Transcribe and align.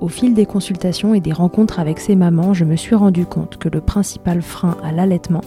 Au 0.00 0.06
fil 0.06 0.32
des 0.32 0.46
consultations 0.46 1.12
et 1.12 1.20
des 1.20 1.32
rencontres 1.32 1.80
avec 1.80 1.98
ces 1.98 2.14
mamans, 2.14 2.54
je 2.54 2.64
me 2.64 2.76
suis 2.76 2.94
rendu 2.94 3.26
compte 3.26 3.56
que 3.56 3.68
le 3.68 3.80
principal 3.80 4.42
frein 4.42 4.76
à 4.84 4.92
l'allaitement, 4.92 5.40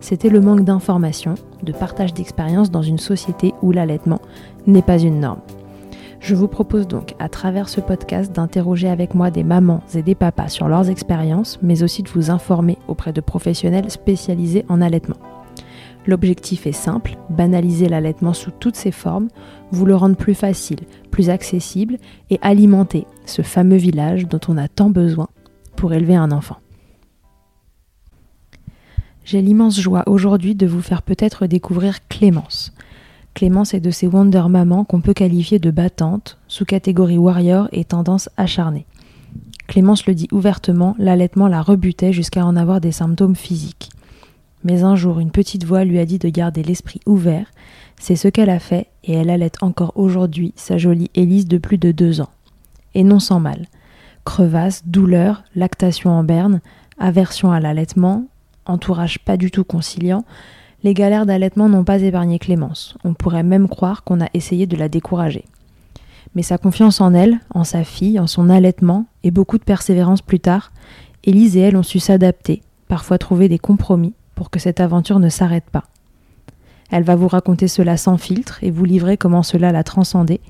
c'était 0.00 0.28
le 0.28 0.42
manque 0.42 0.64
d'information, 0.64 1.36
de 1.62 1.72
partage 1.72 2.12
d'expérience 2.12 2.70
dans 2.70 2.82
une 2.82 2.98
société 2.98 3.54
où 3.62 3.72
l'allaitement 3.72 4.20
n'est 4.66 4.82
pas 4.82 4.98
une 4.98 5.20
norme. 5.20 5.40
Je 6.20 6.34
vous 6.34 6.48
propose 6.48 6.86
donc, 6.86 7.14
à 7.18 7.30
travers 7.30 7.70
ce 7.70 7.80
podcast, 7.80 8.30
d'interroger 8.30 8.88
avec 8.88 9.14
moi 9.14 9.30
des 9.30 9.44
mamans 9.44 9.82
et 9.94 10.02
des 10.02 10.14
papas 10.14 10.48
sur 10.48 10.68
leurs 10.68 10.90
expériences, 10.90 11.58
mais 11.62 11.82
aussi 11.82 12.02
de 12.02 12.10
vous 12.10 12.30
informer 12.30 12.76
auprès 12.88 13.14
de 13.14 13.22
professionnels 13.22 13.90
spécialisés 13.90 14.66
en 14.68 14.82
allaitement. 14.82 15.16
L'objectif 16.06 16.66
est 16.66 16.72
simple, 16.72 17.16
banaliser 17.30 17.88
l'allaitement 17.88 18.34
sous 18.34 18.50
toutes 18.50 18.76
ses 18.76 18.90
formes, 18.90 19.28
vous 19.70 19.86
le 19.86 19.96
rendre 19.96 20.16
plus 20.16 20.34
facile, 20.34 20.80
plus 21.10 21.30
accessible 21.30 21.96
et 22.28 22.38
alimenter 22.42 23.06
ce 23.24 23.42
fameux 23.42 23.76
village 23.76 24.26
dont 24.26 24.40
on 24.48 24.58
a 24.58 24.68
tant 24.68 24.90
besoin 24.90 25.28
pour 25.76 25.94
élever 25.94 26.14
un 26.14 26.30
enfant. 26.30 26.58
J'ai 29.24 29.40
l'immense 29.40 29.80
joie 29.80 30.02
aujourd'hui 30.06 30.54
de 30.54 30.66
vous 30.66 30.82
faire 30.82 31.00
peut-être 31.00 31.46
découvrir 31.46 32.06
Clémence. 32.08 32.74
Clémence 33.32 33.72
est 33.72 33.80
de 33.80 33.90
ces 33.90 34.06
Wonder 34.06 34.44
Mamans 34.48 34.84
qu'on 34.84 35.00
peut 35.00 35.14
qualifier 35.14 35.58
de 35.58 35.70
battantes, 35.70 36.38
sous 36.46 36.66
catégorie 36.66 37.18
warrior 37.18 37.68
et 37.72 37.84
tendance 37.84 38.28
acharnée. 38.36 38.86
Clémence 39.66 40.06
le 40.06 40.14
dit 40.14 40.28
ouvertement, 40.30 40.94
l'allaitement 40.98 41.48
la 41.48 41.62
rebutait 41.62 42.12
jusqu'à 42.12 42.44
en 42.44 42.54
avoir 42.54 42.82
des 42.82 42.92
symptômes 42.92 43.34
physiques. 43.34 43.88
Mais 44.64 44.82
un 44.82 44.96
jour, 44.96 45.20
une 45.20 45.30
petite 45.30 45.64
voix 45.64 45.84
lui 45.84 45.98
a 45.98 46.06
dit 46.06 46.18
de 46.18 46.30
garder 46.30 46.62
l'esprit 46.62 47.00
ouvert. 47.06 47.46
C'est 48.00 48.16
ce 48.16 48.28
qu'elle 48.28 48.50
a 48.50 48.58
fait 48.58 48.88
et 49.04 49.12
elle 49.12 49.30
allait 49.30 49.52
encore 49.60 49.92
aujourd'hui 49.94 50.54
sa 50.56 50.78
jolie 50.78 51.10
Élise 51.14 51.46
de 51.46 51.58
plus 51.58 51.78
de 51.78 51.92
deux 51.92 52.22
ans. 52.22 52.30
Et 52.94 53.04
non 53.04 53.20
sans 53.20 53.40
mal. 53.40 53.66
Crevasse, 54.24 54.86
douleur, 54.86 55.44
lactation 55.54 56.10
en 56.10 56.24
berne, 56.24 56.60
aversion 56.98 57.52
à 57.52 57.60
l'allaitement, 57.60 58.24
entourage 58.64 59.18
pas 59.18 59.36
du 59.36 59.50
tout 59.50 59.64
conciliant, 59.64 60.24
les 60.82 60.94
galères 60.94 61.26
d'allaitement 61.26 61.68
n'ont 61.68 61.84
pas 61.84 62.00
épargné 62.00 62.38
Clémence. 62.38 62.96
On 63.04 63.14
pourrait 63.14 63.42
même 63.42 63.68
croire 63.68 64.02
qu'on 64.02 64.20
a 64.22 64.28
essayé 64.32 64.66
de 64.66 64.76
la 64.76 64.88
décourager. 64.88 65.44
Mais 66.34 66.42
sa 66.42 66.58
confiance 66.58 67.00
en 67.00 67.14
elle, 67.14 67.40
en 67.50 67.64
sa 67.64 67.84
fille, 67.84 68.18
en 68.18 68.26
son 68.26 68.48
allaitement, 68.48 69.06
et 69.22 69.30
beaucoup 69.30 69.58
de 69.58 69.64
persévérance 69.64 70.22
plus 70.22 70.40
tard, 70.40 70.72
Élise 71.22 71.56
et 71.56 71.60
elle 71.60 71.76
ont 71.76 71.82
su 71.82 72.00
s'adapter, 72.00 72.62
parfois 72.88 73.18
trouver 73.18 73.48
des 73.48 73.58
compromis 73.58 74.14
pour 74.34 74.50
que 74.50 74.58
cette 74.58 74.80
aventure 74.80 75.18
ne 75.18 75.28
s'arrête 75.28 75.68
pas. 75.70 75.84
Elle 76.90 77.04
va 77.04 77.16
vous 77.16 77.28
raconter 77.28 77.68
cela 77.68 77.96
sans 77.96 78.18
filtre 78.18 78.62
et 78.62 78.70
vous 78.70 78.84
livrer 78.84 79.16
comment 79.16 79.42
cela 79.42 79.72
l'a 79.72 79.84
transcendé, 79.84 80.40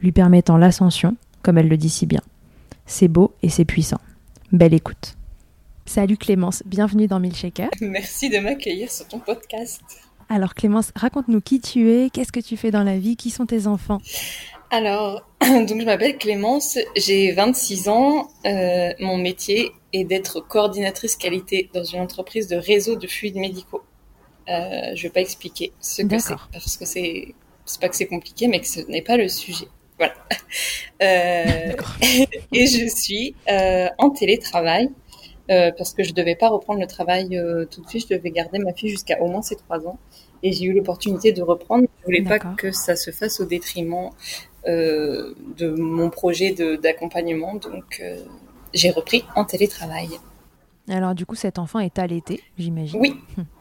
lui 0.00 0.12
permettant 0.12 0.56
l'ascension, 0.56 1.16
comme 1.42 1.58
elle 1.58 1.68
le 1.68 1.76
dit 1.76 1.88
si 1.88 2.06
bien. 2.06 2.20
C'est 2.86 3.08
beau 3.08 3.34
et 3.42 3.48
c'est 3.48 3.64
puissant. 3.64 4.00
Belle 4.52 4.74
écoute. 4.74 5.16
Salut 5.86 6.16
Clémence, 6.16 6.62
bienvenue 6.66 7.06
dans 7.06 7.18
Milkshaker. 7.18 7.70
Merci 7.80 8.28
de 8.28 8.38
m'accueillir 8.38 8.90
sur 8.90 9.08
ton 9.08 9.18
podcast. 9.18 9.82
Alors 10.28 10.54
Clémence, 10.54 10.92
raconte-nous 10.94 11.40
qui 11.40 11.60
tu 11.60 11.90
es, 11.90 12.10
qu'est-ce 12.10 12.32
que 12.32 12.40
tu 12.40 12.56
fais 12.56 12.70
dans 12.70 12.82
la 12.82 12.98
vie, 12.98 13.16
qui 13.16 13.30
sont 13.30 13.46
tes 13.46 13.66
enfants? 13.66 14.00
Alors, 14.70 15.26
donc 15.40 15.80
je 15.80 15.84
m'appelle 15.84 16.18
Clémence, 16.18 16.78
j'ai 16.94 17.32
26 17.32 17.88
ans. 17.88 18.28
Euh, 18.44 18.92
mon 19.00 19.16
métier 19.16 19.72
est 19.92 20.04
d'être 20.04 20.40
coordinatrice 20.40 21.16
qualité 21.16 21.70
dans 21.72 21.84
une 21.84 22.00
entreprise 22.00 22.48
de 22.48 22.56
réseau 22.56 22.96
de 22.96 23.06
fluides 23.06 23.36
médicaux. 23.36 23.82
Euh, 24.48 24.94
je 24.94 25.02
vais 25.02 25.10
pas 25.10 25.20
expliquer 25.20 25.72
ce 25.80 26.02
que 26.02 26.18
c'est 26.18 26.34
parce 26.52 26.76
que 26.76 26.86
c'est 26.86 27.34
c'est 27.66 27.80
pas 27.80 27.88
que 27.88 27.96
c'est 27.96 28.06
compliqué, 28.06 28.48
mais 28.48 28.60
que 28.60 28.66
ce 28.66 28.80
n'est 28.88 29.02
pas 29.02 29.16
le 29.16 29.28
sujet. 29.28 29.68
Voilà. 29.98 30.14
Euh, 31.00 31.74
et 32.52 32.66
je 32.66 32.88
suis 32.88 33.36
euh, 33.48 33.86
en 33.98 34.10
télétravail 34.10 34.90
parce 35.46 35.94
que 35.94 36.02
je 36.02 36.12
devais 36.12 36.34
pas 36.34 36.48
reprendre 36.48 36.80
le 36.80 36.88
travail 36.88 37.40
tout 37.70 37.82
de 37.82 37.88
suite. 37.88 38.06
Je 38.10 38.16
devais 38.16 38.32
garder 38.32 38.58
ma 38.58 38.72
fille 38.72 38.90
jusqu'à 38.90 39.20
au 39.22 39.28
moins 39.28 39.42
ses 39.42 39.54
trois 39.54 39.86
ans. 39.86 40.00
Et 40.42 40.50
j'ai 40.50 40.64
eu 40.64 40.72
l'opportunité 40.72 41.30
de 41.30 41.40
reprendre. 41.40 41.86
Je 42.00 42.04
voulais 42.04 42.22
pas 42.22 42.40
que 42.40 42.72
ça 42.72 42.96
se 42.96 43.12
fasse 43.12 43.38
au 43.38 43.44
détriment 43.44 44.10
de 44.68 45.70
mon 45.70 46.10
projet 46.10 46.54
d'accompagnement. 46.82 47.54
Donc, 47.54 48.00
euh, 48.02 48.18
j'ai 48.74 48.90
repris 48.90 49.24
en 49.34 49.44
télétravail. 49.44 50.08
Alors 50.90 51.14
du 51.14 51.26
coup 51.26 51.34
cet 51.34 51.58
enfant 51.58 51.80
est 51.80 51.98
allaité, 51.98 52.42
j'imagine. 52.58 52.98
Oui, 52.98 53.14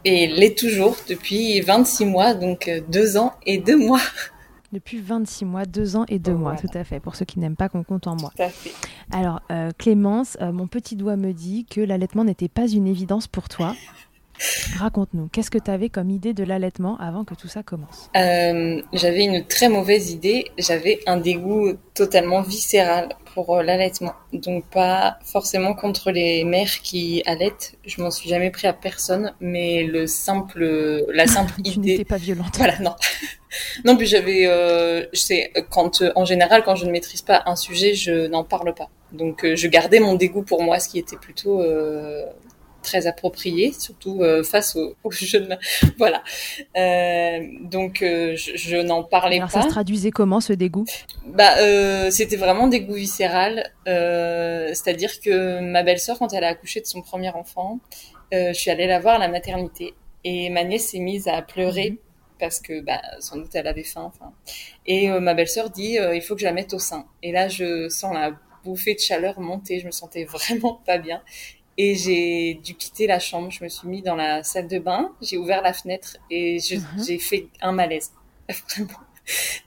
et 0.05 0.27
l'est 0.27 0.57
toujours 0.57 0.95
depuis 1.09 1.59
26 1.59 2.05
mois, 2.05 2.33
donc 2.33 2.69
euh, 2.69 2.79
deux 2.87 3.17
ans 3.17 3.33
et 3.45 3.57
deux 3.57 3.77
mois. 3.77 3.99
Depuis 4.73 4.99
26 4.99 5.45
mois, 5.45 5.63
2 5.65 5.95
ans 5.95 6.03
et 6.09 6.19
2 6.19 6.33
mois, 6.33 6.51
Voilà. 6.51 6.59
tout 6.59 6.77
à 6.77 6.83
fait, 6.83 6.99
pour 6.99 7.15
ceux 7.15 7.23
qui 7.23 7.39
n'aiment 7.39 7.55
pas 7.55 7.69
qu'on 7.69 7.83
compte 7.85 8.05
en 8.05 8.17
mois. 8.17 8.33
Tout 8.35 8.43
à 8.43 8.49
fait. 8.49 8.73
Alors, 9.13 9.39
euh, 9.49 9.71
Clémence, 9.77 10.35
euh, 10.41 10.51
mon 10.51 10.67
petit 10.67 10.97
doigt 10.97 11.15
me 11.15 11.31
dit 11.31 11.63
que 11.63 11.79
l'allaitement 11.79 12.25
n'était 12.25 12.49
pas 12.49 12.67
une 12.67 12.85
évidence 12.85 13.27
pour 13.27 13.47
toi. 13.47 13.73
Raconte-nous, 14.77 15.27
qu'est-ce 15.31 15.49
que 15.49 15.57
tu 15.57 15.71
avais 15.71 15.89
comme 15.89 16.09
idée 16.09 16.33
de 16.33 16.43
l'allaitement 16.43 16.97
avant 16.99 17.23
que 17.23 17.33
tout 17.33 17.47
ça 17.47 17.63
commence? 17.63 18.09
Euh, 18.15 18.81
j'avais 18.93 19.23
une 19.25 19.45
très 19.45 19.69
mauvaise 19.69 20.11
idée. 20.11 20.45
J'avais 20.57 20.99
un 21.07 21.17
dégoût 21.17 21.73
totalement 21.93 22.41
viscéral 22.41 23.09
pour 23.33 23.55
euh, 23.57 23.63
l'allaitement. 23.63 24.13
Donc 24.33 24.65
pas 24.69 25.17
forcément 25.25 25.73
contre 25.73 26.11
les 26.11 26.43
mères 26.43 26.81
qui 26.83 27.23
allaitent. 27.25 27.75
Je 27.85 28.01
m'en 28.01 28.11
suis 28.11 28.29
jamais 28.29 28.51
pris 28.51 28.67
à 28.67 28.73
personne, 28.73 29.33
mais 29.39 29.83
le 29.83 30.05
simple, 30.07 31.05
la 31.11 31.27
simple 31.35 31.53
Tu 31.63 31.71
idée. 31.71 31.91
n'étais 31.93 32.05
pas 32.05 32.17
violente. 32.17 32.55
Voilà, 32.57 32.77
non. 32.79 32.95
non, 33.85 33.95
puis 33.97 34.05
j'avais, 34.07 34.45
euh, 34.45 35.05
je 35.13 35.19
sais, 35.19 35.51
quand, 35.69 36.01
euh, 36.01 36.11
en 36.15 36.25
général, 36.25 36.63
quand 36.63 36.75
je 36.75 36.85
ne 36.85 36.91
maîtrise 36.91 37.21
pas 37.21 37.43
un 37.45 37.55
sujet, 37.55 37.93
je 37.95 38.27
n'en 38.27 38.43
parle 38.43 38.73
pas. 38.73 38.89
Donc, 39.13 39.45
euh, 39.45 39.55
je 39.55 39.67
gardais 39.67 39.99
mon 39.99 40.15
dégoût 40.15 40.43
pour 40.43 40.61
moi, 40.63 40.79
ce 40.79 40.89
qui 40.89 40.99
était 40.99 41.15
plutôt 41.15 41.63
très 42.87 43.05
approprié, 43.05 43.71
surtout 43.73 44.23
euh, 44.23 44.43
face 44.43 44.75
aux, 44.75 44.95
aux 45.03 45.11
jeunes. 45.11 45.57
Voilà. 45.97 46.23
Euh, 46.77 47.45
donc, 47.61 48.01
euh, 48.01 48.35
je, 48.35 48.55
je 48.55 48.77
n'en 48.77 49.03
parlais 49.03 49.37
Alors 49.37 49.51
pas. 49.51 49.61
ça 49.61 49.67
se 49.67 49.71
traduisait 49.73 50.11
comment 50.11 50.39
ce 50.39 50.53
dégoût? 50.53 50.85
Bah, 51.25 51.55
c'était 52.11 52.37
vraiment 52.37 52.67
dégoût 52.67 52.93
viscéral. 52.95 53.71
C'est-à-dire 53.85 55.19
que 55.19 55.59
ma 55.59 55.83
belle-sœur, 55.83 56.17
quand 56.19 56.33
elle 56.33 56.43
a 56.43 56.49
accouché 56.49 56.81
de 56.81 56.85
son 56.85 57.01
premier 57.01 57.29
enfant, 57.29 57.79
je 58.31 58.53
suis 58.53 58.71
allée 58.71 58.87
la 58.87 58.99
voir 58.99 59.15
à 59.15 59.19
la 59.19 59.27
maternité 59.27 59.93
et 60.23 60.49
ma 60.49 60.63
nièce 60.63 60.87
s'est 60.89 60.99
mise 60.99 61.27
à 61.27 61.41
pleurer 61.41 61.91
Mhm. 61.91 61.97
parce 62.39 62.59
que, 62.59 62.81
bah, 62.81 63.01
sans 63.19 63.37
doute, 63.37 63.53
elle 63.55 63.67
avait 63.67 63.83
faim. 63.83 64.11
Et 64.85 65.09
ma 65.09 65.33
belle-sœur 65.33 65.69
dit, 65.69 65.97
il 66.13 66.21
faut 66.21 66.35
que 66.35 66.41
je 66.41 66.45
la 66.45 66.53
mette 66.53 66.73
au 66.73 66.79
sein. 66.79 67.05
Et 67.23 67.31
là, 67.31 67.47
je 67.49 67.89
sens 67.89 68.13
la 68.13 68.31
bouffée 68.63 68.95
de 68.95 68.99
chaleur 68.99 69.39
monter. 69.39 69.79
Je 69.79 69.85
me 69.85 69.91
sentais 69.91 70.23
vraiment 70.35 70.81
pas 70.85 70.97
bien. 70.97 71.21
Et 71.77 71.95
j'ai 71.95 72.55
dû 72.63 72.73
quitter 72.75 73.05
la 73.07 73.19
chambre. 73.19 73.51
Je 73.51 73.63
me 73.63 73.69
suis 73.69 73.87
mis 73.87 74.01
dans 74.01 74.15
la 74.15 74.43
salle 74.43 74.67
de 74.67 74.79
bain. 74.79 75.11
J'ai 75.21 75.37
ouvert 75.37 75.61
la 75.61 75.73
fenêtre 75.73 76.17
et 76.31 76.57
Mhm. 76.71 77.03
j'ai 77.05 77.19
fait 77.19 77.47
un 77.61 77.71
malaise. 77.71 78.11
Vraiment. 78.49 78.89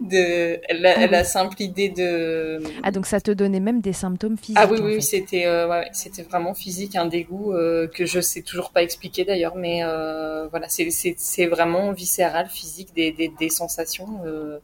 De 0.01 0.59
la, 0.73 0.95
Ah 0.97 1.01
oui. 1.03 1.09
la 1.11 1.23
simple 1.23 1.61
idée 1.61 1.91
de. 1.91 2.63
Ah 2.83 2.91
donc 2.91 3.05
ça 3.05 3.21
te 3.21 3.31
donnait 3.31 3.61
même 3.61 3.83
des 3.83 3.93
symptômes 3.93 4.39
physiques 4.39 4.57
Ah 4.59 4.67
oui, 4.67 4.79
oui, 4.83 4.95
fait. 4.95 5.01
c'était 5.03 5.45
euh, 5.45 5.69
ouais, 5.69 5.87
c'était 5.93 6.23
vraiment 6.23 6.55
physique, 6.55 6.97
un 6.97 7.05
dégoût 7.05 7.53
euh, 7.53 7.87
que 7.87 8.07
je 8.07 8.21
sais 8.21 8.41
toujours 8.41 8.71
pas 8.71 8.83
expliquer 8.83 9.27
d'ailleurs, 9.27 9.57
mais 9.57 9.85
euh, 9.85 10.49
voilà, 10.49 10.67
c'est 10.71 10.89
c'est 10.91 11.15
c'est 11.19 11.47
vraiment 11.47 11.93
viscéral, 11.93 12.49
physique, 12.49 12.95
des 12.95 13.13
des, 13.13 13.29
des 13.29 13.51
sensations. 13.51 14.09
euh, 14.25 14.59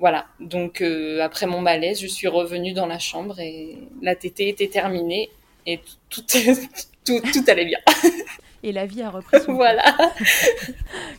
voilà. 0.00 0.26
Donc 0.40 0.80
euh, 0.80 1.20
après 1.22 1.46
mon 1.46 1.60
malaise, 1.60 2.00
je 2.00 2.08
suis 2.08 2.26
revenue 2.26 2.72
dans 2.72 2.86
la 2.86 2.98
chambre 2.98 3.38
et 3.38 3.78
la 4.02 4.16
tétée 4.16 4.48
était 4.48 4.68
terminée 4.68 5.30
et 5.66 5.80
tout 6.08 6.22
tout 7.04 7.20
tout 7.32 7.44
allait 7.48 7.64
bien. 7.66 7.78
Et 8.62 8.72
la 8.72 8.84
vie 8.84 9.00
a 9.00 9.08
repris 9.08 9.40
son 9.40 9.54
voilà. 9.54 9.82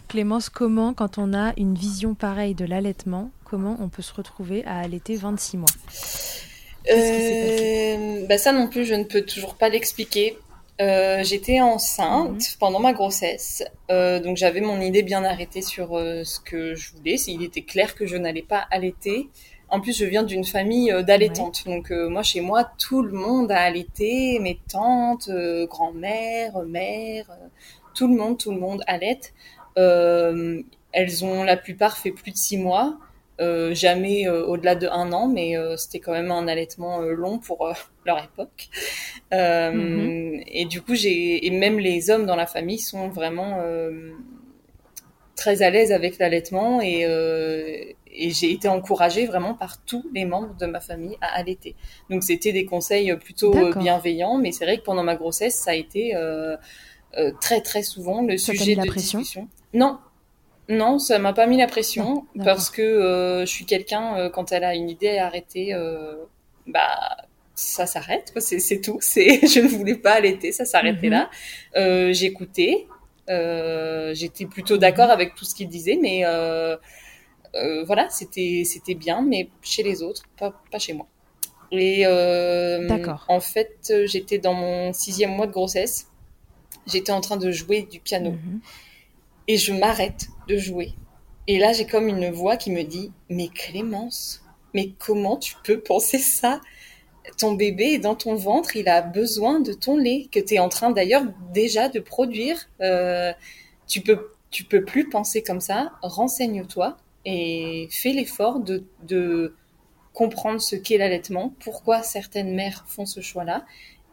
Clémence, 0.08 0.50
comment, 0.50 0.94
quand 0.94 1.18
on 1.18 1.34
a 1.34 1.54
une 1.58 1.74
vision 1.74 2.14
pareille 2.14 2.54
de 2.54 2.66
l'allaitement, 2.66 3.32
comment 3.46 3.78
on 3.80 3.90
peut 3.90 4.04
se 4.04 4.14
retrouver 4.14 4.64
à 4.66 4.78
allaiter 4.80 5.16
26 5.16 5.58
mois? 5.58 5.68
Euh, 6.92 8.26
bah 8.28 8.38
ça 8.38 8.52
non 8.52 8.68
plus, 8.68 8.86
je 8.86 8.94
ne 8.94 9.04
peux 9.04 9.22
toujours 9.24 9.56
pas 9.56 9.70
l'expliquer. 9.70 10.38
Euh, 10.82 11.24
J'étais 11.24 11.62
enceinte 11.62 12.32
Mhm. 12.32 12.58
pendant 12.60 12.80
ma 12.80 12.94
grossesse, 12.94 13.64
euh, 13.92 14.20
donc 14.20 14.38
j'avais 14.38 14.62
mon 14.62 14.82
idée 14.82 15.04
bien 15.04 15.24
arrêtée 15.24 15.62
sur 15.62 15.90
ce 15.98 16.40
que 16.40 16.74
je 16.76 16.92
voulais. 16.94 17.16
Il 17.28 17.44
était 17.44 17.62
clair 17.62 17.94
que 17.96 18.08
je 18.08 18.18
n'allais 18.18 18.42
pas 18.42 18.66
allaiter. 18.72 19.30
En 19.72 19.80
plus, 19.82 19.98
je 19.98 20.06
viens 20.06 20.24
d'une 20.24 20.44
famille 20.44 20.92
euh, 20.92 21.02
d'allaitantes, 21.02 21.64
donc 21.66 21.92
euh, 21.92 22.10
moi 22.10 22.24
chez 22.24 22.42
moi 22.42 22.70
tout 22.78 23.02
le 23.02 23.12
monde 23.14 23.52
a 23.52 23.60
allaité, 23.60 24.38
mes 24.40 24.60
tantes, 24.72 25.30
euh, 25.30 25.66
grand-mère, 25.66 26.60
mère, 26.64 27.26
euh, 27.32 27.48
tout 27.96 28.08
le 28.08 28.16
monde, 28.16 28.38
tout 28.38 28.52
le 28.52 28.60
monde 28.60 28.84
allaite. 28.88 29.34
Euh, 29.78 30.62
elles 30.92 31.24
ont 31.24 31.44
la 31.44 31.58
plupart 31.58 31.98
fait 31.98 32.12
plus 32.12 32.32
de 32.32 32.38
six 32.38 32.58
mois. 32.58 32.98
Euh, 33.40 33.74
jamais 33.74 34.28
au-delà 34.30 34.76
de 34.76 34.88
un 34.88 35.12
an, 35.14 35.28
mais 35.28 35.58
euh, 35.58 35.76
c'était 35.76 36.00
quand 36.00 36.12
même 36.12 36.30
un 36.32 36.48
allaitement 36.48 37.00
long 37.02 37.40
pour 37.40 37.74
leur 38.06 38.24
époque. 38.24 38.70
Euh, 39.34 39.72
Mhm. 39.72 40.44
Et 40.48 40.66
du 40.66 40.82
coup, 40.82 40.96
j'ai 40.96 41.46
et 41.46 41.50
même 41.50 41.80
les 41.80 42.10
hommes 42.10 42.26
dans 42.26 42.36
la 42.36 42.46
famille 42.46 42.80
sont 42.80 43.10
vraiment 43.10 43.60
euh, 43.62 44.12
très 45.36 45.62
à 45.62 45.70
l'aise 45.70 45.92
avec 45.92 46.18
l'allaitement 46.20 46.82
et, 46.82 47.06
euh, 47.06 47.84
et 48.14 48.32
j'ai 48.32 48.52
été 48.52 48.68
encouragée 48.68 49.26
vraiment 49.26 49.54
par 49.54 49.84
tous 49.84 50.06
les 50.14 50.26
membres 50.26 50.56
de 50.58 50.66
ma 50.66 50.80
famille 50.82 51.18
à 51.22 51.28
allaiter. 51.36 51.76
Donc 52.10 52.24
c'était 52.24 52.52
des 52.52 52.66
conseils 52.66 53.16
plutôt 53.18 53.56
euh, 53.56 53.74
bienveillants, 53.76 54.38
mais 54.38 54.52
c'est 54.52 54.66
vrai 54.66 54.78
que 54.78 54.84
pendant 54.84 55.04
ma 55.04 55.16
grossesse, 55.16 55.56
ça 55.56 55.72
a 55.72 55.76
été 55.76 56.16
euh, 56.16 56.58
euh, 57.18 57.32
très 57.42 57.62
très 57.62 57.84
souvent 57.84 58.22
le 58.22 58.38
Ça 58.38 58.54
sujet 58.54 58.76
la 58.76 58.84
de 58.84 58.88
pression 58.90 59.20
discussion. 59.20 59.48
Non, 59.74 59.98
non, 60.70 61.00
ça 61.00 61.20
m'a 61.20 61.34
pas 61.34 61.48
mis 61.48 61.58
la 61.58 61.68
pression 61.68 62.04
Non, 62.06 62.26
d'accord. 62.36 62.56
parce 62.56 62.70
que 62.70 62.82
euh, 62.82 63.42
je 63.42 63.52
suis 63.52 63.66
quelqu'un 63.66 64.18
euh, 64.18 64.30
quand 64.30 64.52
elle 64.52 64.64
a 64.64 64.76
une 64.76 64.90
idée 64.90 65.18
à 65.18 65.26
arrêter, 65.28 65.74
euh, 65.74 66.16
bah 66.68 67.18
ça 67.56 67.86
s'arrête, 67.86 68.34
c'est 68.38 68.82
tout. 68.82 68.98
C'est 69.02 69.46
je 69.48 69.60
ne 69.60 69.68
voulais 69.68 69.96
pas 69.96 70.14
allaiter, 70.14 70.52
ça 70.52 70.66
s'arrêtait 70.66 71.08
Mhm. 71.08 71.14
là. 71.14 71.30
Euh, 71.76 72.14
J'écoutais, 72.14 72.88
euh, 73.30 74.14
j'étais 74.14 74.46
plutôt 74.46 74.78
d'accord 74.78 75.08
Mhm. 75.08 75.12
avec 75.12 75.36
tout 75.36 75.46
ce 75.46 75.54
qu'il 75.56 75.68
disait, 75.68 75.98
mais 76.02 76.24
euh, 77.56 77.84
voilà, 77.86 78.10
c'était 78.10 78.64
c'était 78.66 78.96
bien, 78.96 79.22
mais 79.22 79.50
chez 79.62 79.84
les 79.84 80.04
autres, 80.04 80.24
pas 80.38 80.54
pas 80.72 80.80
chez 80.80 80.94
moi. 80.94 81.08
Et 81.72 82.04
euh, 82.06 82.88
D'accord. 82.88 83.26
en 83.30 83.40
fait, 83.40 83.94
j'étais 84.06 84.40
dans 84.40 84.54
mon 84.54 84.94
sixième 84.94 85.32
mois 85.32 85.48
de 85.48 85.52
grossesse. 85.54 86.08
J'étais 86.88 87.12
en 87.12 87.22
train 87.22 87.38
de 87.38 87.52
jouer 87.52 87.84
du 87.84 88.00
piano 88.00 88.32
Mhm. 88.32 88.60
et 89.48 89.58
je 89.58 89.74
m'arrête 89.74 90.28
de 90.48 90.58
jouer. 90.58 90.94
Et 91.48 91.60
là, 91.60 91.74
j'ai 91.74 91.86
comme 91.86 92.08
une 92.08 92.30
voix 92.32 92.58
qui 92.58 92.72
me 92.72 92.84
dit 92.84 93.12
Mais 93.30 93.48
Clémence, 93.50 94.44
mais 94.74 94.92
comment 95.00 95.38
tu 95.38 95.56
peux 95.64 95.80
penser 95.80 96.18
ça? 96.20 96.62
Ton 97.38 97.54
bébé 97.54 97.94
est 97.94 98.00
dans 98.00 98.16
ton 98.16 98.36
ventre, 98.36 98.76
il 98.76 98.90
a 98.90 99.02
besoin 99.02 99.60
de 99.60 99.74
ton 99.74 99.96
lait, 99.98 100.28
que 100.32 100.40
tu 100.40 100.56
es 100.56 100.60
en 100.60 100.70
train 100.70 100.92
d'ailleurs 100.92 101.24
déjà 101.54 101.88
de 101.90 102.00
produire. 102.00 102.58
Euh, 102.82 103.32
tu 103.88 104.02
peux, 104.02 104.32
tu 104.50 104.64
peux 104.64 104.84
plus 104.84 105.08
penser 105.10 105.44
comme 105.44 105.62
ça. 105.62 105.94
Renseigne-toi 106.02 106.98
et 107.26 107.88
fais 107.92 108.14
l'effort 108.14 108.60
de, 108.60 108.84
de 109.08 109.54
comprendre 110.14 110.60
ce 110.62 110.76
qu'est 110.76 110.98
l'allaitement, 110.98 111.54
pourquoi 111.64 112.04
certaines 112.04 112.54
mères 112.54 112.84
font 112.88 113.06
ce 113.06 113.22
choix-là, 113.22 113.66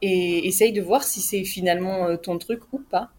et 0.02 0.46
essaye 0.46 0.72
de 0.72 0.80
voir 0.80 1.02
si 1.02 1.20
c'est 1.20 1.44
finalement 1.44 2.06
euh, 2.06 2.16
ton 2.16 2.38
truc 2.38 2.60
ou 2.72 2.78
pas. 2.78 3.10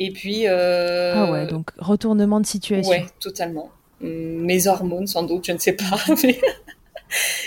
Et 0.00 0.10
puis. 0.10 0.48
euh, 0.48 1.12
Ah 1.14 1.30
ouais, 1.30 1.46
donc 1.46 1.70
retournement 1.78 2.40
de 2.40 2.46
situation. 2.46 2.90
Ouais, 2.90 3.06
totalement. 3.20 3.70
Hum, 4.02 4.08
Mes 4.44 4.66
hormones, 4.66 5.06
sans 5.06 5.22
doute, 5.22 5.46
je 5.46 5.52
ne 5.52 5.58
sais 5.58 5.74
pas. 5.74 5.96
Mais, 6.24 6.40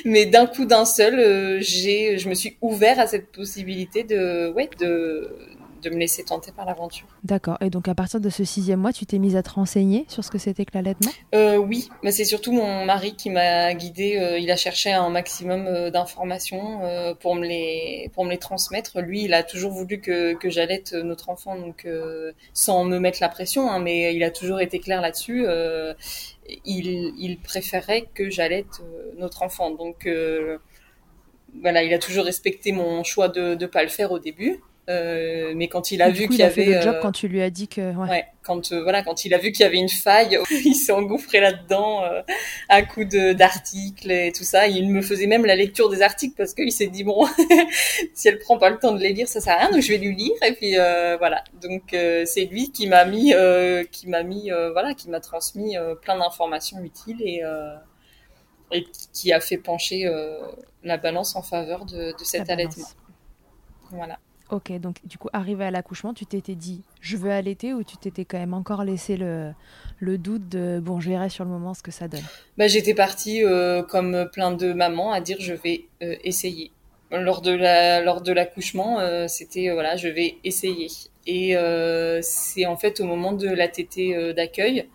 mais 0.05 0.25
d'un 0.25 0.45
coup, 0.45 0.63
d'un 0.65 0.85
seul, 0.85 1.19
euh, 1.19 1.57
j'ai, 1.59 2.17
je 2.17 2.29
me 2.29 2.35
suis 2.35 2.55
ouvert 2.61 2.99
à 2.99 3.07
cette 3.07 3.31
possibilité 3.33 4.03
de, 4.03 4.49
ouais, 4.55 4.69
de, 4.79 5.29
de 5.81 5.89
me 5.89 5.97
laisser 5.97 6.23
tenter 6.23 6.51
par 6.51 6.65
l'aventure. 6.65 7.07
D'accord. 7.23 7.57
Et 7.61 7.69
donc 7.69 7.87
à 7.87 7.95
partir 7.95 8.19
de 8.19 8.29
ce 8.29 8.43
sixième 8.43 8.79
mois, 8.79 8.93
tu 8.93 9.05
t'es 9.05 9.19
mise 9.19 9.35
à 9.35 9.43
te 9.43 9.51
renseigner 9.51 10.05
sur 10.07 10.23
ce 10.23 10.31
que 10.31 10.37
c'était 10.37 10.65
que 10.65 10.71
l'allaitement? 10.73 11.11
Euh, 11.35 11.57
oui, 11.57 11.89
mais 12.03 12.11
c'est 12.11 12.25
surtout 12.25 12.51
mon 12.51 12.85
mari 12.85 13.15
qui 13.15 13.29
m'a 13.29 13.73
guidée. 13.73 14.17
euh, 14.17 14.39
il 14.39 14.51
a 14.51 14.55
cherché 14.55 14.91
un 14.91 15.09
maximum 15.09 15.65
euh, 15.67 15.89
d'informations 15.89 16.83
euh, 16.83 17.13
pour 17.13 17.35
me 17.35 17.45
les 17.45 18.09
pour 18.13 18.25
me 18.25 18.31
les 18.31 18.37
transmettre. 18.37 19.01
Lui, 19.01 19.23
il 19.23 19.33
a 19.33 19.43
toujours 19.43 19.71
voulu 19.71 19.99
que 19.99 20.33
que 20.33 20.49
j'allaite 20.49 20.93
notre 20.93 21.29
enfant, 21.29 21.57
donc 21.57 21.87
sans 22.53 22.83
me 22.83 22.99
mettre 22.99 23.19
la 23.21 23.29
pression, 23.29 23.69
hein, 23.69 23.79
mais 23.79 24.15
il 24.15 24.23
a 24.23 24.31
toujours 24.31 24.59
été 24.59 24.79
clair 24.79 25.01
là-dessus. 25.01 25.45
il 26.65 27.13
il 27.17 27.37
préférait 27.39 28.07
que 28.13 28.29
j'allaite 28.29 28.81
notre 29.17 29.43
enfant, 29.43 29.71
donc 29.71 30.07
voilà, 31.61 31.83
il 31.83 31.93
a 31.93 31.99
toujours 31.99 32.25
respecté 32.25 32.71
mon 32.71 33.03
choix 33.03 33.29
de 33.29 33.55
de 33.55 33.65
pas 33.65 33.83
le 33.83 33.89
faire 33.89 34.11
au 34.11 34.19
début. 34.19 34.61
Euh, 34.89 35.51
mais 35.55 35.67
quand 35.67 35.91
il 35.91 36.01
a 36.01 36.07
Et 36.07 36.11
du 36.13 36.19
vu 36.19 36.27
qu'il 36.27 36.35
il 36.35 36.39
y 36.39 36.43
avait 36.43 36.65
le 36.65 36.81
job 36.81 36.95
euh, 36.95 37.01
quand 37.01 37.11
tu 37.11 37.27
lui 37.27 37.41
as 37.41 37.49
dit 37.49 37.67
que. 37.67 37.93
Ouais. 37.93 38.09
Ouais, 38.09 38.25
quand 38.41 38.71
euh, 38.71 38.81
voilà, 38.83 39.03
quand 39.03 39.25
il 39.25 39.33
a 39.33 39.37
vu 39.37 39.51
qu'il 39.51 39.63
y 39.63 39.65
avait 39.65 39.79
une 39.79 39.89
faille, 39.89 40.39
il 40.65 40.75
s'est 40.75 40.93
engouffré 40.93 41.41
là-dedans 41.41 42.03
euh, 42.03 42.21
à 42.69 42.81
coups 42.83 43.07
d'articles 43.07 44.09
et 44.09 44.31
tout 44.31 44.45
ça. 44.45 44.67
Il 44.67 44.89
me 44.89 45.01
faisait 45.01 45.27
même 45.27 45.45
la 45.45 45.57
lecture 45.57 45.89
des 45.89 46.01
articles 46.01 46.35
parce 46.37 46.53
qu'il 46.53 46.71
s'est 46.71 46.87
dit 46.87 47.03
bon, 47.03 47.27
si 48.13 48.29
elle 48.29 48.39
prend 48.39 48.57
pas 48.57 48.69
le 48.69 48.79
temps 48.79 48.93
de 48.93 48.99
les 48.99 49.11
lire, 49.11 49.27
ça 49.27 49.41
sert 49.41 49.55
à 49.55 49.57
rien, 49.59 49.71
donc 49.71 49.81
je 49.81 49.89
vais 49.89 49.97
lui 49.97 50.15
lire 50.15 50.35
et 50.45 50.53
puis 50.53 50.77
euh, 50.77 51.17
voilà. 51.17 51.43
Donc 51.61 51.93
euh, 51.93 52.23
c'est 52.25 52.45
lui 52.45 52.71
qui 52.71 52.87
m'a 52.87 53.03
mis, 53.03 53.33
euh, 53.33 53.83
qui 53.91 54.07
m'a 54.07 54.23
mis, 54.23 54.51
euh, 54.51 54.71
voilà, 54.71 54.93
qui 54.93 55.09
m'a 55.09 55.19
transmis 55.19 55.75
plein 56.01 56.17
d'informations 56.17 56.81
utiles 56.81 57.21
et 57.21 57.43
euh, 57.43 57.75
et 58.71 58.85
qui 59.13 59.31
a 59.31 59.39
fait 59.39 59.57
pencher 59.57 60.05
euh, 60.05 60.39
la 60.83 60.97
balance 60.97 61.35
en 61.35 61.41
faveur 61.41 61.85
de, 61.85 62.17
de 62.17 62.23
cet 62.23 62.49
allaitement. 62.49 62.87
Voilà. 63.91 64.19
Ok, 64.49 64.71
donc 64.79 64.95
du 65.05 65.17
coup, 65.17 65.27
arrivé 65.33 65.65
à 65.65 65.71
l'accouchement, 65.71 66.13
tu 66.13 66.25
t'étais 66.25 66.55
dit 66.55 66.81
je 67.01 67.17
veux 67.17 67.31
allaiter 67.31 67.73
ou 67.73 67.83
tu 67.83 67.97
t'étais 67.97 68.23
quand 68.23 68.37
même 68.37 68.53
encore 68.53 68.85
laissé 68.85 69.17
le, 69.17 69.51
le 69.99 70.17
doute 70.17 70.47
de 70.47 70.79
bon, 70.79 71.01
je 71.01 71.09
verrai 71.09 71.29
sur 71.29 71.43
le 71.43 71.49
moment 71.49 71.73
ce 71.73 71.83
que 71.83 71.91
ça 71.91 72.07
donne? 72.07 72.23
Bah, 72.57 72.67
J'étais 72.67 72.93
partie, 72.93 73.43
euh, 73.43 73.83
comme 73.83 74.29
plein 74.31 74.51
de 74.51 74.71
mamans, 74.71 75.11
à 75.11 75.19
dire 75.19 75.37
je 75.39 75.53
vais 75.53 75.85
euh, 76.01 76.15
essayer. 76.23 76.71
Lors 77.11 77.41
de 77.41 77.51
la 77.51 78.01
lors 78.01 78.21
de 78.21 78.31
l'accouchement, 78.33 78.99
euh, 78.99 79.27
c'était 79.27 79.69
voilà, 79.71 79.95
je 79.95 80.07
vais 80.07 80.35
essayer. 80.43 80.89
Et 81.25 81.55
c'est 82.21 82.65
en 82.65 82.77
fait 82.77 83.01
au 83.01 83.05
moment 83.05 83.33
de 83.33 83.49
la 83.49 83.67
tétée 83.67 84.33
d'accueil, 84.33 84.87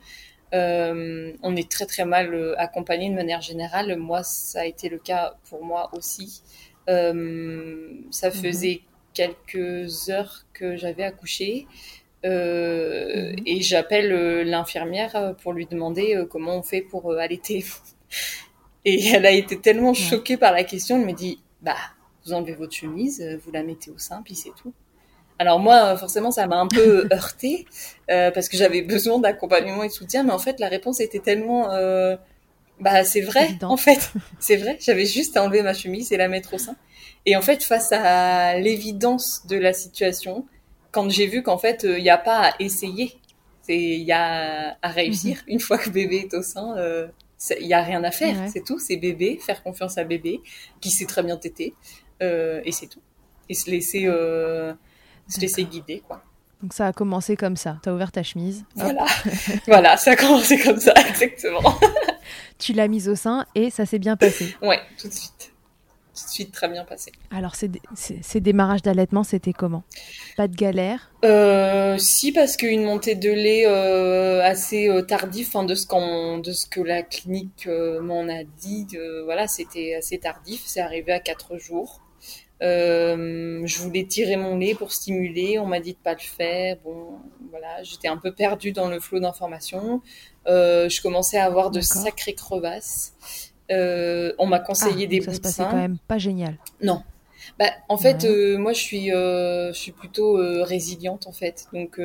on 0.52 1.56
est 1.56 1.70
très 1.70 1.84
très 1.84 2.06
mal 2.06 2.54
accompagné 2.56 3.10
de 3.10 3.14
manière 3.14 3.42
générale. 3.42 3.96
Moi, 3.96 4.22
ça 4.22 4.60
a 4.60 4.64
été 4.64 4.88
le 4.88 4.98
cas 4.98 5.34
pour 5.48 5.62
moi 5.64 5.90
aussi. 5.94 6.42
ça 6.86 7.12
mhm. 7.14 8.10
faisait 8.10 8.82
quelques 9.14 10.08
heures 10.10 10.44
que 10.52 10.76
j'avais 10.76 11.04
accouché. 11.04 11.66
Euh, 12.24 13.32
mhm. 13.32 13.36
Et 13.46 13.60
j'appelle 13.62 14.12
euh, 14.12 14.44
l'infirmière 14.44 15.16
euh, 15.16 15.32
pour 15.32 15.52
lui 15.52 15.66
demander 15.66 16.24
comment 16.30 16.56
on 16.56 16.62
fait 16.62 16.82
pour 16.82 17.12
allaiter. 17.12 17.64
Et 18.84 19.08
elle 19.08 19.26
a 19.26 19.30
été 19.30 19.60
tellement 19.60 19.94
choquée 19.94 20.36
par 20.36 20.52
la 20.52 20.64
question, 20.64 20.98
elle 20.98 21.06
me 21.06 21.12
dit 21.12 21.40
Bah, 21.60 21.76
vous 22.24 22.32
enlevez 22.32 22.54
votre 22.54 22.72
chemise, 22.72 23.24
vous 23.44 23.52
la 23.52 23.62
mettez 23.62 23.90
au 23.90 23.98
sein, 23.98 24.22
puis 24.24 24.34
c'est 24.34 24.50
tout. 24.60 24.72
Alors 25.38 25.60
moi, 25.60 25.96
forcément, 25.96 26.30
ça 26.30 26.46
m'a 26.46 26.56
un 26.56 26.66
peu 26.66 27.06
heurté 27.12 27.66
parce 28.08 28.48
que 28.48 28.56
j'avais 28.56 28.82
besoin 28.82 29.20
d'accompagnement 29.20 29.84
et 29.84 29.88
de 29.88 29.92
soutien, 29.92 30.24
mais 30.24 30.32
en 30.32 30.38
fait, 30.38 30.58
la 30.58 30.68
réponse 30.68 31.00
était 31.00 31.20
tellement 31.20 31.70
bah 32.82 33.04
c'est 33.04 33.20
vrai 33.20 33.56
en 33.62 33.76
fait, 33.76 34.12
c'est 34.40 34.56
vrai. 34.56 34.76
J'avais 34.80 35.06
juste 35.06 35.36
à 35.36 35.44
enlever 35.44 35.62
ma 35.62 35.72
chemise 35.72 36.12
et 36.12 36.16
la 36.16 36.28
mettre 36.28 36.54
au 36.54 36.58
sein. 36.58 36.76
Et 37.24 37.36
en 37.36 37.42
fait, 37.42 37.62
face 37.62 37.92
à 37.92 38.58
l'évidence 38.58 39.46
de 39.46 39.56
la 39.56 39.72
situation, 39.72 40.44
quand 40.90 41.08
j'ai 41.08 41.26
vu 41.26 41.42
qu'en 41.42 41.58
fait, 41.58 41.82
il 41.84 41.90
euh, 41.90 42.00
n'y 42.00 42.10
a 42.10 42.18
pas 42.18 42.48
à 42.48 42.52
essayer, 42.58 43.16
il 43.68 44.02
y 44.02 44.12
a 44.12 44.76
à 44.82 44.88
réussir. 44.88 45.36
Mhm. 45.46 45.52
Une 45.52 45.60
fois 45.60 45.78
que 45.78 45.90
bébé 45.90 46.28
est 46.30 46.34
au 46.34 46.42
sein, 46.42 46.74
il 46.76 46.80
euh, 46.80 47.06
n'y 47.60 47.72
a 47.72 47.82
rien 47.82 48.02
à 48.02 48.10
faire. 48.10 48.36
C'est 48.52 48.64
tout. 48.64 48.80
C'est 48.80 48.96
bébé, 48.96 49.38
faire 49.40 49.62
confiance 49.62 49.96
à 49.96 50.04
bébé, 50.04 50.40
qui 50.80 50.90
sait 50.90 51.06
très 51.06 51.22
bien 51.22 51.36
téter, 51.36 51.74
euh, 52.22 52.60
et 52.64 52.72
c'est 52.72 52.88
tout. 52.88 53.02
Et 53.48 53.54
se 53.54 53.70
laisser, 53.70 54.06
se 55.28 55.40
laisser 55.40 55.64
guider, 55.64 56.02
quoi. 56.06 56.22
Donc 56.62 56.74
ça 56.74 56.86
a 56.86 56.92
commencé 56.92 57.36
comme 57.36 57.56
ça. 57.56 57.78
Tu 57.82 57.88
as 57.88 57.94
ouvert 57.94 58.12
ta 58.12 58.22
chemise. 58.22 58.64
Voilà. 58.76 59.04
voilà, 59.66 59.96
ça 59.96 60.12
a 60.12 60.16
commencé 60.16 60.58
comme 60.58 60.78
ça, 60.78 60.94
exactement. 61.08 61.74
Tu 62.58 62.72
l'as 62.72 62.88
mise 62.88 63.08
au 63.08 63.14
sein 63.16 63.46
et 63.54 63.70
ça 63.70 63.86
s'est 63.86 63.98
bien 63.98 64.16
passé. 64.16 64.54
Ouais, 64.62 64.80
tout 64.98 65.08
de 65.08 65.12
suite 65.12 65.52
tout 66.14 66.24
de 66.26 66.30
suite 66.30 66.52
très 66.52 66.68
bien 66.68 66.84
passé. 66.84 67.10
Alors, 67.30 67.54
ces, 67.54 67.70
ces, 67.94 68.40
démarrages 68.40 68.82
d'allaitement, 68.82 69.24
c'était 69.24 69.52
comment? 69.52 69.82
Pas 70.36 70.46
de 70.46 70.54
galère? 70.54 71.10
Euh, 71.24 71.96
Si, 71.98 72.32
parce 72.32 72.56
qu'une 72.56 72.84
montée 72.84 73.14
de 73.14 73.30
lait 73.30 73.66
euh, 73.66 74.42
assez 74.42 74.88
euh, 74.88 75.02
tardif, 75.02 75.54
de, 75.54 75.74
ce 75.74 76.40
de 76.40 76.52
ce 76.52 76.66
que 76.66 76.80
la 76.80 77.02
clinique 77.02 77.66
m'en 77.66 78.28
a 78.28 78.44
dit, 78.44 78.86
voilà, 79.24 79.48
c'était 79.48 79.94
assez 79.94 80.18
tardif. 80.18 80.62
C'est 80.66 80.80
arrivé 80.80 81.12
à 81.12 81.20
4 81.20 81.56
jours. 81.56 82.00
Je 82.62 83.78
voulais 83.78 84.04
tirer 84.04 84.36
mon 84.36 84.56
lait 84.56 84.74
pour 84.74 84.92
stimuler, 84.92 85.58
on 85.58 85.66
m'a 85.66 85.80
dit 85.80 85.92
de 85.92 85.98
pas 85.98 86.14
le 86.14 86.20
faire. 86.20 86.76
Bon, 86.84 87.18
voilà, 87.50 87.82
j'étais 87.82 88.08
un 88.08 88.16
peu 88.16 88.32
perdue 88.32 88.72
dans 88.72 88.88
le 88.88 89.00
flot 89.00 89.20
d'informations. 89.20 90.00
je 90.46 91.02
commençais 91.02 91.38
à 91.38 91.44
avoir 91.44 91.70
de 91.70 91.80
sacrées 91.80 92.34
crevasses. 92.34 93.14
Euh, 93.72 94.32
on 94.38 94.46
m'a 94.46 94.58
conseillé 94.58 95.04
ah, 95.04 95.10
des 95.10 95.20
ça 95.20 95.32
se 95.32 95.40
passait 95.40 95.62
quand 95.62 95.76
même 95.76 95.98
pas 96.08 96.18
génial. 96.18 96.56
Non. 96.82 97.02
Bah, 97.58 97.70
en 97.88 97.96
fait, 97.96 98.24
euh, 98.24 98.58
moi, 98.58 98.72
je 98.72 98.80
suis, 98.80 99.12
euh, 99.12 99.72
je 99.72 99.78
suis 99.78 99.92
plutôt 99.92 100.34
résiliente, 100.64 101.26
en 101.26 101.32
fait. 101.32 101.66
Donc, 101.72 102.00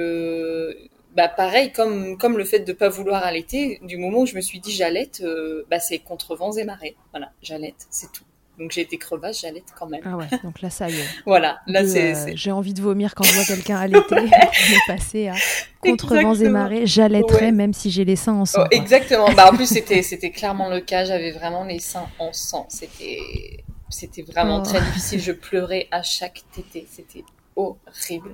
bah, 1.16 1.28
pareil, 1.28 1.72
comme, 1.72 2.18
comme 2.18 2.38
le 2.38 2.46
fait 2.46 2.60
de 2.60 2.74
pas 2.74 2.90
vouloir 2.90 3.24
allaiter, 3.24 3.80
du 3.84 3.98
moment 3.98 4.20
où 4.20 4.26
je 4.26 4.36
me 4.36 4.42
suis 4.42 4.60
dit 4.60 4.72
j'allaite, 4.72 5.24
bah, 5.70 5.80
c'est 5.80 6.00
contre 6.00 6.36
vents 6.36 6.54
et 6.54 6.64
marées. 6.64 6.96
Voilà, 7.12 7.32
j'allaite, 7.42 7.88
c'est 7.90 8.12
tout. 8.12 8.24
Donc 8.58 8.72
j'ai 8.72 8.82
été 8.82 8.98
crevasse, 8.98 9.42
j'allaite 9.42 9.66
quand 9.78 9.86
même. 9.88 10.02
Ah 10.04 10.18
ouais, 10.18 10.26
donc 10.44 10.62
là 10.62 10.70
ça 10.70 10.90
y 10.90 10.96
est. 10.96 11.06
voilà, 11.26 11.60
là 11.68 11.86
c'est. 11.86 12.36
J'ai 12.36 12.52
envie 12.52 12.74
de 12.74 12.82
vomir 12.82 13.14
quand 13.14 13.24
je 13.24 13.34
vois 13.34 13.46
quelqu'un 13.46 13.78
allaiter. 13.78 14.16
je 14.52 14.72
vais 14.72 14.80
passer 14.88 15.28
à 15.28 15.36
contre 15.82 16.16
vents 16.16 16.34
et 16.34 16.50
marées, 16.50 16.88
j'allaiterai 16.88 17.52
même 17.52 17.74
si 17.74 17.92
j'ai 17.92 18.04
les 18.04 18.16
seins 18.16 18.34
en 18.34 18.46
sang. 18.46 18.64
Oh, 18.64 18.68
exactement. 18.72 19.32
bah 19.34 19.50
en 19.52 19.56
plus 19.56 19.68
c'était 19.68 20.02
c'était 20.02 20.32
clairement 20.32 20.70
le 20.70 20.80
cas. 20.80 21.06
J'avais 21.06 21.32
vraiment 21.32 21.66
les 21.66 21.80
seins 21.80 22.08
en 22.18 22.34
sang. 22.34 22.66
C'était 22.70 23.64
c'était 23.90 24.24
vraiment 24.24 24.62
très 24.62 24.80
oh. 24.80 24.86
difficile. 24.86 25.22
Je 25.22 25.32
pleurais 25.32 25.88
à 25.92 26.02
chaque 26.02 26.42
tétée. 26.52 26.88
C'était 26.90 27.24
horrible. 27.58 28.34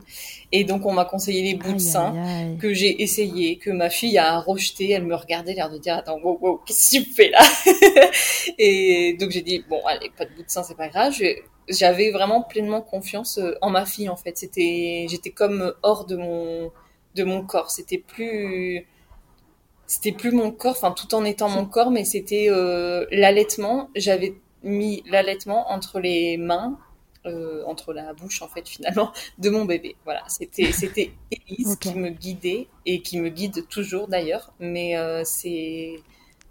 Et 0.51 0.63
donc 0.63 0.85
on 0.85 0.93
m'a 0.93 1.05
conseillé 1.05 1.41
les 1.41 1.55
bouts 1.55 1.73
de 1.73 1.79
sein 1.79 2.55
que 2.59 2.73
j'ai 2.73 3.01
essayé, 3.01 3.57
que 3.57 3.69
ma 3.69 3.89
fille 3.89 4.17
a 4.17 4.39
rejeté. 4.39 4.91
Elle 4.91 5.05
me 5.05 5.15
regardait 5.15 5.53
l'air 5.53 5.69
de 5.69 5.77
dire 5.77 5.95
attends 5.95 6.19
wow 6.21 6.37
wow 6.41 6.61
qu'est-ce 6.65 6.97
que 6.97 7.03
tu 7.03 7.09
fais 7.11 7.29
là 7.29 7.39
Et 8.57 9.15
donc 9.19 9.31
j'ai 9.31 9.41
dit 9.41 9.63
bon 9.67 9.81
allez 9.85 10.11
pas 10.17 10.25
de 10.25 10.31
bout 10.35 10.43
de 10.43 10.49
sein 10.49 10.63
c'est 10.63 10.77
pas 10.77 10.89
grave. 10.89 11.13
J'avais 11.69 12.11
vraiment 12.11 12.41
pleinement 12.41 12.81
confiance 12.81 13.37
euh, 13.37 13.55
en 13.61 13.69
ma 13.69 13.85
fille 13.85 14.09
en 14.09 14.17
fait. 14.17 14.37
C'était 14.37 15.07
j'étais 15.09 15.31
comme 15.31 15.73
hors 15.81 16.05
de 16.05 16.17
mon 16.17 16.71
de 17.15 17.23
mon 17.23 17.45
corps. 17.45 17.71
C'était 17.71 17.97
plus 17.97 18.85
c'était 19.85 20.11
plus 20.11 20.31
mon 20.31 20.51
corps, 20.51 20.71
enfin 20.71 20.91
tout 20.91 21.13
en 21.13 21.23
étant 21.25 21.49
mon 21.49 21.65
corps, 21.65 21.91
mais 21.91 22.03
c'était 22.03 22.47
euh, 22.49 23.05
l'allaitement. 23.11 23.89
J'avais 23.95 24.33
mis 24.63 25.03
l'allaitement 25.09 25.71
entre 25.71 25.99
les 25.99 26.37
mains 26.37 26.77
euh, 27.25 27.63
entre 27.65 27.93
la 27.93 28.11
bouche 28.13 28.41
en 28.41 28.49
fait 28.49 28.67
finalement 28.67 29.13
de 29.37 29.49
mon 29.49 29.63
bébé. 29.63 29.95
Voilà, 30.03 30.23
c'était 30.27 30.73
c'était 30.73 31.13
Elise 31.31 31.77
qui 31.77 31.95
me 31.95 32.09
guidait 32.09 32.67
et 32.85 33.01
qui 33.01 33.17
me 33.17 33.29
guide 33.29 33.65
toujours 33.69 34.09
d'ailleurs, 34.09 34.53
mais 34.59 34.97
euh, 34.97 35.21
c'est 35.23 35.95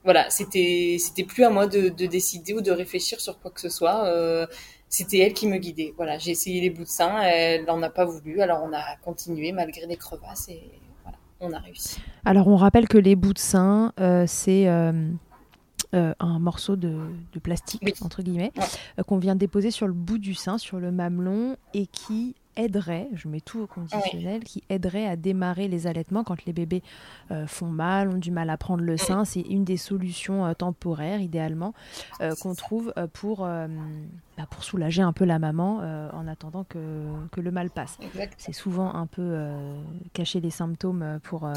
voilà, 0.03 0.31
c'était 0.31 0.97
c'était 0.99 1.25
plus 1.25 1.45
à 1.45 1.51
moi 1.51 1.67
de, 1.67 1.91
décider 1.91 2.55
ou 2.55 2.63
de 2.63 2.71
réfléchir 2.71 3.21
sur 3.21 3.39
quoi 3.39 3.51
que 3.51 3.61
ce 3.61 3.69
soit. 3.69 4.07
Euh, 4.07 4.47
c'était 4.89 5.19
elle 5.19 5.35
qui 5.35 5.47
me 5.47 5.59
guidait. 5.59 5.93
Voilà, 5.99 6.17
j'ai 6.17 6.31
essayé 6.31 6.63
les 6.63 6.71
bouts 6.71 6.85
de 6.85 6.89
sein, 6.89 7.21
elle 7.21 7.67
n'en 7.67 7.83
a 7.83 7.91
pas 7.91 8.07
voulu, 8.07 8.41
alors 8.41 8.63
on 8.63 8.73
a 8.73 8.97
continué 9.05 9.53
malgré 9.53 9.87
les 9.87 9.97
crevasses 9.97 10.49
et 10.49 10.63
voilà, 11.03 11.19
on 11.41 11.53
a 11.53 11.59
réussi. 11.59 12.01
Alors 12.25 12.49
on 12.49 12.57
rappelle 12.57 12.89
que 12.89 12.99
les 12.99 13.15
bouts 13.15 13.35
de 13.35 13.39
sein, 13.39 13.93
c'est 14.27 14.67
euh, 15.95 16.15
un 16.21 16.39
morceau 16.39 16.77
de, 16.77 16.97
plastique, 17.43 17.97
entre 18.03 18.23
guillemets, 18.23 18.53
euh, 18.99 19.03
qu'on 19.03 19.19
vient 19.19 19.35
déposer 19.35 19.71
sur 19.71 19.87
le 19.87 19.93
bout 19.93 20.19
du 20.19 20.35
sein, 20.35 20.57
sur 20.57 20.79
le 20.79 20.91
mamelon, 20.91 21.57
et 21.75 21.87
qui 21.87 22.35
aiderait, 22.57 23.09
je 23.15 23.29
mets 23.29 23.41
tout 23.41 23.61
au 23.61 23.67
conditionnel, 23.67 24.45
qui 24.45 24.63
aiderait 24.69 25.07
à 25.07 25.17
démarrer 25.17 25.69
les 25.69 25.87
allaitements 25.87 26.25
quand 26.25 26.45
les 26.45 26.53
bébés 26.53 26.83
euh, 27.31 27.47
font 27.47 27.67
mal, 27.67 28.09
ont 28.09 28.19
du 28.19 28.31
mal 28.31 28.51
à 28.51 28.57
prendre 28.57 28.83
le 28.83 28.97
sein. 28.97 29.25
C'est 29.25 29.41
une 29.41 29.65
des 29.65 29.77
solutions 29.77 30.47
euh, 30.47 30.55
temporaires, 30.55 31.21
idéalement, 31.21 31.75
euh, 32.21 32.35
qu'on 32.41 32.55
trouve 32.55 32.93
pour, 33.13 33.41
bah, 33.41 34.47
pour 34.51 34.65
soulager 34.65 35.03
un 35.03 35.13
peu 35.13 35.25
la 35.25 35.39
maman 35.39 35.79
en 36.13 36.27
attendant 36.29 36.65
que, 36.65 36.79
que, 37.31 37.41
le 37.41 37.51
mal 37.51 37.71
passe. 37.71 37.99
C'est 38.37 38.53
souvent 38.53 38.95
un 38.95 39.07
peu 39.07 39.39
cacher 40.13 40.41
les 40.41 40.51
symptômes 40.51 41.19
pour, 41.23 41.49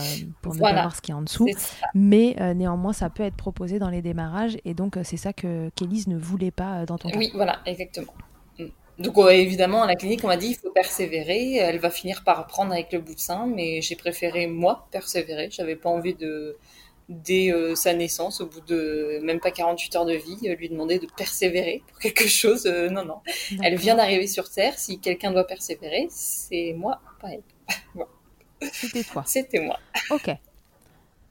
pour 0.41 0.55
ne 0.55 0.59
pas 0.59 0.73
voir 0.73 0.95
ce 0.95 1.01
qui 1.01 1.11
est 1.11 1.15
en 1.15 1.21
dessous, 1.21 1.47
mais 1.93 2.35
néanmoins, 2.55 2.93
ça 2.93 3.09
peut 3.09 3.23
être 3.23 3.35
proposé 3.35 3.79
dans 3.79 3.89
les 3.89 4.01
démarrages, 4.01 4.57
et 4.65 4.73
donc 4.73 4.97
c'est 5.03 5.17
ça 5.17 5.33
que 5.33 5.69
qu'Élise 5.75 6.07
ne 6.07 6.17
voulait 6.17 6.51
pas 6.51 6.85
dans 6.85 6.97
ton 6.97 7.09
cas. 7.09 7.17
Oui, 7.17 7.31
voilà, 7.33 7.59
exactement. 7.65 8.13
Donc 8.97 9.17
évidemment, 9.29 9.83
à 9.83 9.87
la 9.87 9.95
clinique, 9.95 10.21
on 10.23 10.27
m'a 10.27 10.37
dit 10.37 10.47
il 10.47 10.55
faut 10.55 10.71
persévérer. 10.71 11.55
Elle 11.55 11.79
va 11.79 11.89
finir 11.89 12.23
par 12.23 12.39
apprendre 12.39 12.71
avec 12.71 12.93
le 12.93 12.99
bout 12.99 13.15
de 13.15 13.19
sein, 13.19 13.45
mais 13.47 13.81
j'ai 13.81 13.95
préféré 13.95 14.47
moi 14.47 14.87
persévérer. 14.91 15.49
J'avais 15.51 15.75
pas 15.75 15.89
envie 15.89 16.15
de 16.15 16.57
dès 17.09 17.51
euh, 17.51 17.75
sa 17.75 17.93
naissance, 17.93 18.41
au 18.41 18.47
bout 18.47 18.61
de 18.61 19.19
même 19.21 19.39
pas 19.39 19.51
48 19.51 19.95
heures 19.95 20.05
de 20.05 20.13
vie, 20.13 20.37
lui 20.57 20.69
demander 20.69 20.99
de 20.99 21.07
persévérer 21.17 21.83
pour 21.87 21.99
quelque 21.99 22.27
chose. 22.27 22.65
Euh, 22.65 22.89
non, 22.89 23.05
non. 23.05 23.21
Elle 23.63 23.75
vient 23.75 23.95
d'arriver 23.95 24.27
sur 24.27 24.49
Terre. 24.49 24.77
Si 24.77 24.99
quelqu'un 24.99 25.31
doit 25.31 25.45
persévérer, 25.45 26.07
c'est 26.09 26.73
moi, 26.75 27.01
pas 27.19 27.29
elle. 27.29 27.43
C'était 28.71 29.03
toi. 29.03 29.23
C'était 29.25 29.59
moi. 29.59 29.79
Ok. 30.09 30.29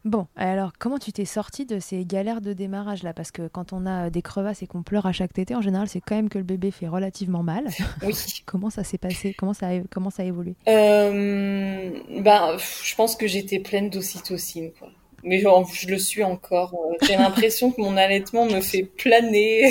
Bon, 0.04 0.26
alors 0.36 0.72
comment 0.78 0.98
tu 0.98 1.12
t'es 1.12 1.24
sortie 1.24 1.64
de 1.64 1.78
ces 1.78 2.04
galères 2.04 2.42
de 2.42 2.52
démarrage 2.52 3.02
là? 3.02 3.14
Parce 3.14 3.30
que 3.30 3.48
quand 3.48 3.72
on 3.72 3.86
a 3.86 4.10
des 4.10 4.20
crevasses 4.20 4.62
et 4.62 4.66
qu'on 4.66 4.82
pleure 4.82 5.06
à 5.06 5.12
chaque 5.12 5.32
tétée, 5.32 5.54
en 5.54 5.62
général, 5.62 5.88
c'est 5.88 6.02
quand 6.02 6.14
même 6.14 6.28
que 6.28 6.36
le 6.36 6.44
bébé 6.44 6.70
fait 6.70 6.88
relativement 6.88 7.42
mal. 7.42 7.68
Oui. 8.02 8.14
comment 8.46 8.68
ça 8.68 8.84
s'est 8.84 8.98
passé? 8.98 9.34
Comment 9.38 9.54
ça 9.54 9.68
a, 9.68 9.80
comment 9.90 10.10
ça 10.10 10.22
a 10.22 10.26
évolué? 10.26 10.54
Euh, 10.68 11.90
Ben, 12.20 12.56
je 12.82 12.94
pense 12.94 13.16
que 13.16 13.26
j'étais 13.26 13.60
pleine 13.60 13.88
d'ocytocine, 13.88 14.72
quoi. 14.78 14.90
Mais 15.22 15.38
genre, 15.38 15.66
je 15.72 15.88
le 15.88 15.96
suis 15.96 16.22
encore. 16.22 16.74
J'ai 17.00 17.16
l'impression 17.16 17.72
que 17.72 17.80
mon 17.80 17.96
allaitement 17.96 18.44
me 18.44 18.60
fait 18.60 18.82
planer. 18.82 19.70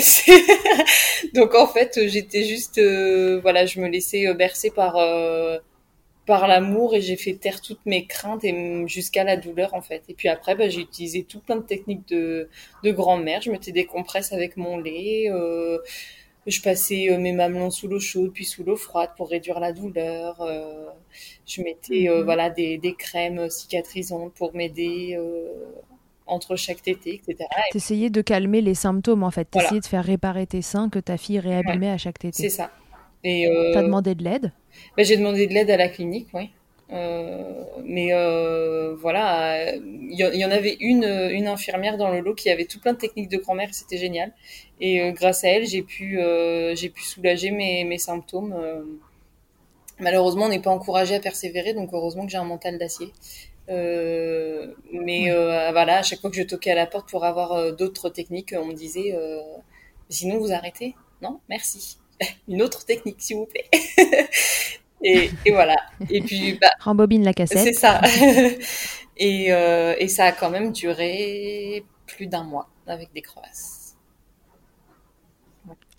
Donc 1.34 1.54
en 1.54 1.68
fait, 1.68 2.08
j'étais 2.08 2.42
juste, 2.44 2.78
euh, 2.78 3.38
voilà, 3.40 3.64
je 3.64 3.78
me 3.78 3.86
laissais 3.86 4.26
euh, 4.26 4.34
bercer 4.34 4.70
par 4.70 4.96
par 6.26 6.48
l'amour 6.48 6.94
et 6.94 7.00
j'ai 7.02 7.16
fait 7.16 7.34
taire 7.34 7.60
toutes 7.60 7.84
mes 7.86 8.06
craintes 8.06 8.44
et 8.44 8.84
jusqu'à 8.88 9.24
la 9.24 9.36
douleur 9.36 9.74
en 9.74 9.82
fait. 9.82 10.02
Et 10.08 10.14
puis 10.14 10.28
après, 10.28 10.54
bah, 10.54 10.68
j'ai 10.68 10.80
utilisé 10.80 11.22
tout 11.24 11.40
plein 11.40 11.56
de 11.56 11.62
techniques 11.62 12.08
de, 12.08 12.48
de 12.82 12.90
grand-mère. 12.92 13.42
Je 13.42 13.50
mettais 13.50 13.72
des 13.72 13.84
compresses 13.84 14.32
avec 14.32 14.56
mon 14.56 14.78
lait. 14.78 15.30
Euh, 15.30 15.78
je 16.46 16.60
passais 16.60 17.10
euh, 17.10 17.18
mes 17.18 17.32
mamelons 17.32 17.70
sous 17.70 17.88
l'eau 17.88 18.00
chaude 18.00 18.32
puis 18.32 18.44
sous 18.44 18.64
l'eau 18.64 18.76
froide 18.76 19.10
pour 19.16 19.28
réduire 19.30 19.60
la 19.60 19.72
douleur. 19.72 20.40
Euh, 20.40 20.86
je 21.46 21.62
mettais 21.62 22.08
euh, 22.08 22.18
Mhm. 22.18 22.24
voilà 22.24 22.50
des, 22.50 22.78
des 22.78 22.94
crèmes 22.94 23.48
cicatrisantes 23.50 24.32
pour 24.34 24.54
m'aider 24.54 25.18
entre 26.26 26.56
chaque 26.56 26.80
tétée, 26.82 27.16
etc. 27.26 27.48
Et 27.68 27.72
T'essayais 27.72 28.08
de 28.10 28.22
calmer 28.22 28.62
les 28.62 28.74
symptômes 28.74 29.22
en 29.22 29.30
fait. 29.30 29.46
Voilà. 29.52 29.68
T'essayais 29.68 29.80
de 29.80 29.86
faire 29.86 30.04
réparer 30.04 30.46
tes 30.46 30.62
seins 30.62 30.88
que 30.88 30.98
ta 30.98 31.16
fille 31.18 31.38
réabîmait 31.38 31.90
à 31.90 31.98
chaque 31.98 32.16
c'est 32.22 32.30
tétée. 32.32 32.48
ça. 32.48 32.70
Et 33.24 33.48
euh, 33.48 33.72
T'as 33.72 33.82
demandé 33.82 34.14
de 34.14 34.22
l'aide? 34.22 34.52
ben, 34.96 35.04
j'ai 35.04 35.16
demandé 35.16 35.46
de 35.46 35.54
l'aide 35.54 35.70
à 35.70 35.76
la 35.76 35.88
clinique, 35.88 36.28
oui. 36.34 36.50
Euh, 36.92 37.64
mais 37.84 38.12
euh, 38.12 38.94
voilà, 38.96 39.74
il 39.74 40.14
y, 40.18 40.24
en- 40.24 40.30
il 40.32 40.38
y 40.38 40.44
en 40.44 40.50
avait 40.50 40.76
une, 40.80 41.04
une 41.04 41.46
infirmière 41.48 41.96
dans 41.96 42.10
le 42.10 42.20
lot 42.20 42.34
qui 42.34 42.50
avait 42.50 42.66
tout 42.66 42.78
plein 42.78 42.92
de 42.92 42.98
techniques 42.98 43.30
de 43.30 43.38
grand-mère, 43.38 43.70
c'était 43.72 43.96
génial. 43.96 44.32
Et 44.80 45.00
euh, 45.00 45.12
grâce 45.12 45.44
à 45.44 45.48
elle, 45.48 45.66
j'ai 45.66 45.82
pu, 45.82 46.18
j'ai 46.74 46.88
pu 46.90 47.02
soulager 47.02 47.50
mes, 47.50 47.84
mes 47.84 47.98
symptômes. 47.98 48.54
Malheureusement, 50.00 50.44
on 50.46 50.48
n'est 50.48 50.60
pas 50.60 50.70
encouragé 50.70 51.14
à 51.16 51.20
persévérer, 51.20 51.72
donc 51.74 51.90
heureusement 51.92 52.24
que 52.26 52.30
j'ai 52.32 52.38
un 52.38 52.44
mental 52.44 52.78
d'acier. 52.78 53.12
Mais 53.68 55.30
voilà, 55.72 55.98
à 55.98 56.02
chaque 56.02 56.20
fois 56.20 56.30
que 56.30 56.36
je 56.36 56.42
toquais 56.42 56.70
à 56.72 56.74
la 56.74 56.86
porte 56.86 57.08
pour 57.10 57.24
avoir 57.24 57.72
d'autres 57.74 58.08
techniques, 58.10 58.54
on 58.56 58.66
me 58.66 58.74
disait 58.74 59.14
sinon 60.08 60.38
vous 60.38 60.52
arrêtez. 60.52 60.94
Non, 61.22 61.40
merci. 61.48 61.98
Une 62.48 62.62
autre 62.62 62.84
technique, 62.84 63.16
s'il 63.20 63.36
vous 63.36 63.46
plaît. 63.46 63.68
et, 65.02 65.30
et 65.44 65.50
voilà. 65.52 65.76
Et 66.10 66.20
puis, 66.22 66.58
bah, 66.60 66.70
Rembobine 66.80 67.24
la 67.24 67.30
c'est 67.32 67.34
cassette. 67.46 67.74
ça. 67.74 68.00
et, 69.16 69.52
euh, 69.52 69.94
et 69.98 70.08
ça 70.08 70.24
a 70.26 70.32
quand 70.32 70.50
même 70.50 70.72
duré 70.72 71.84
plus 72.06 72.26
d'un 72.26 72.44
mois 72.44 72.68
avec 72.86 73.12
des 73.12 73.22
crevasses. 73.22 73.96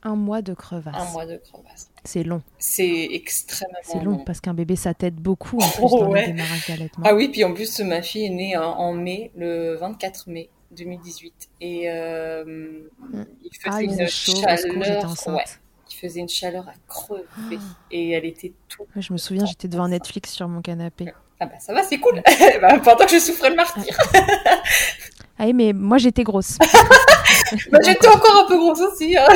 Un 0.04 0.16
mois 0.16 0.44
de 0.44 0.54
crevasse. 0.54 0.94
Un 0.96 1.12
mois 1.14 1.26
de 1.26 1.38
crevasses. 1.38 1.90
C'est 2.04 2.22
long. 2.24 2.44
C'est 2.60 3.08
extrêmement 3.12 3.74
C'est 3.82 3.98
long 4.04 4.18
long. 4.18 4.24
parce 4.24 4.40
qu'un 4.40 4.54
bébé 4.54 4.76
ça 4.76 4.94
t'aide 4.94 5.16
beaucoup 5.16 5.58
en 5.58 5.68
plus 5.68 5.82
Oh, 5.82 6.00
dans 6.02 6.10
ouais. 6.12 6.28
le 6.28 6.34
démarrage 6.34 6.68
d'allaitement. 6.68 7.04
Ah 7.08 7.16
oui, 7.16 7.30
puis 7.30 7.44
en 7.44 7.54
plus, 7.56 7.80
ma 7.80 8.04
fille 8.04 8.26
est 8.26 8.30
née 8.30 8.56
en, 8.56 8.94
mai, 8.94 9.32
le 9.36 9.74
24 9.78 10.30
mai 10.30 10.50
2018. 10.78 11.50
Et 11.62 11.90
euh, 11.90 12.88
il 13.44 13.50
faisait 13.58 13.70
Ah, 13.72 13.82
il 13.82 13.86
une 13.86 13.92
faisait 13.94 14.08
secours, 14.08 14.42
j'étais 14.48 14.84
chaleur. 14.86 15.06
enceinte. 15.10 15.36
Ouais, 15.38 15.44
il 15.92 15.96
faisait 15.96 16.20
une 16.20 16.30
chaleur 16.30 16.68
à 16.68 16.74
crever. 16.88 17.24
Et 17.92 18.12
elle 18.12 18.26
était 18.26 18.54
tout. 18.70 18.84
Ouais, 18.96 19.02
Je 19.02 19.14
me 19.14 19.18
souviens, 19.18 19.46
j'étais 19.46 19.68
devant 19.68 19.88
Netflix 19.88 20.32
sur 20.32 20.48
mon 20.48 20.62
canapé. 20.62 21.12
Ah 21.40 21.46
bah 21.48 21.60
ça 21.60 21.74
va, 21.74 21.84
c'est 21.84 21.98
cool. 22.00 22.22
bah, 22.62 22.80
pendant 22.80 23.06
que 23.06 23.12
je 23.12 23.20
souffrais 23.20 23.50
le 23.50 23.56
martyr. 23.58 23.96
Ah 25.38 25.46
oui, 25.46 25.54
mais 25.54 25.74
moi 25.74 25.98
j'étais 25.98 26.24
grosse. 26.24 26.58
Bah, 27.72 27.78
j'étais 27.86 28.08
encore 28.08 28.44
un 28.44 28.48
peu 28.48 28.58
grosse 28.58 28.80
aussi. 28.82 29.16
hein. 29.18 29.28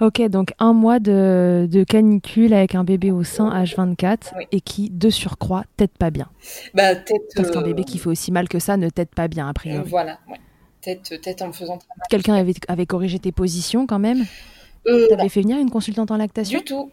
ok, 0.00 0.22
donc 0.28 0.52
un 0.58 0.72
mois 0.72 0.98
de, 0.98 1.68
de 1.70 1.84
canicule 1.84 2.52
avec 2.52 2.74
un 2.74 2.82
bébé 2.84 3.10
au 3.12 3.22
sein 3.22 3.50
H24 3.62 4.32
Oui. 4.36 4.46
et 4.52 4.60
qui, 4.60 4.90
de 4.90 5.10
surcroît, 5.10 5.64
t'aide 5.76 5.90
pas 5.98 6.10
bien. 6.10 6.28
Bah. 6.74 6.94
Parce 7.36 7.50
qu'un 7.50 7.60
euh, 7.60 7.64
bébé 7.64 7.84
qui 7.84 7.98
fait 7.98 8.08
aussi 8.08 8.32
mal 8.32 8.48
que 8.48 8.58
ça 8.58 8.76
ne 8.76 8.88
t'aide 8.88 9.08
pas 9.14 9.28
bien, 9.28 9.48
a 9.48 9.52
priori. 9.52 9.88
Voilà, 9.88 10.18
ouais. 10.28 10.40
Peut-être 10.86 11.20
peut-être 11.20 11.42
en 11.42 11.48
me 11.48 11.52
faisant. 11.52 11.78
Quelqu'un 12.10 12.34
avait, 12.34 12.54
avait 12.68 12.86
corrigé 12.86 13.18
tes 13.18 13.32
positions 13.32 13.86
quand 13.86 13.98
même 13.98 14.24
Euh, 14.86 15.08
T'avais 15.08 15.28
fait 15.28 15.40
venir 15.42 15.58
une 15.58 15.70
consultante 15.70 16.12
en 16.12 16.16
lactation 16.16 16.58
Du 16.58 16.64
tout. 16.64 16.92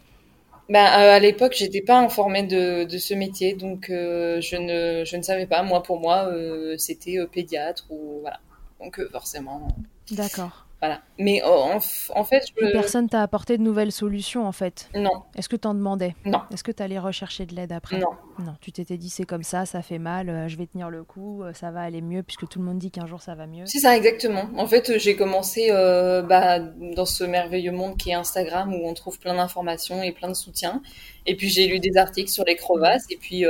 Ben, 0.68 0.84
euh, 0.84 1.16
à 1.16 1.20
l'époque, 1.20 1.52
j'étais 1.54 1.82
pas 1.82 1.98
informée 2.00 2.42
de, 2.42 2.84
de 2.84 2.98
ce 2.98 3.14
métier, 3.14 3.54
donc 3.54 3.90
euh, 3.90 4.40
je, 4.40 4.56
ne, 4.56 5.04
je 5.04 5.16
ne 5.16 5.22
savais 5.22 5.46
pas. 5.46 5.62
Moi, 5.62 5.82
pour 5.82 6.00
moi, 6.00 6.26
euh, 6.26 6.74
c'était 6.78 7.18
euh, 7.18 7.26
pédiatre 7.26 7.84
ou 7.90 8.18
voilà. 8.22 8.40
Donc 8.80 8.98
euh, 8.98 9.08
forcément, 9.12 9.68
D'accord. 10.10 10.63
Voilà. 10.84 11.00
Mais 11.18 11.42
euh, 11.42 11.78
en, 12.14 12.24
fait, 12.24 12.44
je... 12.60 12.72
Personne 12.72 13.08
t'a 13.08 13.22
apporté 13.22 13.56
de 13.56 13.62
nouvelles 13.62 13.92
solutions 13.92 14.46
en 14.46 14.52
fait. 14.52 14.90
non, 14.94 15.22
Est-ce 15.34 15.48
que 15.48 15.56
t'en 15.56 15.72
demandais? 15.72 16.14
Non, 16.26 16.42
Est-ce 16.52 16.62
que 16.62 16.72
t'allais 16.72 16.98
rechercher 16.98 17.46
de 17.46 17.54
l'aide 17.54 17.72
après? 17.72 17.98
Non. 17.98 18.10
Non, 18.40 18.54
tu 18.60 18.70
t'étais 18.70 18.98
dit 18.98 19.08
c'est 19.08 19.24
comme 19.24 19.44
ça, 19.44 19.64
ça 19.64 19.80
fait 19.80 19.98
mal, 19.98 20.28
euh, 20.28 20.46
je 20.46 20.58
vais 20.58 20.66
tenir 20.66 20.90
le 20.90 21.02
coup, 21.02 21.42
euh, 21.42 21.54
ça 21.54 21.70
va 21.70 21.80
aller 21.80 22.02
mieux 22.02 22.22
puisque 22.22 22.46
tout 22.48 22.58
le 22.58 22.66
monde 22.66 22.78
dit 22.78 22.90
qu'un 22.90 23.06
jour 23.06 23.22
ça 23.22 23.34
va 23.34 23.46
mieux. 23.46 23.64
C'est 23.64 23.78
ça, 23.78 23.96
exactement. 23.96 24.50
En 24.58 24.66
fait, 24.66 24.90
euh, 24.90 24.98
j'ai 24.98 25.16
commencé 25.16 25.68
euh, 25.70 26.20
bah, 26.20 26.58
dans 26.58 27.06
ce 27.06 27.24
merveilleux 27.24 27.72
monde 27.72 27.96
qui 27.96 28.10
est 28.10 28.14
Instagram 28.14 28.74
où 28.74 28.86
on 28.86 28.92
trouve 28.92 29.18
plein 29.18 29.36
d'informations 29.36 30.02
et 30.02 30.12
plein 30.12 30.28
de 30.28 30.34
soutien. 30.34 30.82
Et 31.24 31.34
puis 31.34 31.48
j'ai 31.48 31.66
lu 31.66 31.78
des 31.78 31.96
articles 31.96 32.30
sur 32.30 32.44
les 32.44 32.56
crevasses. 32.56 33.06
Et 33.10 33.16
puis 33.16 33.44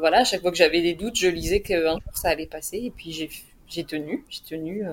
voilà, 0.00 0.20
à 0.20 0.24
chaque 0.24 0.40
fois 0.40 0.50
que 0.50 0.56
j'avais 0.56 0.82
des 0.82 0.94
doutes, 0.94 1.16
je 1.16 1.28
lisais 1.28 1.60
qu'un 1.60 1.92
jour 1.92 2.16
ça 2.16 2.30
allait 2.30 2.46
passer. 2.46 2.78
Et 2.78 2.90
puis 2.90 3.12
j'ai 3.12 3.30
j'ai 3.68 3.84
tenu, 3.84 4.24
j'ai 4.28 4.42
tenu 4.42 4.84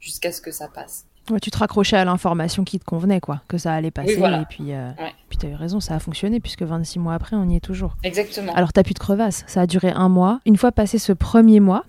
jusqu'à 0.00 0.32
ce 0.32 0.40
que 0.40 0.50
ça 0.50 0.68
passe. 0.68 1.06
Ouais, 1.30 1.38
tu 1.40 1.50
te 1.52 1.58
raccrochais 1.58 1.96
à 1.96 2.04
l'information 2.04 2.64
qui 2.64 2.78
te 2.80 2.84
convenait, 2.84 3.20
quoi, 3.20 3.42
que 3.48 3.56
ça 3.56 3.72
allait 3.72 3.90
passer. 3.92 4.16
voilà. 4.16 4.40
Et 4.42 4.44
puis, 4.46 4.72
euh, 4.72 4.88
Ouais. 4.98 5.12
puis 5.28 5.38
t'as 5.38 5.48
eu 5.48 5.54
raison, 5.54 5.78
ça 5.80 5.94
a 5.94 5.98
fonctionné 6.00 6.40
puisque 6.40 6.62
26 6.62 6.98
mois 6.98 7.14
après, 7.14 7.36
on 7.36 7.48
y 7.48 7.56
est 7.56 7.60
toujours. 7.60 7.96
Exactement. 8.02 8.52
Alors 8.54 8.72
t'as 8.72 8.82
plus 8.82 8.94
de 8.94 8.98
crevasse, 8.98 9.44
ça 9.46 9.60
a 9.62 9.66
duré 9.66 9.90
un 9.90 10.08
mois. 10.08 10.40
Une 10.46 10.56
fois 10.56 10.72
passé 10.72 10.98
ce 10.98 11.12
premier 11.12 11.60
mois, 11.60 11.84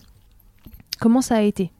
comment 0.99 1.21
ça 1.21 1.37
a 1.37 1.41
été? 1.41 1.71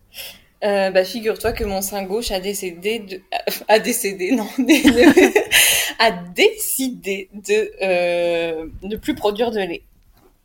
Euh, 0.63 0.92
bah, 0.92 1.04
figure-toi 1.04 1.52
que 1.52 1.63
mon 1.66 1.82
sein 1.82 2.04
gauche 2.04 2.32
a 2.32 2.39
décédé 2.39 3.00
de, 3.00 3.22
a 3.68 3.80
décédé, 3.80 4.32
non, 4.32 4.48
a 6.00 6.12
décidé 6.12 7.30
de 7.34 7.72
euh, 7.84 8.66
ne 8.82 8.96
plus 8.96 9.16
produire 9.16 9.52
de 9.52 9.60
lait. 9.60 9.84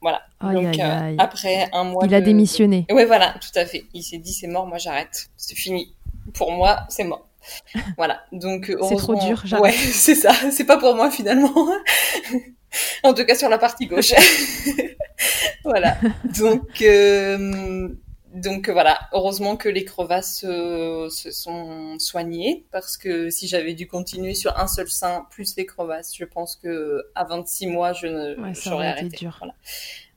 Voilà. 0.01 0.21
Aïe, 0.41 0.55
Donc 0.55 0.67
aïe, 0.67 0.81
euh, 0.81 1.01
aïe. 1.09 1.17
après 1.19 1.69
un 1.73 1.85
mois. 1.85 2.05
Il 2.07 2.15
a 2.15 2.21
démissionné. 2.21 2.87
Ouais, 2.91 3.05
voilà, 3.05 3.35
tout 3.41 3.57
à 3.59 3.65
fait. 3.65 3.85
Il 3.95 4.03
s'est 4.03 4.19
dit 4.19 4.33
c'est 4.33 4.47
mort, 4.47 4.67
moi 4.67 4.79
j'arrête, 4.79 5.29
c'est 5.37 5.57
fini. 5.57 5.93
Pour 6.35 6.53
moi, 6.53 6.81
c'est 6.89 7.05
mort. 7.05 7.27
Voilà. 7.97 8.25
Donc 8.33 8.67
C'est 8.67 8.75
trop 8.77 9.13
heureusement- 9.15 9.27
dur. 9.27 9.61
Ouais, 9.61 9.73
c'est 9.93 10.15
ça. 10.15 10.33
C'est 10.51 10.65
pas 10.65 10.77
pour 10.77 10.95
moi 10.95 11.11
finalement. 11.11 11.53
en 13.03 13.15
tout 13.15 13.25
cas 13.25 13.35
sur 13.35 13.49
la 13.49 13.59
partie 13.59 13.87
gauche. 13.87 14.13
voilà. 15.65 15.97
Donc 16.39 16.83
euh, 16.83 17.89
donc 18.35 18.69
voilà. 18.69 18.99
Heureusement 19.13 19.57
que 19.57 19.69
les 19.69 19.85
crevasses 19.85 20.45
euh, 20.47 21.09
se 21.09 21.31
sont 21.31 21.99
soignées 21.99 22.67
parce 22.71 22.97
que 22.99 23.31
si 23.31 23.49
j'avais 23.49 23.73
dû 23.75 23.87
continuer 23.87 24.35
sur 24.35 24.59
un 24.59 24.67
seul 24.67 24.89
sein 24.89 25.27
plus 25.31 25.57
les 25.57 25.65
crevasses, 25.67 26.15
je 26.15 26.25
pense 26.25 26.57
que 26.57 27.03
à 27.15 27.25
26 27.25 27.69
mois 27.69 27.93
je 27.95 28.07
ne 28.07 28.37
Ouais, 28.41 28.55
ça 28.55 28.71
j'aurais 28.71 28.89
arrêté. 28.89 29.17
dur. 29.17 29.37
Voilà. 29.39 29.55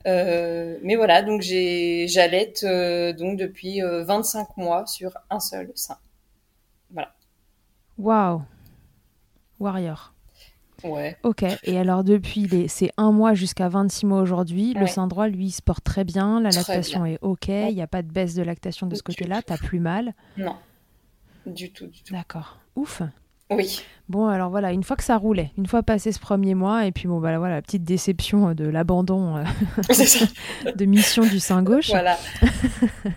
Euh, 0.05 0.77
mais 0.83 0.95
voilà, 0.95 1.21
donc 1.21 1.41
j'allaite 1.41 2.63
euh, 2.63 3.13
donc 3.13 3.37
depuis 3.37 3.81
euh, 3.81 4.03
25 4.03 4.57
mois 4.57 4.85
sur 4.85 5.11
un 5.29 5.39
seul 5.39 5.71
sein. 5.75 5.97
Waouh 7.97 8.41
Warrior. 9.59 10.13
Ouais. 10.83 11.15
Ok, 11.21 11.43
et 11.63 11.77
alors 11.77 12.03
depuis 12.03 12.47
les... 12.47 12.67
c'est 12.67 12.91
un 12.97 13.11
mois 13.11 13.35
jusqu'à 13.35 13.69
26 13.69 14.07
mois 14.07 14.21
aujourd'hui, 14.21 14.73
le 14.73 14.87
sein 14.87 15.05
droit 15.05 15.27
lui 15.27 15.47
il 15.47 15.51
se 15.51 15.61
porte 15.61 15.83
très 15.83 16.03
bien, 16.03 16.41
la 16.41 16.49
Très 16.49 16.59
lactation 16.59 17.05
est 17.05 17.19
ok, 17.21 17.49
il 17.49 17.75
n'y 17.75 17.83
a 17.83 17.87
pas 17.87 18.01
de 18.01 18.11
baisse 18.11 18.33
de 18.33 18.41
lactation 18.41 18.87
de 18.87 18.95
ce 18.95 19.03
côté-là, 19.03 19.43
t'as 19.43 19.57
plus 19.57 19.79
mal? 19.79 20.15
Non. 20.37 20.55
Du 21.45 21.71
tout, 21.71 21.85
du 21.85 22.01
tout. 22.01 22.13
D'accord. 22.13 22.57
Ouf. 22.75 23.03
Oui. 23.51 23.83
Bon, 24.09 24.27
alors 24.27 24.49
voilà, 24.49 24.73
une 24.73 24.83
fois 24.83 24.97
que 24.97 25.03
ça 25.03 25.15
roulait, 25.15 25.51
une 25.57 25.67
fois 25.67 25.83
passé 25.83 26.11
ce 26.11 26.19
premier 26.19 26.53
mois, 26.53 26.85
et 26.85 26.91
puis 26.91 27.07
bon, 27.07 27.21
bah 27.21 27.37
voilà, 27.37 27.55
la 27.55 27.61
petite 27.61 27.85
déception 27.85 28.49
euh, 28.49 28.53
de 28.53 28.67
l'abandon 28.67 29.37
euh, 29.37 29.43
de 30.75 30.85
mission 30.85 31.23
du 31.23 31.39
sein 31.39 31.63
gauche. 31.63 31.89
Voilà. 31.89 32.17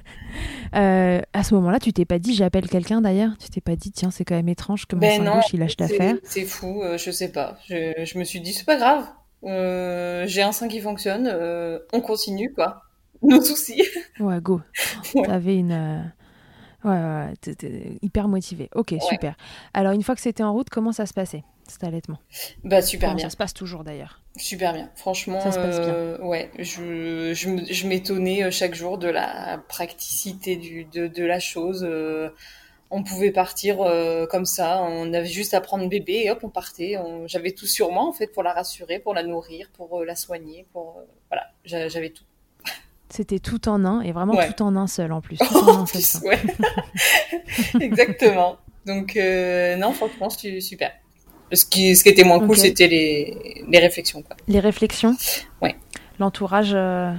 Euh, 0.74 1.20
à 1.32 1.44
ce 1.44 1.54
moment-là, 1.54 1.78
tu 1.78 1.92
t'es 1.92 2.04
pas 2.04 2.18
dit, 2.18 2.34
j'appelle 2.34 2.68
quelqu'un 2.68 3.00
d'ailleurs? 3.00 3.30
Tu 3.38 3.48
t'es 3.48 3.60
pas 3.60 3.76
dit, 3.76 3.92
tiens, 3.92 4.10
c'est 4.10 4.24
quand 4.24 4.34
même 4.34 4.48
étrange 4.48 4.86
que 4.86 4.96
mon 4.96 5.02
Ben 5.02 5.18
sein 5.18 5.22
non, 5.22 5.34
gauche 5.36 5.52
il 5.52 5.60
lâche 5.60 5.76
l'affaire 5.78 6.16
C'est 6.24 6.44
fou, 6.44 6.82
euh, 6.82 6.98
je 6.98 7.12
sais 7.12 7.30
pas. 7.30 7.56
Je, 7.68 7.92
je 8.04 8.18
me 8.18 8.24
suis 8.24 8.40
dit 8.40 8.52
c'est 8.52 8.64
pas 8.64 8.76
grave. 8.76 9.06
J'ai 10.26 10.42
un 10.42 10.50
sein 10.50 10.66
qui 10.66 10.80
fonctionne, 10.80 11.32
on 11.92 12.00
continue 12.00 12.52
quoi. 12.52 12.82
Nos 13.22 13.40
soucis. 13.40 13.84
Ouais, 14.18 14.40
go. 14.40 14.60
Ouais. 15.14 15.22
T'avais 15.22 15.56
une. 15.56 16.12
Ouais, 16.84 16.90
ouais, 16.90 17.34
t'étais 17.40 17.98
hyper 18.02 18.28
motivé. 18.28 18.68
Ok, 18.74 18.94
super. 19.00 19.36
Alors, 19.72 19.92
une 19.92 20.02
fois 20.02 20.14
que 20.14 20.20
c'était 20.20 20.42
en 20.42 20.52
route, 20.52 20.68
comment 20.68 20.92
ça 20.92 21.06
se 21.06 21.14
passait, 21.14 21.42
cet 21.66 21.82
allaitement? 21.84 22.18
Bah 22.62 22.82
super 22.82 23.08
Comment 23.08 23.16
bien. 23.18 23.26
ça 23.26 23.30
se 23.30 23.36
passe 23.36 23.54
toujours 23.54 23.84
d'ailleurs? 23.84 24.20
Super 24.36 24.72
bien. 24.72 24.90
Franchement, 24.96 25.38
Ça 25.38 25.52
se 25.52 25.58
passe 25.58 25.80
bien. 25.80 25.92
euh, 25.92 26.18
ouais, 26.18 26.50
je, 26.58 27.32
je, 27.34 27.48
me- 27.48 27.64
je 27.64 27.86
m'étonnais 27.86 28.42
euh, 28.44 28.50
chaque 28.50 28.74
jour 28.74 28.98
de 28.98 29.08
la 29.08 29.58
praticité 29.68 30.56
du, 30.56 30.84
de, 30.84 31.06
de 31.06 31.24
la 31.24 31.38
chose. 31.40 31.84
euh, 31.88 32.30
on 32.90 33.02
pouvait 33.04 33.32
partir 33.32 33.82
euh, 33.82 34.26
comme 34.26 34.44
ça, 34.46 34.82
on 34.82 35.12
avait 35.14 35.26
juste 35.26 35.54
à 35.54 35.60
prendre 35.60 35.88
bébé 35.88 36.22
et 36.26 36.30
hop, 36.30 36.40
on 36.44 36.50
partait. 36.50 36.96
On- 36.98 37.26
J'avais 37.28 37.52
tout 37.52 37.66
sur 37.66 37.92
moi 37.92 38.04
en 38.04 38.12
fait 38.12 38.28
pour 38.28 38.42
la 38.42 38.52
rassurer, 38.52 38.98
pour 39.00 39.14
la 39.14 39.22
nourrir, 39.24 39.70
pour 39.76 40.04
la 40.04 40.16
soigner, 40.16 40.66
pour 40.72 41.00
voilà, 41.30 41.50
j'a- 41.64 41.88
j'avais 41.88 42.10
tout. 42.10 42.24
C'était 43.10 43.38
tout 43.38 43.68
en 43.68 43.84
un, 43.84 44.00
et 44.00 44.12
vraiment 44.12 44.34
Ouais. 44.34 44.52
tout 44.52 44.62
en 44.62 44.74
un 44.76 44.86
seul 44.86 45.12
en 45.12 45.20
plus. 45.20 45.36
Tout 45.48 45.56
en 45.56 45.68
En 45.78 45.82
un 45.82 45.86
seul 45.86 46.00
plus, 46.00 46.06
sein. 46.06 46.20
ouais. 46.22 46.40
Exactement. 47.80 48.56
Donc 48.86 49.16
euh, 49.16 49.76
non, 49.76 49.92
franchement, 49.92 50.30
c'est 50.30 50.60
super. 50.60 50.90
Ce 51.52 51.64
qui, 51.64 51.94
ce 51.94 52.02
qui 52.02 52.08
était 52.08 52.24
moins 52.24 52.40
cool, 52.44 52.56
c'était 52.56 52.88
les, 52.88 53.64
les 53.68 53.78
réflexions. 53.78 54.22
Quoi. 54.22 54.36
Les 54.48 54.60
réflexions 54.60 55.14
Ouais. 55.62 55.76
L'entourage, 56.18 56.72
euh, 56.74 57.12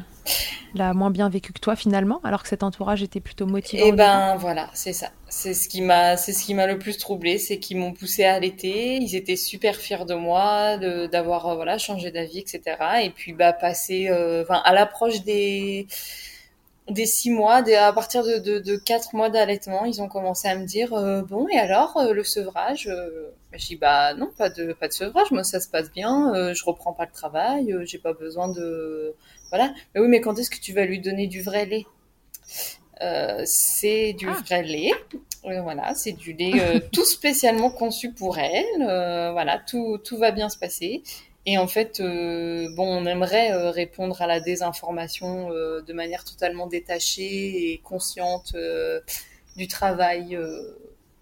l'a 0.75 0.93
moins 0.93 1.09
bien 1.09 1.29
vécu 1.29 1.53
que 1.53 1.59
toi 1.59 1.75
finalement, 1.75 2.19
alors 2.23 2.43
que 2.43 2.49
cet 2.49 2.63
entourage 2.63 3.01
était 3.01 3.19
plutôt 3.19 3.45
motivé. 3.45 3.83
Et 3.83 3.87
eh 3.87 3.91
ben 3.91 4.35
voilà, 4.35 4.69
c'est 4.73 4.93
ça. 4.93 5.09
C'est 5.29 5.53
ce 5.53 5.67
qui 5.67 5.81
m'a, 5.81 6.17
c'est 6.17 6.33
ce 6.33 6.43
qui 6.43 6.53
m'a 6.53 6.67
le 6.67 6.77
plus 6.77 6.97
troublé, 6.97 7.37
c'est 7.37 7.59
qu'ils 7.59 7.77
m'ont 7.77 7.93
poussé 7.93 8.23
à 8.25 8.33
allaiter. 8.35 8.97
Ils 8.97 9.15
étaient 9.15 9.35
super 9.35 9.75
fiers 9.75 10.05
de 10.05 10.13
moi, 10.13 10.77
d'avoir 10.77 11.47
euh, 11.47 11.55
voilà 11.55 11.77
changé 11.77 12.11
d'avis, 12.11 12.39
etc. 12.39 12.61
Et 13.03 13.09
puis 13.09 13.33
bah 13.33 13.53
passer, 13.53 14.09
euh, 14.09 14.43
enfin 14.43 14.61
à 14.63 14.73
l'approche 14.73 15.23
des 15.23 15.87
des 16.89 17.07
six 17.07 17.31
mois, 17.31 17.63
à 17.67 17.93
partir 17.93 18.23
de, 18.23 18.37
de, 18.37 18.59
de 18.59 18.75
quatre 18.75 19.15
mois 19.15 19.29
d'allaitement, 19.31 19.85
ils 19.85 20.03
ont 20.03 20.07
commencé 20.07 20.47
à 20.47 20.55
me 20.55 20.65
dire 20.65 20.93
euh, 20.93 21.23
bon 21.23 21.47
et 21.49 21.57
alors 21.57 21.99
le 22.13 22.23
sevrage. 22.23 22.89
je 23.53 23.65
dis 23.65 23.75
bah 23.75 24.13
non 24.13 24.29
pas 24.37 24.49
de 24.49 24.73
pas 24.73 24.87
de 24.87 24.93
sevrage, 24.93 25.31
moi 25.31 25.43
ça 25.43 25.59
se 25.59 25.67
passe 25.69 25.91
bien, 25.91 26.53
je 26.53 26.63
reprends 26.63 26.93
pas 26.93 27.05
le 27.05 27.11
travail, 27.11 27.75
j'ai 27.85 27.97
pas 27.97 28.13
besoin 28.13 28.49
de 28.49 29.15
voilà. 29.55 29.73
Mais 29.93 30.01
oui, 30.01 30.07
mais 30.09 30.19
quand 30.19 30.37
est-ce 30.37 30.49
que 30.49 30.59
tu 30.59 30.73
vas 30.73 30.85
lui 30.85 30.99
donner 30.99 31.27
du 31.27 31.41
vrai 31.41 31.65
lait? 31.65 31.85
Euh, 33.01 33.41
c'est 33.45 34.13
du 34.13 34.27
ah. 34.27 34.33
vrai 34.45 34.63
lait. 34.63 34.91
Euh, 35.45 35.61
voilà, 35.61 35.95
c'est 35.95 36.11
du 36.11 36.33
lait 36.33 36.59
euh, 36.59 36.79
tout 36.91 37.05
spécialement 37.05 37.69
conçu 37.69 38.11
pour 38.11 38.37
elle. 38.37 38.65
voilà, 39.31 39.61
tout, 39.65 39.97
tout 40.03 40.17
va 40.17 40.31
bien 40.31 40.49
se 40.49 40.57
passer. 40.57 41.03
Et 41.45 41.57
en 41.57 41.67
fait, 41.67 42.01
bon, 42.01 42.87
on 42.87 43.05
aimerait 43.05 43.69
répondre 43.69 44.19
à 44.21 44.27
la 44.27 44.39
désinformation 44.39 45.49
de 45.51 45.93
manière 45.93 46.23
totalement 46.23 46.65
détachée 46.65 47.71
et 47.71 47.77
consciente 47.83 48.55
du 49.55 49.67
travail 49.67 50.39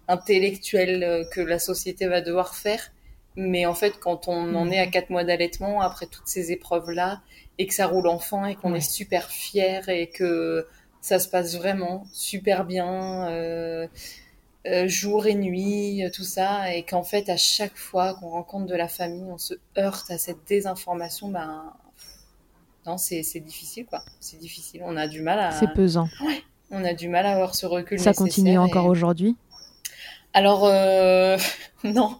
intellectuel 0.08 1.26
que 1.30 1.42
la 1.42 1.58
société 1.58 2.06
va 2.06 2.22
devoir 2.22 2.54
faire. 2.54 2.90
Mais 3.36 3.66
en 3.66 3.74
fait, 3.74 3.98
quand 3.98 4.28
on 4.28 4.54
en 4.54 4.70
est 4.70 4.78
à 4.78 4.86
quatre 4.86 5.10
mois 5.10 5.24
d'allaitement, 5.24 5.80
après 5.80 6.06
toutes 6.06 6.28
ces 6.28 6.52
épreuves-là, 6.52 7.20
et 7.58 7.66
que 7.66 7.74
ça 7.74 7.86
roule 7.86 8.08
enfin 8.08 8.46
et 8.46 8.54
qu'on 8.56 8.74
est 8.74 8.80
super 8.80 9.30
fier 9.30 9.88
et 9.88 10.08
que 10.08 10.66
ça 11.00 11.18
se 11.18 11.28
passe 11.28 11.56
vraiment 11.56 12.06
super 12.12 12.64
bien, 12.64 13.28
euh, 13.28 13.86
euh, 14.66 14.88
jour 14.88 15.26
et 15.26 15.34
nuit, 15.34 16.02
tout 16.14 16.24
ça, 16.24 16.74
et 16.74 16.82
qu'en 16.82 17.02
fait 17.02 17.28
à 17.28 17.36
chaque 17.36 17.76
fois 17.76 18.14
qu'on 18.14 18.30
rencontre 18.30 18.66
de 18.66 18.74
la 18.74 18.88
famille, 18.88 19.30
on 19.30 19.36
se 19.36 19.54
heurte 19.76 20.10
à 20.10 20.16
cette 20.16 20.46
désinformation, 20.48 21.28
ben 21.28 21.74
non, 22.86 22.96
c'est 22.96 23.22
difficile 23.40 23.84
quoi, 23.84 24.02
c'est 24.20 24.38
difficile, 24.38 24.82
on 24.84 24.96
a 24.96 25.06
du 25.06 25.20
mal 25.20 25.38
à. 25.38 25.50
C'est 25.52 25.72
pesant. 25.74 26.08
Ouais, 26.24 26.42
on 26.70 26.82
a 26.84 26.94
du 26.94 27.08
mal 27.08 27.26
à 27.26 27.32
avoir 27.32 27.54
ce 27.54 27.66
recul. 27.66 27.98
Ça 27.98 28.14
continue 28.14 28.56
encore 28.56 28.86
aujourd'hui? 28.86 29.36
Alors 30.32 30.64
euh, 30.64 31.36
non. 31.84 32.18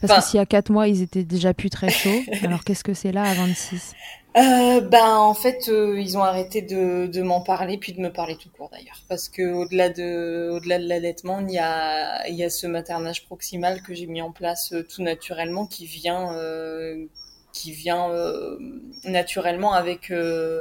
Parce 0.00 0.24
que 0.24 0.30
si 0.30 0.38
à 0.38 0.46
4 0.46 0.70
mois 0.70 0.88
ils 0.88 1.02
étaient 1.02 1.24
déjà 1.24 1.54
plus 1.54 1.70
très 1.70 1.90
chauds, 1.90 2.22
alors 2.42 2.64
qu'est-ce 2.64 2.84
que 2.84 2.94
c'est 2.94 3.12
là 3.12 3.22
à 3.22 3.34
26 3.34 3.94
euh, 4.36 4.82
ben 4.82 5.16
en 5.16 5.32
fait 5.32 5.68
euh, 5.68 5.98
ils 5.98 6.18
ont 6.18 6.22
arrêté 6.22 6.60
de, 6.60 7.06
de 7.06 7.22
m'en 7.22 7.40
parler 7.40 7.78
puis 7.78 7.94
de 7.94 8.00
me 8.00 8.12
parler 8.12 8.36
tout 8.36 8.50
court 8.50 8.68
d'ailleurs 8.70 9.02
parce 9.08 9.30
que 9.30 9.50
au-delà 9.50 9.88
de 9.88 10.50
au-delà 10.52 10.78
de 10.78 10.86
l'allaitement 10.86 11.40
il 11.40 11.54
y 11.54 11.58
a 11.58 12.28
il 12.28 12.34
y 12.34 12.44
a 12.44 12.50
ce 12.50 12.66
maternage 12.66 13.24
proximal 13.24 13.80
que 13.80 13.94
j'ai 13.94 14.06
mis 14.06 14.20
en 14.20 14.32
place 14.32 14.74
euh, 14.74 14.82
tout 14.82 15.02
naturellement 15.02 15.66
qui 15.66 15.86
vient 15.86 16.34
euh, 16.34 17.06
qui 17.54 17.72
vient 17.72 18.10
naturellement 19.04 19.72
avec 19.72 20.10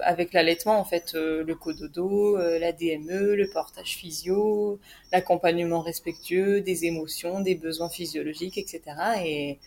avec 0.03 0.31
l'allaitement 0.31 0.79
en 0.79 0.85
fait 0.85 1.11
le 1.13 1.53
cododo 1.53 2.37
la 2.37 2.71
DME 2.71 3.35
le 3.35 3.49
portage 3.51 3.97
physio 3.97 4.79
l'accompagnement 5.11 5.81
respectueux 5.81 6.61
des 6.61 6.85
émotions 6.85 7.41
des 7.41 7.55
besoins 7.55 7.89
physiologiques 7.89 8.57
etc 8.57 8.79
et 9.25 9.59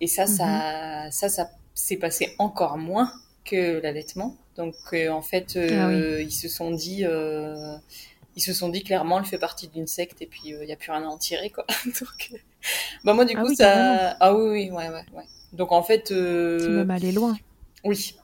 et 0.00 0.06
ça 0.06 0.26
ça 0.26 0.46
mm-hmm. 0.46 1.10
ça 1.10 1.28
ça 1.28 1.50
s'est 1.74 1.98
passé 1.98 2.34
encore 2.38 2.78
moins 2.78 3.12
que 3.46 3.80
l'allaitement. 3.80 4.36
Donc 4.56 4.74
euh, 4.92 5.08
en 5.10 5.22
fait, 5.22 5.56
euh, 5.56 6.18
ah 6.18 6.20
ils 6.22 6.32
se 6.32 6.48
sont 6.48 6.70
dit, 6.70 7.04
euh, 7.04 7.76
ils 8.36 8.42
se 8.42 8.52
sont 8.52 8.68
dit 8.68 8.82
clairement, 8.82 9.18
elle 9.18 9.26
fait 9.26 9.38
partie 9.38 9.68
d'une 9.68 9.86
secte 9.86 10.22
et 10.22 10.26
puis 10.26 10.42
il 10.46 10.66
n'y 10.66 10.72
a 10.72 10.76
plus 10.76 10.90
rien 10.90 11.02
à 11.02 11.06
en 11.06 11.18
tirer 11.18 11.50
quoi. 11.50 11.66
Donc, 11.84 12.32
bah 13.04 13.14
moi 13.14 13.24
du 13.24 13.34
ah 13.36 13.42
coup 13.42 13.54
ça, 13.54 14.16
ah 14.20 14.34
oui 14.34 14.50
oui 14.50 14.70
ouais 14.70 14.88
ouais 14.88 15.04
ouais. 15.12 15.24
Donc 15.52 15.72
en 15.72 15.82
fait, 15.82 16.08
c'est 16.08 16.68
même 16.68 16.90
aller 16.90 17.12
loin. 17.12 17.36
Oui. 17.84 18.16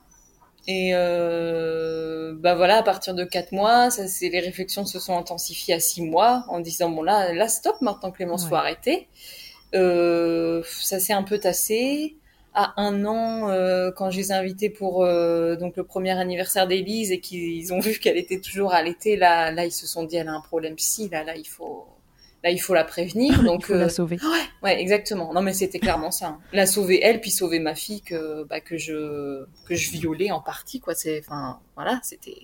Et 0.69 0.93
bah 0.93 2.55
voilà, 2.55 2.79
à 2.79 2.83
partir 2.83 3.15
de 3.15 3.25
quatre 3.25 3.53
mois, 3.53 3.91
ça 3.91 4.09
c'est 4.09 4.29
les 4.29 4.41
réflexions 4.41 4.87
se 4.87 4.99
sont 4.99 5.17
intensifiées 5.17 5.75
à 5.75 5.81
six 5.81 6.03
mois 6.03 6.45
en 6.49 6.61
disant 6.61 6.91
bon 6.91 7.03
là 7.03 7.33
là 7.33 7.49
stop 7.49 7.81
maintenant 7.81 8.11
Clémence 8.11 8.45
ouais. 8.45 8.49
faut 8.49 8.57
arrêter. 8.57 9.09
ça 9.73 11.01
s'est 11.01 11.13
un 11.13 11.25
peu 11.25 11.39
tassé 11.39 12.17
à 12.55 12.81
un 12.81 13.05
an 13.05 13.49
euh, 13.49 13.91
quand 13.91 14.11
je 14.11 14.19
les 14.19 14.29
ai 14.31 14.35
invités 14.35 14.69
pour 14.69 15.05
euh, 15.05 15.57
donc 15.57 15.77
le 15.77 15.85
premier 15.85 16.11
anniversaire 16.11 16.67
d'Élise 16.67 17.11
et 17.11 17.21
qu'ils 17.21 17.73
ont 17.73 17.81
vu 17.81 17.99
qu'elle 17.99 18.19
était 18.19 18.41
toujours 18.41 18.75
à 18.75 18.83
l'été 18.83 19.17
là 19.17 19.51
là 19.51 19.65
ils 19.65 19.73
se 19.73 19.87
sont 19.87 20.05
dit 20.05 20.17
elle 20.17 20.29
a 20.29 20.33
un 20.33 20.41
problème 20.41 20.75
psy 20.77 21.09
là 21.11 21.25
là 21.25 21.35
il 21.37 21.47
faut 21.47 21.87
là 22.45 22.51
il 22.51 22.59
faut 22.59 22.75
la 22.75 22.85
prévenir 22.85 23.43
donc 23.45 23.61
il 23.63 23.67
faut 23.67 23.75
la 23.75 23.85
euh, 23.85 23.89
sauver 23.89 24.17
ouais, 24.17 24.69
ouais 24.69 24.81
exactement 24.81 25.33
non 25.33 25.41
mais 25.41 25.55
c'était 25.55 25.79
clairement 25.79 26.11
ça 26.11 26.27
hein. 26.27 26.39
la 26.53 26.67
sauver 26.67 27.01
elle 27.03 27.21
puis 27.21 27.31
sauver 27.31 27.59
ma 27.59 27.75
fille 27.75 28.03
que 28.03 28.45
bah, 28.45 28.61
que 28.61 28.77
je 28.77 29.45
que 29.65 29.75
je 29.75 29.91
violais 29.91 30.31
en 30.31 30.41
partie 30.41 30.81
quoi 30.81 30.95
c'est 30.95 31.21
enfin 31.21 31.59
voilà 31.75 32.01
c'était 32.03 32.37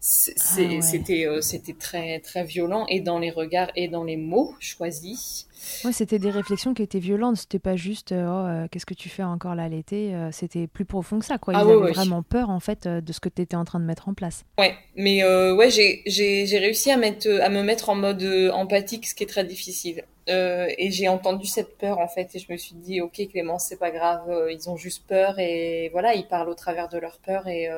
ah 0.00 0.80
c'était 0.80 1.26
euh, 1.26 1.40
c'était 1.40 1.72
très 1.72 2.20
très 2.20 2.44
violent 2.44 2.86
et 2.88 3.00
dans 3.00 3.18
les 3.18 3.30
regards 3.30 3.70
et 3.74 3.88
dans 3.88 4.04
les 4.04 4.16
mots 4.16 4.54
choisis. 4.60 5.48
Ouais, 5.84 5.92
c'était 5.92 6.20
des 6.20 6.30
réflexions 6.30 6.72
qui 6.72 6.82
étaient 6.82 7.00
violentes. 7.00 7.36
C'était 7.36 7.58
pas 7.58 7.74
juste 7.74 8.12
euh, 8.12 8.26
oh, 8.28 8.46
euh, 8.46 8.68
qu'est-ce 8.70 8.86
que 8.86 8.94
tu 8.94 9.08
fais 9.08 9.24
encore 9.24 9.56
là 9.56 9.68
l'été. 9.68 10.14
c'était 10.30 10.68
plus 10.68 10.84
profond 10.84 11.18
que 11.18 11.24
ça 11.24 11.38
quoi. 11.38 11.52
Ils 11.52 11.56
ah 11.56 11.60
avaient 11.60 11.92
vraiment 11.92 12.22
peur 12.22 12.48
en 12.48 12.60
fait 12.60 12.86
de 12.86 13.12
ce 13.12 13.18
que 13.18 13.28
tu 13.28 13.42
étais 13.42 13.56
en 13.56 13.64
train 13.64 13.80
de 13.80 13.84
mettre 13.84 14.08
en 14.08 14.14
place. 14.14 14.44
Ouais, 14.56 14.76
mais 14.94 15.24
ouais 15.24 15.70
j'ai 15.70 16.02
j'ai 16.06 16.58
réussi 16.58 16.92
à 16.92 16.96
mettre 16.96 17.28
à 17.28 17.48
me 17.48 17.62
mettre 17.62 17.90
en 17.90 17.96
mode 17.96 18.22
empathique, 18.52 19.06
ce 19.06 19.14
qui 19.16 19.24
est 19.24 19.28
très 19.28 19.44
difficile. 19.44 20.04
et 20.28 20.90
j'ai 20.92 21.08
entendu 21.08 21.46
cette 21.46 21.76
peur 21.76 21.98
en 21.98 22.08
fait 22.08 22.30
et 22.34 22.38
je 22.38 22.52
me 22.52 22.56
suis 22.56 22.76
dit 22.76 23.00
ok 23.00 23.20
Clémence 23.32 23.64
c'est 23.64 23.78
pas 23.78 23.90
grave, 23.90 24.30
ils 24.50 24.70
ont 24.70 24.76
juste 24.76 25.02
peur 25.08 25.40
et 25.40 25.88
voilà 25.90 26.14
ils 26.14 26.28
parlent 26.28 26.50
au 26.50 26.54
travers 26.54 26.88
de 26.88 26.98
leur 26.98 27.18
peur 27.18 27.48
et 27.48 27.68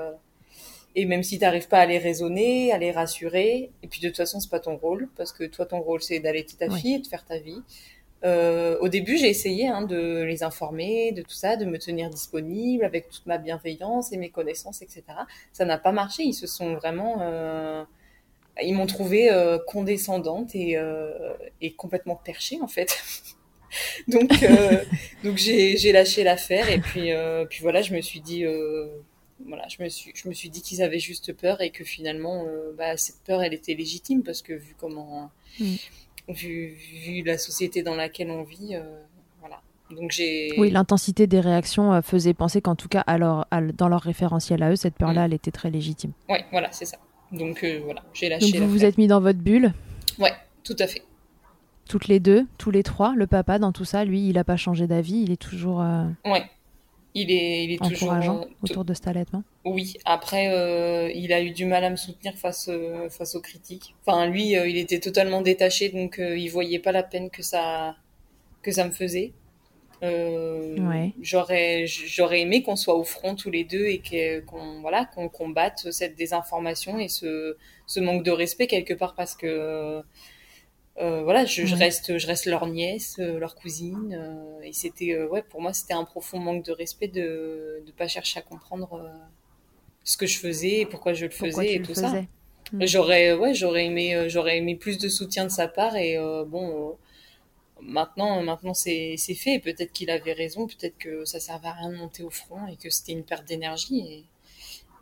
et 0.94 1.04
même 1.06 1.22
si 1.22 1.38
tu 1.38 1.44
n'arrives 1.44 1.68
pas 1.68 1.78
à 1.78 1.86
les 1.86 1.98
raisonner, 1.98 2.72
à 2.72 2.78
les 2.78 2.90
rassurer, 2.90 3.70
et 3.82 3.86
puis 3.88 4.00
de 4.00 4.08
toute 4.08 4.16
façon, 4.16 4.40
c'est 4.40 4.50
pas 4.50 4.60
ton 4.60 4.76
rôle, 4.76 5.08
parce 5.16 5.32
que 5.32 5.44
toi, 5.44 5.66
ton 5.66 5.80
rôle, 5.80 6.02
c'est 6.02 6.20
d'allaiter 6.20 6.56
ta 6.56 6.70
fille 6.70 6.94
et 6.94 6.98
de 6.98 7.06
faire 7.06 7.24
ta 7.24 7.38
vie. 7.38 7.62
Euh, 8.22 8.76
au 8.80 8.88
début, 8.88 9.16
j'ai 9.16 9.28
essayé 9.28 9.68
hein, 9.68 9.82
de 9.82 10.22
les 10.24 10.42
informer, 10.42 11.12
de 11.12 11.22
tout 11.22 11.30
ça, 11.30 11.56
de 11.56 11.64
me 11.64 11.78
tenir 11.78 12.10
disponible 12.10 12.84
avec 12.84 13.08
toute 13.08 13.24
ma 13.26 13.38
bienveillance 13.38 14.12
et 14.12 14.18
mes 14.18 14.30
connaissances, 14.30 14.82
etc. 14.82 15.04
Ça 15.52 15.64
n'a 15.64 15.78
pas 15.78 15.92
marché. 15.92 16.24
Ils 16.24 16.34
se 16.34 16.46
sont 16.46 16.74
vraiment, 16.74 17.18
euh, 17.22 17.82
ils 18.62 18.74
m'ont 18.74 18.86
trouvé 18.86 19.30
euh, 19.30 19.58
condescendante 19.66 20.54
et, 20.54 20.76
euh, 20.76 21.32
et 21.60 21.72
complètement 21.72 22.16
perchée 22.16 22.58
en 22.60 22.68
fait. 22.68 22.96
donc, 24.08 24.30
euh, 24.42 24.82
donc 25.24 25.36
j'ai 25.36 25.92
lâché 25.92 26.24
l'affaire 26.24 26.68
et 26.70 26.78
puis, 26.78 27.10
puis 27.48 27.60
voilà, 27.62 27.82
je 27.82 27.94
me 27.94 28.00
suis 28.00 28.20
dit 28.20 28.44
voilà, 29.46 29.66
je 29.68 29.82
me 29.82 29.88
suis, 29.88 30.12
je 30.14 30.28
me 30.28 30.34
suis 30.34 30.50
dit 30.50 30.62
qu'ils 30.62 30.82
avaient 30.82 30.98
juste 30.98 31.32
peur 31.32 31.60
et 31.60 31.70
que 31.70 31.84
finalement, 31.84 32.44
euh, 32.46 32.72
bah, 32.76 32.96
cette 32.96 33.22
peur, 33.24 33.42
elle 33.42 33.54
était 33.54 33.74
légitime 33.74 34.22
parce 34.22 34.42
que 34.42 34.52
vu 34.52 34.74
comment, 34.78 35.30
mm. 35.58 35.74
vu, 36.28 36.76
vu, 37.04 37.22
la 37.22 37.38
société 37.38 37.82
dans 37.82 37.94
laquelle 37.94 38.30
on 38.30 38.42
vit, 38.42 38.74
euh, 38.74 38.82
voilà. 39.40 39.60
Donc 39.90 40.10
j'ai. 40.10 40.52
Oui, 40.58 40.70
l'intensité 40.70 41.26
des 41.26 41.40
réactions 41.40 41.92
euh, 41.92 42.02
faisait 42.02 42.34
penser 42.34 42.60
qu'en 42.60 42.76
tout 42.76 42.88
cas, 42.88 43.00
alors, 43.06 43.46
dans 43.74 43.88
leur 43.88 44.02
référentiel 44.02 44.62
à 44.62 44.70
eux, 44.70 44.76
cette 44.76 44.94
peur-là, 44.94 45.22
mm. 45.22 45.24
elle 45.24 45.34
était 45.34 45.50
très 45.50 45.70
légitime. 45.70 46.12
Oui, 46.28 46.38
voilà, 46.50 46.70
c'est 46.72 46.86
ça. 46.86 46.98
Donc 47.32 47.64
voilà, 47.84 48.02
j'ai 48.12 48.28
lâché. 48.28 48.52
Donc 48.52 48.62
vous 48.62 48.70
vous 48.70 48.84
êtes 48.84 48.98
mis 48.98 49.06
dans 49.06 49.20
votre 49.20 49.38
bulle. 49.38 49.72
Ouais, 50.18 50.32
tout 50.64 50.76
à 50.78 50.86
fait. 50.86 51.02
Toutes 51.88 52.08
les 52.08 52.20
deux, 52.20 52.46
tous 52.58 52.70
les 52.70 52.82
trois, 52.82 53.14
le 53.16 53.26
papa 53.26 53.58
dans 53.58 53.72
tout 53.72 53.84
ça, 53.84 54.04
lui, 54.04 54.28
il 54.28 54.34
n'a 54.34 54.44
pas 54.44 54.56
changé 54.56 54.86
d'avis, 54.86 55.22
il 55.22 55.32
est 55.32 55.40
toujours. 55.40 55.78
Ouais, 56.24 56.44
il 57.14 57.30
est, 57.30 57.64
il 57.64 57.72
est 57.72 57.84
toujours 57.84 58.12
euh, 58.12 58.44
autour 58.62 58.84
de 58.84 58.94
cet 58.94 59.08
allaitement. 59.08 59.42
Oui. 59.64 59.94
Après, 60.04 60.52
euh, 60.54 61.10
il 61.12 61.32
a 61.32 61.42
eu 61.42 61.50
du 61.50 61.66
mal 61.66 61.84
à 61.84 61.90
me 61.90 61.96
soutenir 61.96 62.34
face 62.34 62.68
euh, 62.68 63.08
face 63.10 63.34
aux 63.34 63.40
critiques. 63.40 63.94
Enfin, 64.06 64.26
lui, 64.26 64.52
il 64.52 64.76
était 64.76 65.00
totalement 65.00 65.42
détaché, 65.42 65.88
donc 65.88 66.18
il 66.20 66.48
voyait 66.48 66.78
pas 66.78 66.92
la 66.92 67.02
peine 67.02 67.30
que 67.30 67.42
ça 67.42 67.96
que 68.62 68.70
ça 68.70 68.84
me 68.84 68.92
faisait. 68.92 69.32
Ouais. 70.02 71.12
J'aurais 71.20 71.86
j'aurais 71.86 72.40
aimé 72.40 72.62
qu'on 72.62 72.76
soit 72.76 72.94
au 72.94 73.04
front 73.04 73.34
tous 73.34 73.50
les 73.50 73.64
deux 73.64 73.86
et 73.86 74.00
qu'on 74.46 74.80
voilà 74.80 75.04
qu'on 75.04 75.28
combatte 75.28 75.90
cette 75.90 76.16
désinformation 76.16 76.98
et 76.98 77.08
ce 77.08 77.56
ce 77.86 78.00
manque 78.00 78.22
de 78.22 78.30
respect 78.30 78.66
quelque 78.66 78.94
part 78.94 79.14
parce 79.14 79.34
que 79.34 80.02
euh, 81.00 81.22
voilà, 81.22 81.46
je, 81.46 81.64
je, 81.64 81.74
reste, 81.74 82.18
je 82.18 82.26
reste 82.26 82.46
leur 82.46 82.66
nièce, 82.66 83.16
euh, 83.18 83.38
leur 83.38 83.54
cousine, 83.54 84.14
euh, 84.14 84.62
et 84.62 84.72
c'était, 84.72 85.12
euh, 85.12 85.28
ouais, 85.28 85.42
pour 85.42 85.62
moi, 85.62 85.72
c'était 85.72 85.94
un 85.94 86.04
profond 86.04 86.38
manque 86.38 86.64
de 86.64 86.72
respect 86.72 87.08
de 87.08 87.82
ne 87.86 87.92
pas 87.92 88.06
chercher 88.06 88.40
à 88.40 88.42
comprendre 88.42 89.02
ce 90.04 90.16
que 90.16 90.26
je 90.26 90.38
faisais 90.38 90.80
et 90.80 90.86
pourquoi 90.86 91.14
je 91.14 91.24
le 91.24 91.30
faisais 91.30 91.74
et 91.74 91.82
tout 91.82 91.94
ça. 91.94 92.22
Mm. 92.72 92.86
J'aurais, 92.86 93.32
ouais, 93.32 93.54
j'aurais 93.54 93.86
aimé, 93.86 94.28
j'aurais 94.28 94.58
aimé 94.58 94.76
plus 94.76 94.98
de 94.98 95.08
soutien 95.08 95.44
de 95.44 95.50
sa 95.50 95.68
part 95.68 95.96
et 95.96 96.18
bon, 96.46 96.96
maintenant, 97.80 98.42
maintenant 98.42 98.74
c'est, 98.74 99.14
c'est 99.16 99.34
fait. 99.34 99.58
Peut-être 99.58 99.92
qu'il 99.92 100.10
avait 100.10 100.34
raison, 100.34 100.66
peut-être 100.66 100.98
que 100.98 101.24
ça 101.24 101.40
servait 101.40 101.68
à 101.68 101.72
rien 101.72 101.90
de 101.90 101.96
monter 101.96 102.22
au 102.22 102.30
front 102.30 102.66
et 102.66 102.76
que 102.76 102.90
c'était 102.90 103.12
une 103.12 103.24
perte 103.24 103.46
d'énergie. 103.46 104.00
Et... 104.00 104.24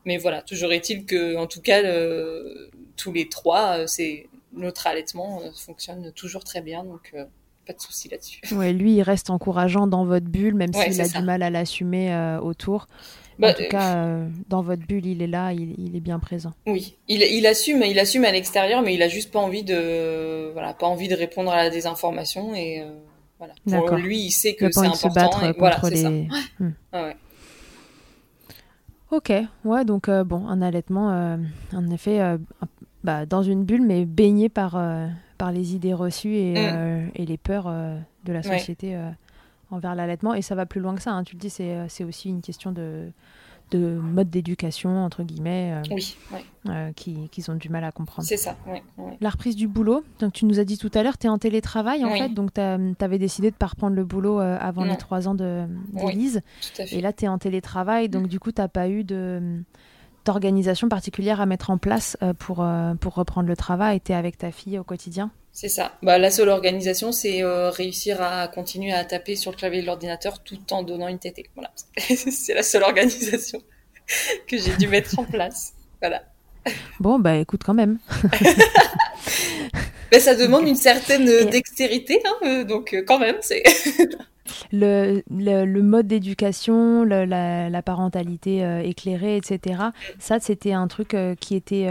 Mais 0.04 0.16
voilà, 0.16 0.42
toujours 0.42 0.72
est-il 0.72 1.04
que, 1.04 1.36
en 1.36 1.46
tout 1.46 1.60
cas, 1.60 1.82
tous 2.96 3.12
les 3.12 3.28
trois, 3.28 3.86
c'est 3.86 4.28
notre 4.52 4.86
allaitement 4.86 5.40
fonctionne 5.54 6.12
toujours 6.12 6.44
très 6.44 6.60
bien, 6.60 6.84
donc 6.84 7.14
pas 7.66 7.72
de 7.72 7.80
souci 7.80 8.08
là-dessus. 8.08 8.40
Ouais, 8.54 8.72
lui, 8.72 8.94
il 8.94 9.02
reste 9.02 9.30
encourageant 9.30 9.86
dans 9.86 10.04
votre 10.04 10.26
bulle, 10.26 10.54
même 10.54 10.72
s'il 10.72 11.00
a 11.00 11.08
du 11.08 11.22
mal 11.22 11.42
à 11.42 11.50
l'assumer 11.50 12.38
autour. 12.42 12.86
Bah, 13.38 13.50
en 13.50 13.54
tout 13.54 13.68
cas, 13.70 14.18
dans 14.48 14.62
votre 14.62 14.84
bulle, 14.84 15.06
il 15.06 15.22
est 15.22 15.28
là, 15.28 15.52
il, 15.52 15.94
est 15.94 16.00
bien 16.00 16.18
présent. 16.18 16.52
Oui, 16.66 16.96
il, 17.06 17.22
il, 17.22 17.46
assume, 17.46 17.82
il 17.82 17.98
assume 17.98 18.24
à 18.24 18.32
l'extérieur, 18.32 18.82
mais 18.82 18.94
il 18.94 19.02
a 19.02 19.08
juste 19.08 19.30
pas 19.30 19.38
envie 19.38 19.62
de, 19.62 20.50
voilà, 20.52 20.74
pas 20.74 20.86
envie 20.86 21.08
de 21.08 21.14
répondre 21.14 21.52
à 21.52 21.56
la 21.56 21.70
désinformation 21.70 22.54
et 22.54 22.84
voilà. 23.38 23.54
Pour 23.86 23.96
lui, 23.96 24.18
il 24.18 24.30
sait 24.30 24.54
que 24.54 24.70
c'est 24.70 24.80
important. 24.80 25.08
Se 25.08 25.14
battre 25.14 25.44
et, 25.44 25.52
voilà, 25.52 25.80
les... 25.90 25.96
ça. 25.96 26.10
Hmm. 26.58 26.72
ouais. 26.92 27.16
Ok, 29.10 29.32
ouais, 29.64 29.84
donc 29.86 30.08
euh, 30.08 30.22
bon, 30.22 30.46
un 30.48 30.60
allaitement, 30.60 31.10
euh, 31.12 31.36
en 31.72 31.90
effet, 31.90 32.20
euh, 32.20 32.36
bah, 33.04 33.26
dans 33.26 33.42
une 33.42 33.64
bulle, 33.64 33.82
mais 33.82 34.04
baigné 34.04 34.48
par, 34.48 34.80
par 35.38 35.52
les 35.52 35.74
idées 35.74 35.94
reçues 35.94 36.34
et, 36.34 36.54
mm. 36.54 37.10
et 37.14 37.26
les 37.26 37.36
peurs 37.38 37.66
de 38.24 38.32
la 38.32 38.42
société 38.42 38.98
envers 39.70 39.94
l'allaitement. 39.94 40.34
Et 40.34 40.42
ça 40.42 40.54
va 40.54 40.66
plus 40.66 40.80
loin 40.80 40.94
que 40.94 41.02
ça, 41.02 41.12
hein. 41.12 41.24
tu 41.24 41.36
le 41.36 41.40
dis, 41.40 41.50
c'est 41.50 42.04
aussi 42.04 42.28
une 42.28 42.42
question 42.42 42.72
de, 42.72 43.10
de 43.70 43.98
mode 43.98 44.30
d'éducation, 44.30 45.04
entre 45.04 45.22
guillemets, 45.22 45.72
euh, 45.74 45.94
oui, 45.94 46.16
euh, 46.68 46.92
qu'ils 46.92 47.28
qui 47.28 47.48
ont 47.50 47.54
du 47.54 47.68
mal 47.68 47.84
à 47.84 47.92
comprendre. 47.92 48.26
C'est 48.26 48.36
ça, 48.36 48.56
oui. 48.66 48.78
La 49.20 49.30
reprise 49.30 49.56
du 49.56 49.68
boulot, 49.68 50.04
donc 50.20 50.32
tu 50.32 50.44
nous 50.44 50.58
as 50.58 50.64
dit 50.64 50.78
tout 50.78 50.90
à 50.94 51.02
l'heure, 51.02 51.18
tu 51.18 51.26
es 51.26 51.30
en 51.30 51.38
télétravail 51.38 52.04
en 52.04 52.10
fait, 52.10 52.30
donc 52.30 52.54
tu 52.54 52.60
avais 52.60 53.18
décidé 53.18 53.50
de 53.50 53.54
ne 53.54 53.58
pas 53.58 53.66
reprendre 53.66 53.96
le 53.96 54.04
boulot 54.04 54.40
euh, 54.40 54.56
avant 54.60 54.84
les 54.84 54.96
trois 54.96 55.28
ans 55.28 55.34
d'Élise. 55.34 56.42
Et 56.90 57.00
là, 57.00 57.12
tu 57.12 57.24
es 57.24 57.28
en 57.28 57.38
télétravail, 57.38 58.08
donc 58.08 58.28
du 58.28 58.40
coup, 58.40 58.52
tu 58.52 58.60
n'as 58.60 58.68
pas 58.68 58.88
eu 58.88 59.04
de 59.04 59.62
d'organisation 60.24 60.88
particulière 60.88 61.40
à 61.40 61.46
mettre 61.46 61.70
en 61.70 61.78
place 61.78 62.16
pour, 62.38 62.66
pour 63.00 63.14
reprendre 63.14 63.48
le 63.48 63.56
travail 63.56 64.00
Tu 64.00 64.12
es 64.12 64.14
avec 64.14 64.38
ta 64.38 64.50
fille 64.50 64.78
au 64.78 64.84
quotidien? 64.84 65.30
C'est 65.60 65.68
ça. 65.68 65.90
Bah, 66.04 66.18
la 66.18 66.30
seule 66.30 66.50
organisation, 66.50 67.10
c'est 67.10 67.42
euh, 67.42 67.70
réussir 67.70 68.22
à 68.22 68.46
continuer 68.46 68.92
à 68.92 69.04
taper 69.04 69.34
sur 69.34 69.50
le 69.50 69.56
clavier 69.56 69.80
de 69.80 69.86
l'ordinateur 69.86 70.40
tout 70.44 70.56
en 70.70 70.84
donnant 70.84 71.08
une 71.08 71.18
tétée. 71.18 71.46
Voilà. 71.56 71.72
c'est 71.96 72.54
la 72.54 72.62
seule 72.62 72.84
organisation 72.84 73.60
que 74.46 74.56
j'ai 74.56 74.76
dû 74.76 74.86
mettre 74.86 75.18
en 75.18 75.24
place. 75.24 75.72
Voilà. 76.00 76.22
Bon, 77.00 77.18
bah 77.18 77.34
écoute 77.34 77.62
quand 77.64 77.74
même. 77.74 77.98
Mais 80.12 80.20
ça 80.20 80.36
demande 80.36 80.68
une 80.68 80.76
certaine 80.76 81.50
dextérité, 81.50 82.22
hein, 82.24 82.36
euh, 82.44 82.62
donc 82.62 82.94
euh, 82.94 83.02
quand 83.04 83.18
même, 83.18 83.38
c'est... 83.40 83.64
Le, 84.72 85.22
le, 85.30 85.82
mode 85.82 86.06
d'éducation, 86.06 87.04
la, 87.04 87.82
parentalité 87.82 88.82
éclairée, 88.84 89.36
etc. 89.36 89.82
Ça, 90.18 90.40
c'était 90.40 90.72
un 90.72 90.88
truc 90.88 91.16
qui 91.40 91.54
était 91.54 91.88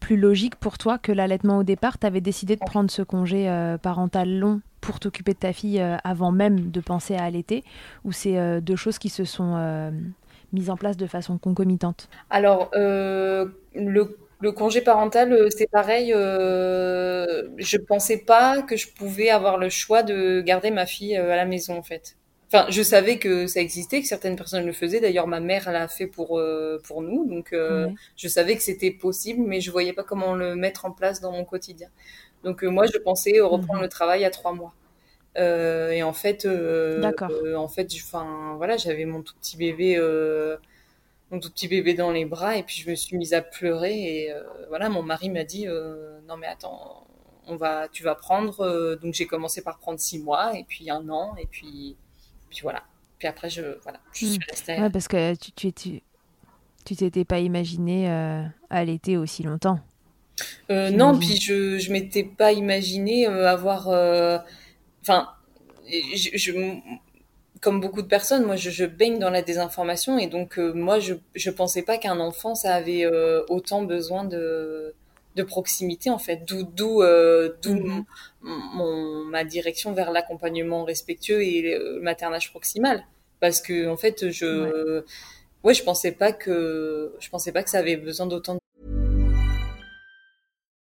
plus 0.00 0.16
logique 0.16 0.56
pour 0.56 0.78
toi 0.78 0.98
que 0.98 1.12
l'allaitement 1.12 1.58
au 1.58 1.62
départ 1.62 1.98
Tu 1.98 2.06
avais 2.06 2.20
décidé 2.20 2.56
de 2.56 2.64
prendre 2.64 2.90
ce 2.90 3.02
congé 3.02 3.48
euh, 3.48 3.78
parental 3.78 4.38
long 4.38 4.60
pour 4.80 4.98
t'occuper 4.98 5.34
de 5.34 5.38
ta 5.38 5.52
fille 5.52 5.80
euh, 5.80 5.96
avant 6.02 6.32
même 6.32 6.70
de 6.70 6.80
penser 6.80 7.14
à 7.14 7.24
allaiter 7.24 7.62
Ou 8.04 8.12
c'est 8.12 8.38
euh, 8.38 8.60
deux 8.60 8.76
choses 8.76 8.98
qui 8.98 9.10
se 9.10 9.24
sont 9.24 9.92
mises 10.52 10.70
en 10.70 10.76
place 10.76 10.96
de 10.96 11.06
façon 11.06 11.38
concomitante? 11.38 12.08
Alors, 12.30 12.70
le, 12.74 14.16
le, 14.40 14.52
congé 14.52 14.80
parental, 14.80 15.48
c'est 15.50 15.70
pareil. 15.70 16.10
je 16.10 17.76
pensais 17.78 18.18
pas 18.18 18.62
que 18.62 18.76
je 18.76 18.88
pouvais 18.88 19.30
avoir 19.30 19.58
le 19.58 19.68
choix 19.68 20.02
de 20.02 20.40
garder 20.40 20.70
ma 20.70 20.86
fille 20.86 21.16
à 21.16 21.36
la 21.36 21.44
maison, 21.44 21.76
en 21.76 21.82
fait. 21.82 22.16
Enfin, 22.52 22.66
je 22.68 22.82
savais 22.82 23.18
que 23.18 23.46
ça 23.46 23.60
existait, 23.60 24.00
que 24.00 24.08
certaines 24.08 24.34
personnes 24.34 24.66
le 24.66 24.72
faisaient. 24.72 24.98
D'ailleurs, 24.98 25.28
ma 25.28 25.38
mère 25.38 25.70
l'a 25.70 25.86
fait 25.86 26.08
pour 26.08 26.40
euh, 26.40 26.80
pour 26.82 27.00
nous, 27.00 27.24
donc 27.24 27.52
euh, 27.52 27.88
je 28.16 28.26
savais 28.26 28.56
que 28.56 28.62
c'était 28.62 28.90
possible, 28.90 29.44
mais 29.46 29.60
je 29.60 29.70
voyais 29.70 29.92
pas 29.92 30.02
comment 30.02 30.34
le 30.34 30.56
mettre 30.56 30.84
en 30.84 30.90
place 30.90 31.20
dans 31.20 31.30
mon 31.30 31.44
quotidien. 31.44 31.88
Donc 32.42 32.64
euh, 32.64 32.68
moi, 32.68 32.86
je 32.92 32.98
pensais 32.98 33.38
reprendre 33.38 33.76
mhm. 33.76 33.82
le 33.82 33.88
travail 33.88 34.24
à 34.24 34.30
trois 34.30 34.52
mois. 34.52 34.74
et 35.36 36.02
en 36.02 36.12
fait, 36.12 36.44
en 36.44 37.68
fait, 37.68 37.88
enfin 38.02 38.54
voilà, 38.56 38.76
j'avais 38.76 39.04
mon 39.04 39.22
tout 39.22 39.34
petit 39.40 39.56
bébé, 39.56 39.96
mon 41.30 41.38
tout 41.40 41.50
petit 41.50 41.68
bébé 41.68 41.94
dans 41.94 42.10
les 42.10 42.24
bras, 42.24 42.56
et 42.56 42.62
puis 42.62 42.76
je 42.76 42.90
me 42.90 42.94
suis 42.94 43.16
mise 43.16 43.34
à 43.34 43.42
pleurer. 43.42 43.94
Et 43.94 44.34
voilà, 44.68 44.88
mon 44.88 45.02
mari 45.02 45.30
m'a 45.30 45.44
dit 45.44 45.66
non 46.28 46.36
mais 46.36 46.46
attends, 46.46 47.06
on 47.46 47.56
va, 47.56 47.88
tu 47.88 48.02
vas 48.02 48.14
prendre. 48.14 48.96
donc 49.00 49.14
j'ai 49.14 49.26
commencé 49.26 49.62
par 49.62 49.78
prendre 49.78 50.00
six 50.00 50.18
mois, 50.18 50.58
et 50.58 50.64
puis 50.64 50.90
un 50.90 51.08
an, 51.08 51.36
et 51.36 51.46
puis 51.46 51.96
puis 52.50 52.60
voilà. 52.62 52.82
Puis 53.18 53.28
après, 53.28 53.48
je, 53.48 53.62
voilà, 53.82 54.00
je 54.12 54.26
suis 54.26 54.38
hmm. 54.38 54.42
restée. 54.48 54.80
Ouais, 54.80 54.90
parce 54.90 55.08
que 55.08 55.34
tu 55.36 55.52
tu, 55.52 55.72
tu, 55.72 56.02
tu 56.84 56.96
t'étais 56.96 57.24
pas 57.24 57.38
imaginé 57.38 58.10
euh, 58.10 58.42
allaiter 58.68 59.16
aussi 59.16 59.42
longtemps. 59.42 59.78
Euh, 60.70 60.90
non, 60.90 61.18
puis 61.18 61.38
je 61.38 61.78
je 61.78 61.92
m'étais 61.92 62.24
pas 62.24 62.52
imaginé 62.52 63.26
euh, 63.26 63.48
avoir. 63.48 63.88
Euh, 63.88 64.38
enfin, 65.02 65.28
je, 65.86 66.30
je, 66.34 66.52
comme 67.60 67.80
beaucoup 67.80 68.02
de 68.02 68.06
personnes, 68.06 68.44
moi, 68.44 68.56
je, 68.56 68.70
je, 68.70 68.84
baigne 68.86 69.18
dans 69.18 69.30
la 69.30 69.42
désinformation 69.42 70.18
et 70.18 70.26
donc 70.26 70.58
moi, 70.58 70.98
je 70.98 71.14
je 71.34 71.50
pensais 71.50 71.82
pas 71.82 71.98
qu'un 71.98 72.20
enfant 72.20 72.54
ça 72.54 72.74
avait 72.74 73.06
autant 73.48 73.82
besoin 73.82 74.24
de 74.24 74.94
de 75.36 75.42
proximité 75.42 76.10
en 76.10 76.18
fait 76.18 76.44
d'où 76.46 76.62
d'où 76.64 77.02
euh, 77.02 77.50
d'où 77.62 77.74
mhm. 77.74 78.04
mon, 78.42 79.24
ma 79.24 79.44
direction 79.44 79.92
vers 79.92 80.10
l'accompagnement 80.10 80.84
respectueux 80.84 81.42
et 81.42 81.62
le 81.62 82.00
maternage 82.00 82.50
proximal 82.50 83.04
parce 83.38 83.60
que 83.60 83.88
en 83.88 83.96
fait 83.96 84.30
je 84.30 84.46
ouais. 84.46 85.04
ouais, 85.62 85.74
je 85.74 85.84
pensais 85.84 86.12
pas 86.12 86.32
que 86.32 87.14
je 87.20 87.28
pensais 87.30 87.52
pas 87.52 87.62
que 87.62 87.70
ça 87.70 87.78
avait 87.78 87.96
besoin 87.96 88.26
d'autant 88.26 88.54
de... 88.54 88.60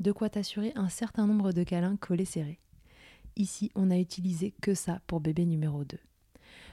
de 0.00 0.12
quoi 0.12 0.28
t'assurer 0.28 0.72
un 0.74 0.88
certain 0.88 1.26
nombre 1.26 1.52
de 1.52 1.64
câlins 1.64 1.96
collés 1.96 2.24
serrés. 2.24 2.60
Ici, 3.36 3.70
on 3.74 3.86
n'a 3.86 3.98
utilisé 3.98 4.54
que 4.62 4.74
ça 4.74 5.00
pour 5.06 5.20
bébé 5.20 5.44
numéro 5.44 5.84
2. 5.84 5.98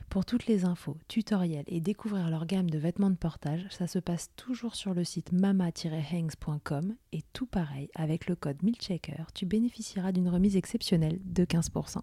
Pour 0.09 0.25
toutes 0.25 0.45
les 0.45 0.63
infos, 0.63 0.97
tutoriels 1.07 1.65
et 1.67 1.81
découvrir 1.81 2.29
leur 2.29 2.45
gamme 2.45 2.69
de 2.69 2.77
vêtements 2.77 3.09
de 3.09 3.15
portage, 3.15 3.65
ça 3.69 3.87
se 3.87 3.99
passe 3.99 4.29
toujours 4.35 4.75
sur 4.75 4.93
le 4.93 5.03
site 5.03 5.31
mama-hangs.com 5.31 6.95
et 7.11 7.21
tout 7.33 7.45
pareil, 7.45 7.89
avec 7.95 8.27
le 8.27 8.35
code 8.35 8.61
MILCHECKER, 8.61 9.25
tu 9.33 9.45
bénéficieras 9.45 10.11
d'une 10.11 10.29
remise 10.29 10.55
exceptionnelle 10.55 11.19
de 11.25 11.45
15%. 11.45 12.01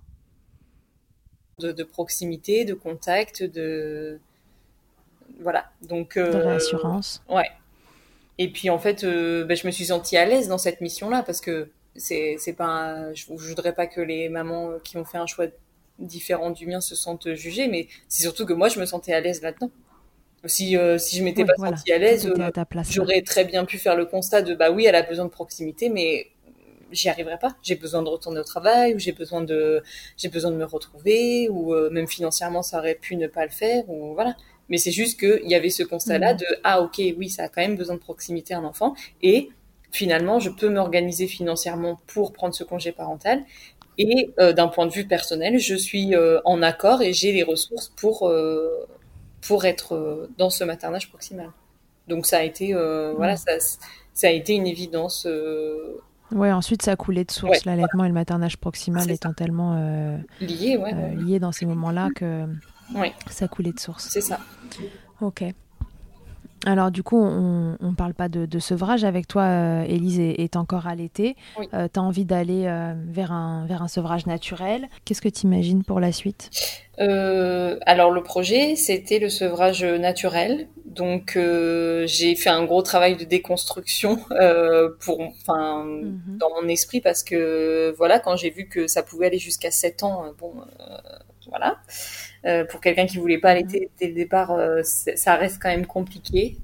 De, 1.60 1.82
proximité, 1.84 2.64
de 2.64 2.74
contact, 2.74 3.42
de... 3.42 4.18
Voilà, 5.40 5.70
donc... 5.82 6.16
Euh, 6.16 6.32
de 6.32 6.38
réassurance. 6.38 7.22
Ouais. 7.28 7.48
Et 8.42 8.48
puis 8.48 8.70
en 8.70 8.78
fait, 8.78 9.04
bah, 9.04 9.54
je 9.54 9.66
me 9.66 9.70
suis 9.70 9.84
sentie 9.86 10.16
à 10.16 10.24
l'aise 10.24 10.48
dans 10.48 10.58
cette 10.58 10.80
mission-là 10.80 11.22
parce 11.22 11.40
que 11.40 11.68
c'est 11.94 12.36
c'est 12.38 12.54
pas 12.54 13.12
je, 13.12 13.24
je 13.26 13.48
voudrais 13.48 13.74
pas 13.74 13.86
que 13.86 14.00
les 14.00 14.28
mamans 14.30 14.78
qui 14.82 14.96
ont 14.96 15.04
fait 15.04 15.18
un 15.18 15.26
choix 15.26 15.46
différent 15.98 16.50
du 16.50 16.66
mien 16.66 16.80
se 16.80 16.94
sentent 16.94 17.34
jugées, 17.34 17.68
mais 17.68 17.86
c'est 18.08 18.22
surtout 18.22 18.46
que 18.46 18.52
moi 18.52 18.68
je 18.68 18.80
me 18.80 18.86
sentais 18.86 19.12
à 19.12 19.20
l'aise 19.20 19.42
là-dedans. 19.42 19.70
Si 20.46 20.76
euh, 20.76 20.96
si 20.96 21.18
je 21.18 21.22
m'étais 21.22 21.44
pas 21.44 21.54
sentie 21.56 21.92
à 21.92 21.98
l'aise, 21.98 22.26
euh, 22.26 22.50
j'aurais 22.88 23.20
très 23.20 23.44
bien 23.44 23.66
pu 23.66 23.76
faire 23.76 23.94
le 23.94 24.06
constat 24.06 24.40
de 24.40 24.54
bah 24.54 24.70
oui, 24.70 24.86
elle 24.86 24.94
a 24.94 25.02
besoin 25.02 25.26
de 25.26 25.30
proximité, 25.30 25.90
mais 25.90 26.28
j'y 26.92 27.10
arriverai 27.10 27.38
pas. 27.38 27.56
J'ai 27.62 27.74
besoin 27.74 28.02
de 28.02 28.08
retourner 28.08 28.40
au 28.40 28.44
travail, 28.44 28.94
ou 28.94 28.98
j'ai 28.98 29.12
besoin 29.12 29.42
de 29.42 29.82
j'ai 30.16 30.28
besoin 30.28 30.50
de 30.50 30.56
me 30.56 30.64
retrouver, 30.64 31.48
ou 31.50 31.74
euh, 31.74 31.90
même 31.90 32.08
financièrement 32.08 32.62
ça 32.62 32.78
aurait 32.78 32.94
pu 32.94 33.16
ne 33.16 33.26
pas 33.26 33.44
le 33.44 33.50
faire, 33.50 33.88
ou 33.90 34.14
voilà. 34.14 34.34
Mais 34.70 34.78
c'est 34.78 34.92
juste 34.92 35.20
qu'il 35.20 35.48
y 35.50 35.54
avait 35.54 35.70
ce 35.70 35.82
constat-là 35.82 36.34
mmh. 36.34 36.36
de 36.38 36.46
ah 36.64 36.80
ok 36.80 37.00
oui 37.18 37.28
ça 37.28 37.44
a 37.44 37.48
quand 37.48 37.60
même 37.60 37.76
besoin 37.76 37.96
de 37.96 38.00
proximité 38.00 38.54
un 38.54 38.64
enfant 38.64 38.94
et 39.22 39.50
finalement, 39.90 40.38
je 40.38 40.50
peux 40.50 40.68
m'organiser 40.68 41.26
financièrement 41.26 42.00
pour 42.06 42.32
prendre 42.32 42.54
ce 42.54 42.64
congé 42.64 42.92
parental. 42.92 43.42
Et 43.98 44.30
euh, 44.38 44.52
d'un 44.52 44.68
point 44.68 44.86
de 44.86 44.92
vue 44.92 45.06
personnel, 45.06 45.58
je 45.58 45.74
suis 45.74 46.14
euh, 46.14 46.40
en 46.44 46.62
accord 46.62 47.02
et 47.02 47.12
j'ai 47.12 47.32
les 47.32 47.42
ressources 47.42 47.92
pour, 47.96 48.28
euh, 48.28 48.88
pour 49.42 49.64
être 49.64 50.28
dans 50.38 50.50
ce 50.50 50.64
maternage 50.64 51.08
proximal. 51.08 51.50
Donc 52.08 52.26
ça 52.26 52.38
a 52.38 52.42
été, 52.42 52.72
voilà, 52.72 53.36
ça, 53.36 53.52
ça, 54.14 54.28
a 54.28 54.30
été 54.30 54.54
une 54.54 54.66
évidence. 54.66 55.28
Ouais, 56.32 56.50
ensuite 56.50 56.82
ça 56.82 56.92
a 56.92 56.96
coulé 56.96 57.24
de 57.24 57.30
source, 57.30 57.64
l'allaitement 57.64 58.04
et 58.04 58.08
le 58.08 58.14
maternage 58.14 58.56
proximal 58.56 59.10
étant 59.10 59.32
tellement 59.32 59.74
liés, 60.40 60.76
ouais, 60.76 61.14
liés 61.16 61.38
dans 61.38 61.52
ces 61.52 61.66
moments-là 61.66 62.08
que 62.14 62.46
ça 63.28 63.44
a 63.44 63.48
coulé 63.48 63.72
de 63.72 63.78
source. 63.78 64.08
C'est 64.08 64.20
ça. 64.20 64.40
Ok. 65.20 65.44
Alors 66.66 66.90
du 66.90 67.02
coup, 67.02 67.18
on 67.18 67.76
ne 67.80 67.94
parle 67.94 68.12
pas 68.12 68.28
de, 68.28 68.58
sevrage 68.58 69.04
avec 69.04 69.26
toi. 69.26 69.42
Euh, 69.42 69.82
Élise 69.84 70.20
est, 70.20 70.56
encore 70.56 70.86
allaitée. 70.86 71.36
Euh, 71.72 71.88
tu 71.92 71.98
as 71.98 72.02
envie 72.02 72.26
d'aller 72.26 72.64
euh, 72.66 72.92
vers, 73.08 73.32
un, 73.32 73.64
vers 73.66 73.82
un 73.82 73.88
sevrage 73.88 74.26
naturel. 74.26 74.88
Qu'est-ce 75.04 75.22
que 75.22 75.28
tu 75.28 75.46
imagines 75.46 75.84
pour 75.84 76.00
la 76.00 76.12
suite? 76.12 76.50
Alors 76.98 78.10
le 78.10 78.22
projet, 78.22 78.76
c'était 78.76 79.18
le 79.18 79.30
sevrage 79.30 79.82
naturel. 79.82 80.68
Donc 80.84 81.38
j'ai 82.04 82.36
fait 82.36 82.50
un 82.50 82.64
gros 82.64 82.82
travail 82.82 83.16
de 83.16 83.24
déconstruction 83.24 84.18
pour, 85.00 85.20
enfin, 85.22 85.84
mhm. 85.84 86.36
dans 86.38 86.50
mon 86.60 86.68
esprit 86.68 87.00
parce 87.00 87.22
que 87.22 87.94
voilà, 87.96 88.18
quand 88.18 88.36
j'ai 88.36 88.50
vu 88.50 88.68
que 88.68 88.86
ça 88.86 89.02
pouvait 89.02 89.28
aller 89.28 89.38
jusqu'à 89.38 89.70
7 89.70 90.02
ans, 90.02 90.24
bon, 90.38 90.52
voilà. 91.48 91.78
Euh, 92.46 92.64
pour 92.64 92.80
quelqu'un 92.80 93.06
qui 93.06 93.18
voulait 93.18 93.38
pas 93.38 93.50
allaiter 93.50 93.90
dès 93.98 94.08
le 94.08 94.14
départ, 94.14 94.52
euh, 94.52 94.80
ça 94.82 95.36
reste 95.36 95.60
quand 95.60 95.68
même 95.68 95.86
compliqué. 95.86 96.56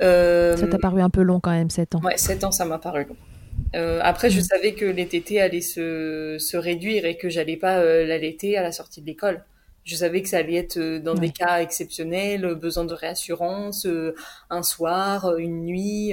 Euh, 0.00 0.56
ça 0.56 0.68
t'a 0.68 0.78
paru 0.78 1.00
un 1.00 1.10
peu 1.10 1.22
long 1.22 1.40
quand 1.40 1.50
même, 1.50 1.70
7 1.70 1.96
ans. 1.96 2.00
Ouais, 2.02 2.16
7 2.16 2.44
ans, 2.44 2.52
ça 2.52 2.64
m'a 2.64 2.78
paru 2.78 3.04
long. 3.04 3.16
après, 4.00 4.30
je 4.30 4.38
mm. 4.40 4.44
savais 4.44 4.74
que 4.74 4.84
les 4.84 5.08
tétés 5.08 5.40
allaient 5.40 5.60
se, 5.60 6.36
se 6.38 6.56
réduire 6.56 7.04
et 7.04 7.16
que 7.16 7.28
j'allais 7.28 7.56
pas 7.56 7.82
l'allaiter 7.82 8.56
à 8.56 8.62
la 8.62 8.70
sortie 8.70 9.00
de 9.00 9.06
l'école. 9.06 9.44
Je 9.84 9.96
savais 9.96 10.20
que 10.20 10.28
ça 10.28 10.36
allait 10.36 10.56
être 10.56 10.78
dans 10.98 11.14
des 11.14 11.30
cas 11.30 11.62
exceptionnels, 11.62 12.54
besoin 12.54 12.84
de 12.84 12.92
réassurance, 12.92 13.86
un 14.50 14.62
soir, 14.62 15.38
une 15.38 15.64
nuit, 15.64 16.12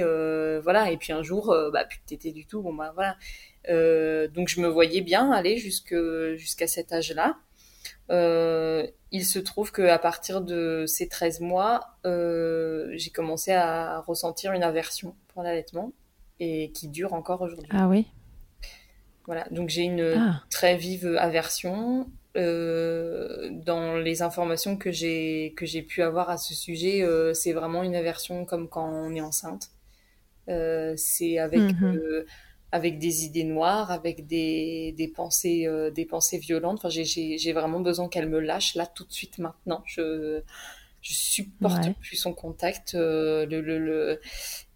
voilà. 0.62 0.90
Et 0.90 0.96
puis 0.96 1.12
un 1.12 1.22
jour, 1.22 1.54
bah 1.72 1.84
plus 1.84 1.98
de 1.98 2.06
tétés 2.06 2.32
du 2.32 2.46
tout. 2.46 2.62
Bon 2.62 2.72
bah 2.72 2.92
voilà. 2.94 3.16
donc 4.28 4.48
je 4.48 4.60
me 4.62 4.66
voyais 4.66 5.02
bien 5.02 5.30
aller 5.30 5.58
jusque 5.58 5.94
jusqu'à 6.36 6.66
cet 6.66 6.92
âge-là. 6.92 7.36
Euh, 8.10 8.86
il 9.12 9.24
se 9.24 9.38
trouve 9.38 9.72
qu'à 9.72 9.98
partir 9.98 10.40
de 10.40 10.84
ces 10.86 11.08
13 11.08 11.40
mois, 11.40 11.96
euh, 12.04 12.90
j'ai 12.94 13.10
commencé 13.10 13.52
à 13.52 14.00
ressentir 14.00 14.52
une 14.52 14.62
aversion 14.62 15.14
pour 15.28 15.42
l'allaitement 15.42 15.92
et 16.40 16.70
qui 16.72 16.88
dure 16.88 17.14
encore 17.14 17.42
aujourd'hui. 17.42 17.70
Ah 17.72 17.88
oui 17.88 18.06
Voilà, 19.26 19.46
donc 19.50 19.68
j'ai 19.68 19.82
une 19.82 20.14
ah. 20.18 20.42
très 20.50 20.76
vive 20.76 21.16
aversion. 21.18 22.10
Euh, 22.36 23.48
dans 23.50 23.96
les 23.96 24.20
informations 24.20 24.76
que 24.76 24.92
j'ai 24.92 25.54
que 25.56 25.64
j'ai 25.64 25.80
pu 25.80 26.02
avoir 26.02 26.28
à 26.28 26.36
ce 26.36 26.52
sujet, 26.54 27.06
c'est 27.32 27.52
vraiment 27.52 27.82
une 27.82 27.96
aversion 27.96 28.44
comme 28.44 28.68
quand 28.68 28.86
on 28.86 29.14
est 29.14 29.22
enceinte. 29.22 29.70
c'est 30.46 31.38
avec 31.38 31.60
mhm 31.60 32.24
avec 32.76 32.98
des 32.98 33.24
idées 33.24 33.44
noires, 33.44 33.90
avec 33.90 34.26
des, 34.26 34.94
des 34.96 35.08
pensées, 35.08 35.66
euh, 35.66 35.90
des 35.90 36.04
pensées 36.04 36.38
violentes. 36.38 36.78
Enfin, 36.84 36.90
j'ai 36.90 37.52
vraiment 37.52 37.80
besoin 37.80 38.08
qu'elle 38.08 38.28
me 38.28 38.38
lâche 38.38 38.74
là 38.74 38.86
tout 38.86 39.04
de 39.04 39.12
suite 39.12 39.38
maintenant. 39.38 39.82
Je 39.86 40.42
je 41.00 41.12
supporte 41.14 41.92
plus 42.00 42.16
son 42.16 42.32
contact. 42.32 42.94
Euh, 42.94 43.46
le, 43.46 43.60
le, 43.60 44.20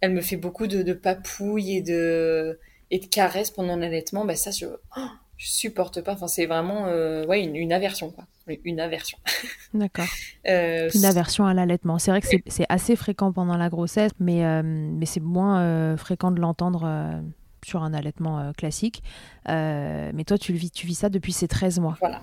elle 0.00 0.12
me 0.12 0.20
fait 0.20 0.36
beaucoup 0.36 0.68
de, 0.68 0.82
de 0.82 0.92
papouilles 0.92 1.78
et 1.78 1.82
de 1.82 2.58
et 2.90 3.00
de 3.00 3.06
caresses 3.06 3.50
pendant 3.50 3.76
l'allaitement. 3.76 4.24
Ben 4.24 4.36
ça, 4.36 4.50
je 4.50 4.66
oh, 4.96 5.06
je 5.36 5.48
supporte 5.48 6.00
pas. 6.00 6.14
Enfin, 6.14 6.28
c'est 6.28 6.46
vraiment 6.46 6.86
euh, 6.86 7.26
ouais 7.26 7.42
une, 7.42 7.56
une, 7.56 7.72
aversion 7.72 8.10
quoi. 8.10 8.24
Une 8.64 8.80
aversion. 8.80 9.18
D'accord. 9.74 10.06
une 10.44 11.04
aversion 11.04 11.46
à 11.46 11.52
l'allaitement. 11.52 11.98
C'est 11.98 12.12
vrai 12.12 12.20
que 12.20 12.28
c'est 12.46 12.66
assez 12.68 12.96
fréquent 12.96 13.32
pendant 13.32 13.56
la 13.56 13.68
grossesse, 13.68 14.12
mais 14.18 14.62
mais 14.62 15.06
c'est 15.06 15.20
moins 15.20 15.96
fréquent 15.96 16.30
de 16.30 16.40
l'entendre 16.40 17.22
sur 17.64 17.83
un 17.83 17.94
allaitement 17.94 18.40
euh, 18.40 18.53
classique. 18.53 19.03
Euh, 19.49 20.11
mais 20.14 20.25
toi, 20.25 20.38
tu, 20.38 20.53
le 20.53 20.59
vis, 20.59 20.70
tu 20.70 20.87
vis 20.87 20.94
ça 20.94 21.09
depuis 21.09 21.33
ces 21.33 21.49
13 21.49 21.81
mois. 21.81 21.96
Voilà. 22.01 22.20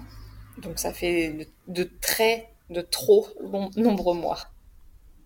Donc 0.61 0.79
ça 0.79 0.91
fait 0.91 1.47
de, 1.67 1.89
très, 2.01 2.49
de 2.69 2.81
trop 2.81 3.27
nombreux 3.75 4.15
mois. 4.15 4.39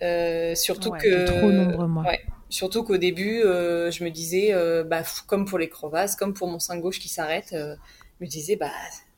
Euh, 0.03 0.55
surtout 0.55 0.91
que 0.91 1.25
trop 1.25 1.51
nombreux 1.51 1.87
mois. 1.87 2.05
surtout 2.49 2.83
qu'au 2.83 2.97
début, 2.97 3.41
je 3.41 4.03
me 4.03 4.09
disais, 4.09 4.53
bah, 4.83 5.03
comme 5.27 5.45
pour 5.45 5.57
les 5.57 5.69
crevasses, 5.69 6.15
comme 6.15 6.33
pour 6.33 6.47
mon 6.47 6.59
sein 6.59 6.77
gauche 6.79 6.99
qui 6.99 7.07
s'arrête, 7.07 7.49
je 7.51 7.75
me 8.19 8.27
disais, 8.27 8.57
bah, 8.57 8.71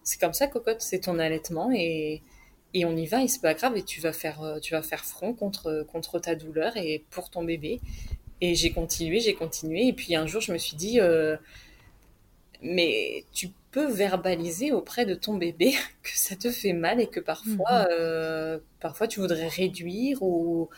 c'est 0.04 0.20
comme 0.20 0.34
ça, 0.34 0.48
cocotte, 0.48 0.82
c'est 0.82 1.00
ton 1.00 1.18
allaitement 1.18 1.72
et, 1.74 2.22
et 2.76 2.86
on 2.86 2.96
y 2.96 3.08
va 3.08 3.24
et 3.24 3.28
c'est 3.28 3.42
pas 3.42 3.56
grave 3.56 3.76
et 3.78 3.84
tu 3.84 4.00
vas 4.02 4.14
faire, 4.14 4.60
tu 4.62 4.74
vas 4.74 4.84
faire 4.84 5.06
front 5.06 5.34
contre, 5.34 5.84
contre 5.92 6.20
ta 6.20 6.36
douleur 6.36 6.78
et 6.78 7.04
pour 7.10 7.32
ton 7.32 7.44
bébé. 7.44 7.82
Et 8.41 8.56
j'ai 8.56 8.72
continué, 8.72 9.19
j'ai 9.19 9.36
continué. 9.36 9.88
Et 9.88 9.93
puis 9.93 10.15
un 10.15 10.28
jour, 10.28 10.41
je 10.41 10.52
me 10.52 10.58
suis 10.58 10.76
dit, 10.76 11.00
euh, 11.00 11.38
mais 12.62 13.24
tu 13.32 13.50
peux 13.72 13.91
verbaliser 13.91 14.72
auprès 14.72 15.06
de 15.06 15.15
ton 15.15 15.36
bébé 15.36 15.72
que 16.04 16.12
ça 16.13 16.36
te 16.36 16.52
fait 16.52 16.74
mal 16.74 17.00
et 17.00 17.08
que 17.08 17.19
parfois, 17.19 17.84
mhm. 17.84 17.88
euh, 17.91 18.60
parfois 18.80 19.08
tu 19.08 19.19
voudrais 19.19 19.48
réduire 19.48 20.22
ou, 20.22 20.69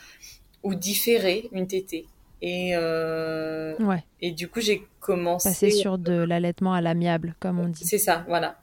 ou 0.62 0.74
différer 0.74 1.48
une 1.52 1.66
tétée. 1.66 2.06
Et, 2.42 2.76
euh, 2.76 3.74
ouais. 3.78 4.04
et 4.20 4.30
du 4.30 4.48
coup, 4.48 4.60
j'ai 4.60 4.86
commencé. 5.00 5.48
Passer 5.48 5.70
sur 5.70 5.96
de 5.96 6.12
l'allaitement 6.12 6.74
à 6.74 6.82
l'amiable, 6.82 7.34
comme 7.40 7.58
on 7.58 7.68
dit. 7.68 7.84
C'est 7.84 7.98
ça, 7.98 8.26
voilà. 8.28 8.60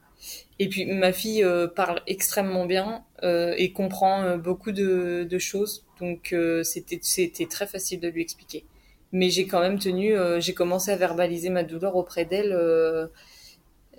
Et 0.59 0.69
puis 0.69 0.85
ma 0.85 1.11
fille 1.11 1.45
parle 1.75 2.01
extrêmement 2.07 2.65
bien 2.65 3.03
et 3.23 3.73
comprend 3.73 4.37
beaucoup 4.37 4.71
de, 4.71 5.27
de, 5.29 5.37
choses, 5.39 5.85
donc 5.99 6.33
c'était 6.63 6.99
c'était 7.01 7.47
très 7.47 7.67
facile 7.67 7.99
de 7.99 8.07
lui 8.07 8.21
expliquer 8.21 8.63
mais 9.13 9.29
j'ai 9.29 9.45
quand 9.45 9.61
même 9.61 9.79
tenu, 9.79 10.17
euh, 10.17 10.39
j'ai 10.39 10.55
commencé 10.55 10.91
à 10.91 10.97
verbaliser 10.97 11.49
ma 11.51 11.63
douleur 11.63 11.95
auprès 11.95 12.25
d'elle. 12.25 12.51
Euh, 12.51 13.07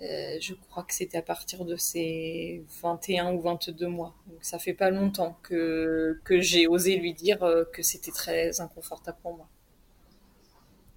euh, 0.01 0.37
je 0.41 0.53
crois 0.69 0.83
que 0.83 0.93
c'était 0.93 1.17
à 1.17 1.21
partir 1.21 1.63
de 1.63 1.77
ses 1.77 2.63
21 2.83 3.33
ou 3.33 3.39
22 3.39 3.87
mois. 3.87 4.13
Donc 4.27 4.39
ça 4.41 4.59
fait 4.59 4.73
pas 4.73 4.89
longtemps 4.89 5.39
que, 5.41 6.19
que 6.25 6.41
j'ai 6.41 6.67
osé 6.67 6.97
lui 6.97 7.13
dire 7.13 7.39
que 7.71 7.81
c'était 7.81 8.11
très 8.11 8.59
inconfortable 8.59 9.17
pour 9.21 9.37
moi. 9.37 9.47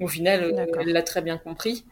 Au 0.00 0.08
final, 0.08 0.68
elle 0.80 0.88
l'a 0.88 1.02
très 1.02 1.22
bien 1.22 1.38
compris. 1.38 1.84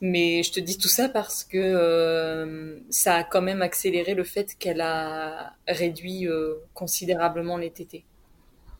Mais 0.00 0.42
je 0.42 0.52
te 0.52 0.60
dis 0.60 0.76
tout 0.78 0.88
ça 0.88 1.08
parce 1.08 1.44
que 1.44 2.82
ça 2.90 3.14
a 3.14 3.24
quand 3.24 3.40
même 3.40 3.62
accéléré 3.62 4.14
le 4.14 4.24
fait 4.24 4.56
qu'elle 4.58 4.80
a 4.80 5.54
réduit 5.68 6.26
considérablement 6.74 7.56
les 7.56 7.70
tétés. 7.70 8.04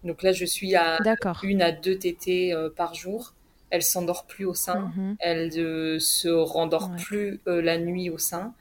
Donc 0.06 0.22
là, 0.22 0.32
je 0.32 0.44
suis 0.44 0.74
à 0.74 0.98
une 1.42 1.62
à 1.62 1.72
deux 1.72 1.98
tétées 1.98 2.54
euh, 2.54 2.70
par 2.70 2.94
jour. 2.94 3.34
Elle 3.70 3.82
s'endort 3.82 4.26
plus 4.26 4.44
au 4.44 4.54
sein. 4.54 4.92
Mhm. 4.96 5.16
Elle 5.18 5.48
ne 5.48 5.98
se 5.98 6.28
rendort 6.28 6.94
plus 6.96 7.40
euh, 7.48 7.60
la 7.60 7.78
nuit 7.78 8.08
au 8.10 8.18
sein. 8.18 8.54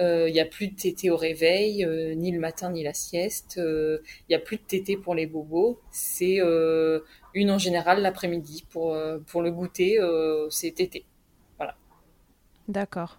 Il 0.00 0.04
euh, 0.04 0.30
n'y 0.30 0.40
a 0.40 0.46
plus 0.46 0.68
de 0.68 0.76
tétée 0.76 1.10
au 1.10 1.16
réveil, 1.16 1.84
ni 2.16 2.30
le 2.30 2.38
matin 2.38 2.70
ni 2.70 2.82
la 2.84 2.94
sieste. 2.94 3.56
Il 3.58 4.00
n'y 4.30 4.36
a 4.36 4.38
plus 4.38 4.56
de 4.56 4.62
tétée 4.62 4.96
pour 4.96 5.14
les 5.14 5.26
bobos. 5.26 5.80
C'est 5.90 6.38
une 7.34 7.50
en 7.50 7.58
général 7.58 8.00
l'après-midi. 8.00 8.64
Pour, 8.70 8.96
pour 9.26 9.42
le 9.42 9.50
goûter, 9.50 9.98
c'est 10.50 10.70
tétée. 10.70 11.04
Voilà. 11.56 11.74
D'accord. 12.68 13.18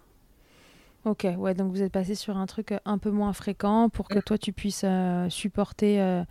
Ok, 1.04 1.26
ouais, 1.38 1.54
donc 1.54 1.70
vous 1.70 1.82
êtes 1.82 1.92
passé 1.92 2.14
sur 2.14 2.36
un 2.36 2.46
truc 2.46 2.74
un 2.84 2.98
peu 2.98 3.10
moins 3.10 3.32
fréquent 3.32 3.88
pour 3.88 4.08
que 4.08 4.18
mm. 4.18 4.22
toi 4.22 4.38
tu 4.38 4.52
puisses 4.52 4.84
supporter 5.28 6.24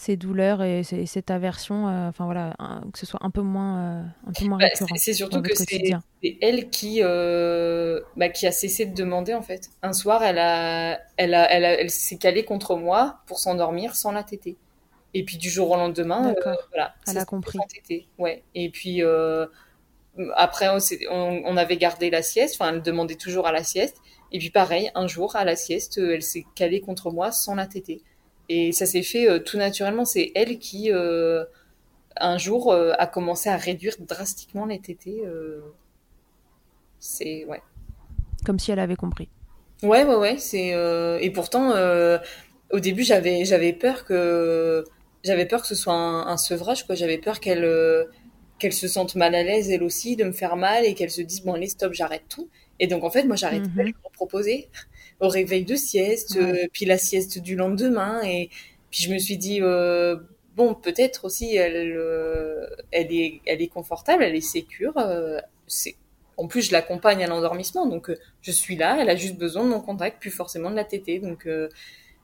ces 0.00 0.16
douleurs 0.16 0.62
et, 0.62 0.82
cette 0.82 1.30
aversion, 1.30 1.86
euh, 1.86 2.08
enfin 2.08 2.24
voilà, 2.24 2.56
que 2.90 2.98
ce 2.98 3.04
soit 3.04 3.20
un 3.22 3.28
peu 3.28 3.42
moins, 3.42 3.78
euh, 3.78 4.02
un 4.28 4.32
peu 4.32 4.46
moins 4.46 4.56
bah, 4.56 4.64
récurrent. 4.64 4.94
C'est 4.96 5.12
surtout 5.12 5.42
que 5.42 5.54
c'est 5.54 5.94
elle 6.40 6.70
qui, 6.70 7.00
euh, 7.02 8.00
bah, 8.16 8.30
qui 8.30 8.46
a 8.46 8.52
cessé 8.52 8.86
de 8.86 8.94
demander 8.94 9.34
en 9.34 9.42
fait. 9.42 9.68
Un 9.82 9.92
soir, 9.92 10.22
elle 10.22 10.38
a, 10.38 10.98
elle 11.18 11.34
a, 11.34 11.52
elle, 11.52 11.64
elle 11.64 11.90
s'est 11.90 12.16
calée 12.16 12.44
contre 12.44 12.76
moi 12.76 13.18
pour 13.26 13.40
s'endormir 13.40 13.94
sans 13.94 14.10
la 14.10 14.22
téter. 14.22 14.56
Et 15.12 15.22
puis 15.22 15.36
du 15.36 15.50
jour 15.50 15.70
au 15.70 15.76
lendemain, 15.76 16.34
voilà, 16.70 16.94
elle 17.06 17.18
a 17.18 17.26
compris. 17.26 17.58
Ouais. 18.16 18.42
Et 18.54 18.70
puis 18.70 19.02
après, 20.34 20.68
on, 20.70 20.78
on, 21.44 21.56
avait 21.58 21.76
gardé 21.76 22.08
la 22.08 22.22
sieste. 22.22 22.56
Enfin, 22.58 22.72
elle 22.72 22.80
demandait 22.80 23.16
toujours 23.16 23.46
à 23.46 23.52
la 23.52 23.64
sieste. 23.64 23.98
Et 24.32 24.38
puis 24.38 24.50
pareil, 24.50 24.90
un 24.94 25.08
jour 25.08 25.36
à 25.36 25.44
la 25.44 25.56
sieste, 25.56 25.98
elle 25.98 26.22
s'est 26.22 26.46
calée 26.54 26.80
contre 26.80 27.10
moi 27.10 27.32
sans 27.32 27.54
la 27.54 27.66
téter. 27.66 28.02
Et 28.52 28.72
ça 28.72 28.84
s'est 28.84 29.02
fait 29.02 29.42
tout 29.44 29.56
naturellement. 29.56 30.04
C'est 30.04 30.32
elle 30.34 30.58
qui 30.58 30.90
un 30.90 32.38
jour 32.38 32.74
a 32.74 33.06
commencé 33.06 33.48
à 33.48 33.56
réduire 33.56 33.94
drastiquement 34.00 34.66
les 34.66 34.80
tétés. 34.80 35.22
c'est 36.98 37.44
ouais. 37.46 37.62
Comme 38.44 38.58
si 38.58 38.72
elle 38.72 38.80
avait 38.80 38.96
compris. 38.96 39.28
Ouais, 39.82 40.04
ouais, 40.04 40.16
ouais. 40.16 40.36
C'est 40.38 40.74
euh, 40.74 41.18
et 41.20 41.30
pourtant, 41.30 41.72
euh, 41.72 42.18
au 42.70 42.80
début, 42.80 43.02
j'avais 43.02 43.44
j'avais 43.44 43.72
peur 43.72 44.04
que 44.04 44.84
j'avais 45.24 45.46
peur 45.46 45.62
que 45.62 45.66
ce 45.66 45.74
soit 45.74 45.94
un, 45.94 46.36
sevrage, 46.36 46.86
quoi. 46.86 46.94
J'avais 46.94 47.18
peur 47.18 47.40
qu'elle 47.40 47.64
euh, 47.64 48.04
qu'elle 48.58 48.72
se 48.72 48.88
sente 48.88 49.14
mal 49.14 49.34
à 49.34 49.42
l'aise 49.42 49.70
elle 49.70 49.82
aussi 49.82 50.16
de 50.16 50.24
me 50.24 50.32
faire 50.32 50.56
mal 50.56 50.84
et 50.84 50.94
qu'elle 50.94 51.10
se 51.10 51.22
dise 51.22 51.42
bon 51.42 51.54
allez 51.54 51.68
stop, 51.68 51.92
j'arrête 51.94 52.24
tout. 52.28 52.48
Et 52.80 52.88
donc 52.88 53.04
en 53.04 53.10
fait, 53.10 53.22
moi, 53.22 53.36
j'arrête 53.36 53.62
pas 53.74 53.82
de 53.82 53.86
lui 53.86 53.94
proposer 54.12 54.68
au 55.20 55.28
réveil 55.28 55.64
de 55.64 55.76
sieste, 55.76 56.38
puis 56.72 56.86
la 56.86 56.98
sieste 56.98 57.38
du 57.38 57.54
lendemain, 57.54 58.20
et 58.24 58.48
puis 58.90 59.04
je 59.04 59.12
me 59.12 59.18
suis 59.18 59.36
dit 59.36 59.60
bon 60.56 60.74
peut-être 60.74 61.26
aussi 61.26 61.54
elle 61.54 61.96
elle 62.90 63.12
est 63.12 63.40
elle 63.46 63.62
est 63.62 63.68
confortable, 63.68 64.24
elle 64.24 64.34
est 64.34 64.40
sécure, 64.40 64.94
c'est 65.66 65.94
en 66.40 66.46
plus, 66.46 66.62
je 66.62 66.72
l'accompagne 66.72 67.22
à 67.22 67.26
l'endormissement, 67.26 67.86
donc 67.86 68.08
euh, 68.08 68.18
je 68.40 68.50
suis 68.50 68.74
là, 68.74 68.96
elle 68.98 69.10
a 69.10 69.16
juste 69.16 69.36
besoin 69.36 69.62
de 69.62 69.68
mon 69.68 69.80
contact, 69.80 70.18
plus 70.20 70.30
forcément 70.30 70.70
de 70.70 70.74
la 70.74 70.84
tétée. 70.84 71.18
Donc 71.18 71.46
euh, 71.46 71.68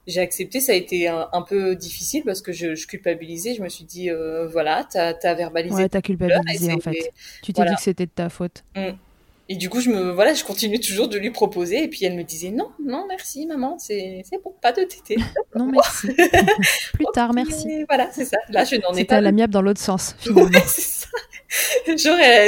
j'ai 0.07 0.22
accepté, 0.22 0.61
ça 0.61 0.72
a 0.72 0.74
été 0.74 1.07
un, 1.07 1.42
peu 1.46 1.76
difficile 1.76 2.22
parce 2.24 2.40
que 2.40 2.50
je, 2.50 2.86
culpabilisais, 2.86 3.52
je 3.52 3.62
me 3.62 3.68
suis 3.68 3.84
dit, 3.84 4.09
euh, 4.09 4.48
voilà, 4.48 4.88
t'as 4.90 5.12
as 5.22 5.34
verbalisé. 5.34 5.74
Ouais, 5.74 5.88
t'as 5.90 6.00
culpabilisé 6.00 6.72
en 6.72 6.80
fait. 6.80 7.12
Tu 7.42 7.52
t'es 7.52 7.62
dit 7.62 7.74
que 7.74 7.82
c'était 7.82 8.07
de 8.07 8.11
ta 8.11 8.30
faute. 8.30 8.64
Mm. 8.74 8.92
Et 9.49 9.57
du 9.57 9.70
coup, 9.70 9.80
je 9.80 9.90
me, 9.90 10.11
voilà, 10.11 10.34
je 10.34 10.42
continuais 10.42 10.80
toujours 10.80 11.09
de 11.09 11.18
lui 11.18 11.30
proposer. 11.30 11.84
Et 11.84 11.88
puis 11.88 12.05
elle 12.05 12.14
me 12.14 12.24
disait 12.24 12.51
non, 12.51 12.70
non, 12.84 13.05
merci 13.09 13.47
maman, 13.47 13.78
c'est 13.78 14.22
bon, 14.44 14.53
pas 14.61 14.72
de 14.72 14.82
tétée. 14.82 15.16
non, 15.55 15.66
merci. 15.66 16.09
Plus 16.92 17.07
tard, 17.14 17.32
merci. 17.32 17.84
Voilà, 17.88 18.09
c'est 18.12 18.24
ça. 18.24 18.38
Là, 18.49 18.64
je 18.64 18.76
n'en 18.76 18.88
ai 18.90 19.05
pas. 19.05 19.16
C'était 19.16 19.20
l'amiable 19.20 19.53
dans 19.53 19.62
l'autre 19.62 19.80
sens, 19.80 20.16
finalement. 20.20 20.49
c'est 20.66 20.80
ça. 20.80 21.07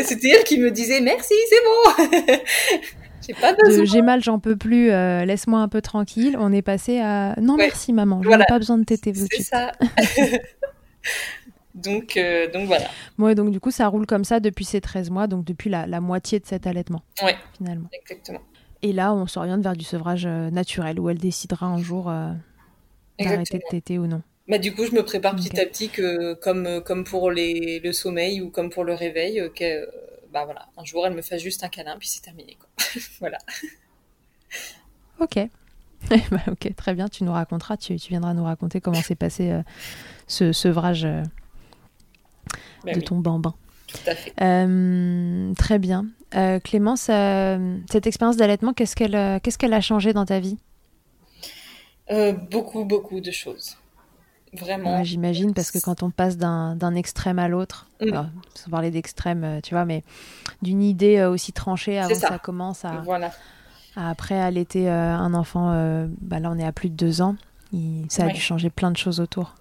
C'était 0.05 0.28
elle 0.28 0.44
qui 0.44 0.59
me 0.59 0.70
disait 0.70 1.01
merci, 1.01 1.34
c'est 1.49 1.62
bon. 1.64 2.36
J'ai 3.26 3.34
pas 3.34 3.53
besoin. 3.53 3.84
J'ai 3.84 4.03
mal, 4.03 4.22
j'en 4.22 4.38
peux 4.38 4.57
plus, 4.57 4.90
euh, 4.90 5.24
laisse-moi 5.24 5.61
un 5.61 5.68
peu 5.68 5.82
tranquille. 5.82 6.36
On 6.40 6.53
est 6.53 6.62
passé 6.62 6.99
à 6.99 7.34
non 7.40 7.57
merci 7.57 7.92
maman, 7.92 8.22
je 8.22 8.28
n'ai 8.28 8.44
pas 8.49 8.59
besoin 8.59 8.78
de 8.78 8.84
téter. 8.84 9.12
C'est 9.14 9.42
ça. 9.42 9.72
Donc, 11.78 12.16
euh, 12.16 12.50
donc 12.50 12.66
voilà. 12.66 12.86
Ouais, 13.18 13.34
donc 13.34 13.50
du 13.50 13.60
coup 13.60 13.70
ça 13.70 13.86
roule 13.88 14.06
comme 14.06 14.24
ça 14.24 14.40
depuis 14.40 14.64
ces 14.64 14.80
13 14.80 15.10
mois, 15.10 15.26
donc 15.26 15.44
depuis 15.44 15.70
la, 15.70 15.86
la 15.86 16.00
moitié 16.00 16.40
de 16.40 16.46
cet 16.46 16.66
allaitement. 16.66 17.02
Ouais. 17.22 17.36
Finalement. 17.56 17.88
Exactement. 17.92 18.40
Et 18.82 18.92
là, 18.92 19.12
on 19.12 19.26
s'oriente 19.26 19.62
vers 19.62 19.74
du 19.74 19.84
sevrage 19.84 20.24
euh, 20.26 20.50
naturel 20.50 21.00
où 21.00 21.10
elle 21.10 21.18
décidera 21.18 21.66
un 21.66 21.78
jour 21.78 22.12
d'arrêter 23.18 23.58
de 23.58 23.64
téter 23.70 23.98
ou 23.98 24.06
non. 24.06 24.22
Bah, 24.48 24.56
du 24.56 24.74
coup, 24.74 24.86
je 24.86 24.92
me 24.92 25.02
prépare 25.02 25.36
petit 25.36 25.60
à 25.60 25.66
petit 25.66 25.90
que, 25.90 26.32
comme, 26.34 26.82
comme 26.82 27.04
pour 27.04 27.30
les, 27.30 27.80
le 27.80 27.92
sommeil 27.92 28.40
ou 28.40 28.50
comme 28.50 28.70
pour 28.70 28.82
le 28.82 28.94
réveil, 28.94 29.40
euh, 29.40 29.50
que, 29.50 29.64
euh, 29.64 29.86
bah 30.32 30.46
voilà, 30.46 30.68
un 30.78 30.84
jour 30.84 31.06
elle 31.06 31.12
me 31.12 31.20
fasse 31.20 31.42
juste 31.42 31.64
un 31.64 31.68
câlin, 31.68 31.96
puis 31.98 32.08
c'est 32.08 32.22
terminé. 32.22 32.56
Quoi. 32.58 32.68
voilà. 33.20 33.38
Ok. 35.20 35.38
Bah, 36.08 36.16
ok, 36.50 36.74
très 36.76 36.94
bien, 36.94 37.08
tu 37.08 37.24
nous 37.24 37.32
raconteras, 37.32 37.76
tu, 37.76 37.96
tu 37.96 38.08
viendras 38.08 38.32
nous 38.32 38.44
raconter 38.44 38.80
comment 38.80 39.02
s'est 39.02 39.16
passé 39.16 39.50
euh, 39.50 39.62
ce 40.26 40.52
sevrage 40.52 41.06
bah 42.84 42.92
de 42.92 43.00
ton 43.00 43.16
bambin. 43.16 43.54
Tout 43.86 44.10
à 44.10 44.14
fait. 44.14 44.32
très 45.56 45.78
bien. 45.78 46.06
Clémence, 46.64 47.02
cette 47.02 48.06
expérience 48.06 48.36
d'allaitement, 48.36 48.72
qu'est-ce 48.72 48.96
qu'elle 48.96 49.40
qu'est-ce 49.40 49.58
qu'elle 49.58 49.74
a 49.74 49.80
changé 49.80 50.12
dans 50.12 50.26
ta 50.26 50.40
vie? 50.40 50.58
Beaucoup, 52.50 52.84
beaucoup 52.84 53.20
de 53.20 53.30
choses. 53.30 53.76
Vraiment. 54.52 55.04
J'imagine, 55.04 55.52
parce 55.52 55.70
que 55.70 55.78
quand 55.78 56.02
on 56.02 56.10
passe 56.10 56.36
d'un 56.36 56.94
extrême 56.94 57.38
à 57.38 57.48
l'autre, 57.48 57.86
mm. 58.00 58.12
sans 58.54 58.70
parler 58.70 58.90
d'extrême, 58.90 59.44
euh, 59.44 59.60
tu 59.62 59.74
vois, 59.74 59.84
mais 59.84 60.02
d'une 60.62 60.82
idée 60.82 61.18
euh, 61.18 61.30
aussi 61.30 61.52
tranchée 61.52 61.98
avant 61.98 62.08
que 62.08 62.14
ça. 62.14 62.38
commence 62.38 62.84
à, 62.84 63.02
voilà. 63.04 63.32
à 63.96 64.10
après 64.10 64.38
allaiter 64.38 64.88
euh, 64.88 65.14
un 65.14 65.34
enfant, 65.34 65.70
bah 66.20 66.38
là 66.38 66.50
on 66.50 66.58
est 66.58 66.64
à 66.64 66.72
plus 66.72 66.88
de 66.88 66.94
deux 66.94 67.20
ans, 67.20 67.36
ça 68.08 68.24
a 68.24 68.28
dû 68.28 68.40
changer 68.40 68.70
plein 68.70 68.90
de 68.90 68.96
choses 68.96 69.20
autour. 69.20 69.54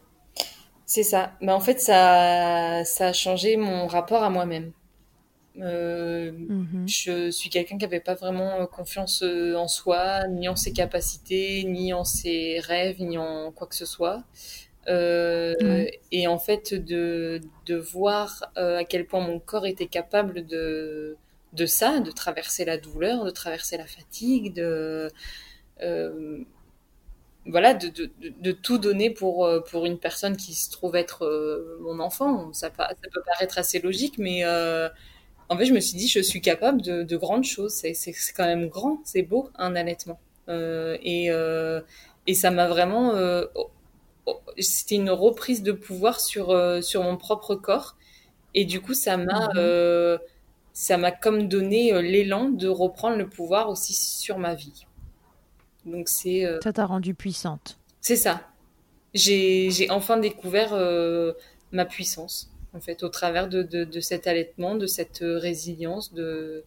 C'est 0.87 1.03
ça. 1.03 1.33
Mais 1.41 1.51
en 1.51 1.59
fait, 1.59 1.79
ça, 1.79 2.83
ça 2.83 3.09
a 3.09 3.13
changé 3.13 3.57
mon 3.57 3.85
rapport 3.87 4.23
à 4.23 4.31
moi-même. 4.31 4.71
Mhm. 5.55 6.87
Je 6.87 7.31
suis 7.31 7.49
quelqu'un 7.49 7.77
qui 7.77 7.85
n'avait 7.85 7.99
pas 7.99 8.13
vraiment 8.15 8.65
confiance 8.67 9.23
en 9.23 9.67
soi, 9.67 10.27
ni 10.27 10.47
en 10.47 10.55
ses 10.55 10.71
capacités, 10.73 11.63
ni 11.65 11.93
en 11.93 12.03
ses 12.03 12.59
rêves, 12.59 13.01
ni 13.01 13.17
en 13.17 13.51
quoi 13.51 13.67
que 13.67 13.75
ce 13.75 13.85
soit. 13.85 14.23
Euh, 14.87 15.85
et 16.11 16.27
en 16.27 16.39
fait, 16.39 16.73
de, 16.73 17.41
de 17.65 17.75
voir 17.75 18.45
euh, 18.57 18.79
à 18.79 18.83
quel 18.85 19.05
point 19.05 19.19
mon 19.21 19.39
corps 19.39 19.65
était 19.65 19.87
capable 19.87 20.45
de, 20.45 21.17
de 21.53 21.65
ça, 21.65 21.99
de 21.99 22.11
traverser 22.11 22.65
la 22.65 22.77
douleur, 22.77 23.25
de 23.25 23.31
traverser 23.31 23.77
la 23.77 23.85
fatigue, 23.85 24.53
de, 24.53 25.11
euh, 25.81 26.39
voilà, 27.47 27.73
de, 27.73 27.89
de, 27.89 28.11
de, 28.21 28.51
tout 28.51 28.77
donner 28.77 29.09
pour, 29.09 29.49
pour 29.69 29.85
une 29.85 29.97
personne 29.99 30.37
qui 30.37 30.53
se 30.53 30.69
trouve 30.71 30.95
être 30.95 31.77
mon 31.81 31.99
enfant. 31.99 32.51
Ça, 32.53 32.71
ça, 32.77 32.93
peut 33.11 33.21
paraître 33.25 33.57
assez 33.57 33.79
logique, 33.79 34.17
mais 34.17 34.45
en 34.45 35.57
fait, 35.57 35.65
je 35.65 35.73
me 35.73 35.79
suis 35.79 35.97
dit, 35.97 36.07
je 36.07 36.19
suis 36.19 36.41
capable 36.41 36.81
de, 36.81 37.03
de 37.03 37.17
grandes 37.17 37.45
choses. 37.45 37.73
C'est 37.73 37.93
quand 38.35 38.45
même 38.45 38.67
grand, 38.67 38.99
c'est 39.05 39.23
beau, 39.23 39.49
un 39.55 39.75
allaitement. 39.75 40.19
et, 40.49 41.29
et 42.27 42.33
ça 42.33 42.51
m'a 42.51 42.67
vraiment 42.67 43.13
c'était 44.59 44.95
une 44.95 45.09
reprise 45.09 45.63
de 45.63 45.71
pouvoir 45.71 46.19
sur, 46.19 46.51
euh, 46.51 46.81
sur 46.81 47.03
mon 47.03 47.17
propre 47.17 47.55
corps. 47.55 47.95
Et 48.53 48.65
du 48.65 48.81
coup, 48.81 48.93
ça 48.93 49.17
m'a, 49.17 49.47
mhm. 49.49 49.53
euh, 49.57 50.17
ça 50.73 50.97
m'a 50.97 51.11
comme 51.11 51.47
donné 51.47 51.93
euh, 51.93 52.01
l'élan 52.01 52.49
de 52.49 52.67
reprendre 52.67 53.17
le 53.17 53.29
pouvoir 53.29 53.69
aussi 53.69 53.93
sur 53.93 54.37
ma 54.39 54.55
vie. 54.55 54.86
Donc 55.87 56.09
c'est. 56.09 56.45
ça 56.63 56.73
t'a 56.73 56.85
rendue 56.85 57.15
puissante. 57.15 57.79
C'est 58.01 58.15
ça. 58.15 58.41
J'ai, 59.13 59.87
enfin 59.89 60.17
découvert 60.17 60.73
ma 61.71 61.85
puissance, 61.85 62.51
en 62.73 62.79
fait, 62.79 63.03
au 63.03 63.09
travers 63.09 63.47
de, 63.49 63.63
de, 63.63 63.83
de, 63.83 63.99
cet 63.99 64.27
allaitement, 64.27 64.75
de 64.75 64.85
cette 64.85 65.19
résilience, 65.21 66.13
de, 66.13 66.63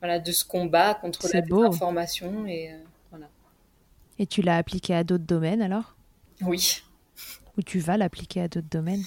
voilà, 0.00 0.18
de 0.18 0.32
ce 0.32 0.44
combat 0.44 0.94
contre 0.94 1.28
la 1.32 1.40
désinformation. 1.40 2.46
Et, 2.46 2.70
voilà. 3.10 3.28
et 4.18 4.26
tu 4.26 4.42
l'as 4.42 4.56
appliqué 4.58 4.94
à 4.94 5.02
d'autres 5.04 5.24
domaines 5.26 5.62
alors? 5.62 5.96
Oui. 6.40 6.82
Ou 7.58 7.62
tu 7.62 7.78
vas 7.80 7.96
l'appliquer 7.96 8.42
à 8.42 8.48
d'autres 8.48 8.70
domaines? 8.70 9.04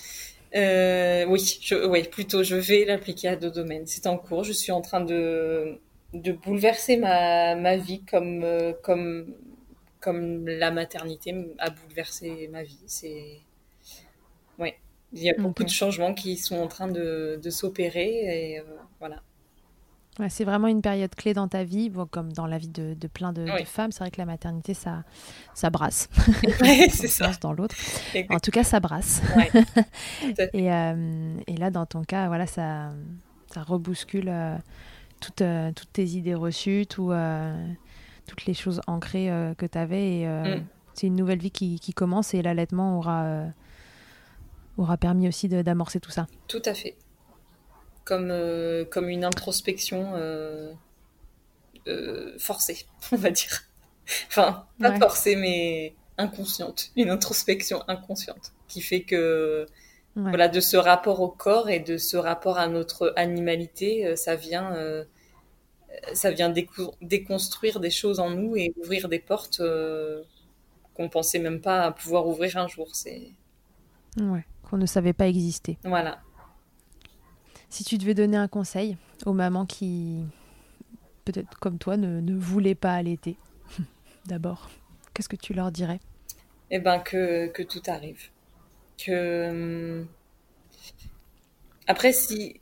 Euh, 0.55 1.25
Oui, 1.27 1.59
je, 1.61 1.75
oui, 1.87 2.03
plutôt 2.03 2.43
je 2.43 2.55
vais 2.55 2.85
l'appliquer 2.85 3.29
à 3.29 3.35
d'autres 3.35 3.55
domaines. 3.55 3.87
C'est 3.87 4.07
en 4.07 4.17
cours. 4.17 4.43
Je 4.43 4.53
suis 4.53 4.71
en 4.71 4.81
train 4.81 5.01
de, 5.01 5.79
de 6.15 6.31
bouleverser 6.31 6.97
ma, 6.97 7.55
ma 7.55 7.77
vie 7.77 8.03
comme, 8.03 8.43
euh, 8.43 8.73
comme, 8.83 9.33
comme 9.99 10.47
la 10.47 10.71
maternité 10.71 11.33
a 11.59 11.69
bouleversé 11.69 12.49
ma 12.51 12.63
vie. 12.63 12.83
C'est 12.87 13.39
oui, 14.57 14.73
il 15.13 15.23
y 15.23 15.29
a 15.29 15.33
beaucoup 15.37 15.63
de 15.63 15.69
changements 15.69 16.13
qui 16.13 16.37
sont 16.37 16.57
en 16.57 16.67
train 16.67 16.87
de, 16.87 17.39
de 17.41 17.49
s'opérer 17.49 18.53
et 18.53 18.59
euh, 18.59 18.63
voilà 18.99 19.21
c'est 20.29 20.45
vraiment 20.45 20.67
une 20.67 20.81
période 20.81 21.13
clé 21.13 21.33
dans 21.33 21.47
ta 21.47 21.63
vie, 21.63 21.91
comme 22.09 22.31
dans 22.31 22.47
la 22.47 22.57
vie 22.57 22.69
de, 22.69 23.07
plein 23.07 23.33
de, 23.33 23.45
femmes. 23.65 23.91
C'est 23.91 23.99
vrai 23.99 24.11
que 24.11 24.17
la 24.17 24.25
maternité, 24.25 24.73
ça, 24.73 25.03
ça 25.53 25.69
brasse. 25.69 26.09
c'est 26.89 27.07
ça. 27.07 27.31
dans 27.41 27.51
l'autre. 27.51 27.75
En 28.29 28.39
tout 28.39 28.51
cas, 28.51 28.63
ça 28.63 28.79
brasse. 28.79 29.21
et, 30.53 30.71
euh, 30.71 31.37
et, 31.47 31.57
là, 31.57 31.69
dans 31.69 31.85
ton 31.85 32.03
cas, 32.03 32.27
voilà, 32.27 32.47
ça, 32.47 32.91
ça 33.53 33.63
rebouscule 33.63 34.29
euh, 34.29 34.55
toutes, 35.25 35.41
euh, 35.41 35.71
toutes, 35.73 35.91
tes 35.93 36.05
idées 36.05 36.35
reçues, 36.35 36.85
tout, 36.87 37.11
toutes 38.27 38.45
les 38.45 38.53
choses 38.53 38.81
ancrées 38.87 39.29
que 39.57 39.65
tu 39.65 39.77
avais. 39.77 40.19
Et 40.19 40.27
mm. 40.27 40.65
c'est 40.93 41.07
une 41.07 41.15
nouvelle 41.15 41.39
vie 41.39 41.51
qui, 41.51 41.79
qui 41.79 41.93
commence 41.93 42.33
et 42.33 42.41
l'allaitement 42.41 42.97
aura, 42.97 43.45
aura 44.77 44.97
permis 44.97 45.27
aussi 45.27 45.47
d'amorcer 45.47 45.99
tout 45.99 46.11
ça. 46.11 46.27
Tout 46.47 46.61
à 46.65 46.73
fait 46.73 46.95
comme, 48.05 48.29
euh, 48.31 48.85
comme 48.85 49.09
une 49.09 49.25
introspection 49.25 50.13
euh, 50.13 50.71
euh, 51.87 52.37
forcée, 52.37 52.85
on 53.11 53.17
va 53.17 53.31
dire. 53.31 53.63
enfin, 54.27 54.67
pas 54.79 54.97
forcée, 54.97 55.35
mais 55.35 55.95
inconsciente. 56.17 56.91
Une 56.95 57.09
introspection 57.09 57.83
inconsciente 57.89 58.53
qui 58.69 58.79
fait 58.79 59.01
que 59.01 59.65
voilà, 60.15 60.47
de 60.47 60.61
ce 60.61 60.77
rapport 60.77 61.19
au 61.19 61.27
corps 61.27 61.69
et 61.69 61.81
de 61.81 61.97
ce 61.97 62.15
rapport 62.15 62.57
à 62.57 62.69
notre 62.69 63.11
animalité, 63.17 64.15
ça 64.15 64.37
vient, 64.37 64.73
ça 66.13 66.31
vient 66.31 66.53
déconstruire 67.01 67.79
des 67.79 67.89
choses 67.89 68.19
en 68.19 68.29
nous 68.29 68.55
et 68.55 68.73
ouvrir 68.81 69.09
des 69.09 69.19
portes 69.19 69.61
qu'on 70.95 71.09
pensait 71.09 71.39
même 71.39 71.61
pas 71.61 71.91
pouvoir 71.91 72.27
ouvrir 72.27 72.57
un 72.57 72.67
jour. 72.67 72.87
C'est 72.93 73.31
Ouais, 74.17 74.45
qu'on 74.63 74.77
ne 74.77 74.85
savait 74.85 75.13
pas 75.13 75.27
exister. 75.27 75.77
Voilà. 75.83 76.21
Si 77.69 77.83
tu 77.83 77.97
devais 77.97 78.13
donner 78.13 78.37
un 78.37 78.47
conseil 78.47 78.97
aux 79.25 79.33
mamans 79.33 79.65
qui, 79.65 80.23
peut-être 81.25 81.59
comme 81.59 81.77
toi, 81.77 81.97
ne, 81.97 82.21
ne 82.21 82.33
voulaient 82.35 82.75
pas 82.75 82.93
allaiter, 82.93 83.35
d'abord, 84.25 84.69
qu'est-ce 85.13 85.27
que 85.27 85.35
tu 85.35 85.53
leur 85.53 85.71
dirais? 85.71 85.99
Eh 86.71 86.79
ben 86.79 86.99
que, 86.99 87.47
que 87.47 87.63
tout 87.63 87.81
arrive. 87.87 88.29
Que 88.97 89.49
hum, 89.49 90.07
après 91.87 92.13
si 92.13 92.55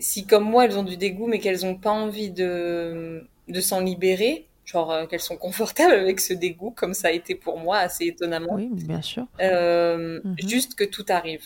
si 0.00 0.26
comme 0.26 0.44
moi 0.44 0.64
elles 0.64 0.78
ont 0.78 0.82
du 0.82 0.96
dégoût 0.96 1.26
mais 1.28 1.38
qu'elles 1.38 1.62
n'ont 1.64 1.76
pas 1.76 1.90
envie 1.92 2.30
de 2.30 3.24
de 3.48 3.60
s'en 3.60 3.80
libérer, 3.80 4.46
genre 4.64 4.90
euh, 4.92 5.06
qu'elles 5.06 5.20
sont 5.20 5.36
confortables 5.36 5.92
avec 5.94 6.20
ce 6.20 6.32
dégoût 6.32 6.70
comme 6.70 6.94
ça 6.94 7.08
a 7.08 7.10
été 7.12 7.34
pour 7.34 7.58
moi 7.58 7.78
assez 7.78 8.06
étonnamment. 8.06 8.54
Oui, 8.54 8.68
bien 8.72 9.02
sûr. 9.02 9.26
Euh, 9.40 10.20
Mhm. 10.24 10.36
Juste 10.48 10.74
que 10.74 10.84
tout 10.84 11.04
arrive. 11.08 11.44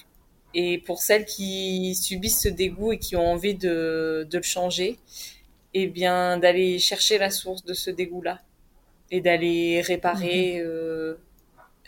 Et 0.55 0.79
pour 0.79 1.03
celles 1.03 1.25
qui 1.25 1.95
subissent 1.97 2.43
ce 2.43 2.49
dégoût 2.49 2.93
et 2.93 2.99
qui 2.99 3.17
ont 3.17 3.27
envie 3.27 3.55
de, 3.57 4.27
de 4.31 4.37
le 4.37 4.43
changer, 4.45 4.99
eh 5.73 5.89
bien, 5.89 6.39
d'aller 6.39 6.79
chercher 6.79 7.19
la 7.19 7.31
source 7.31 7.65
de 7.65 7.75
ce 7.75 7.91
dégoût-là 7.91 8.41
et 9.11 9.21
d'aller 9.21 9.81
réparer, 9.81 10.61
euh, 10.61 11.15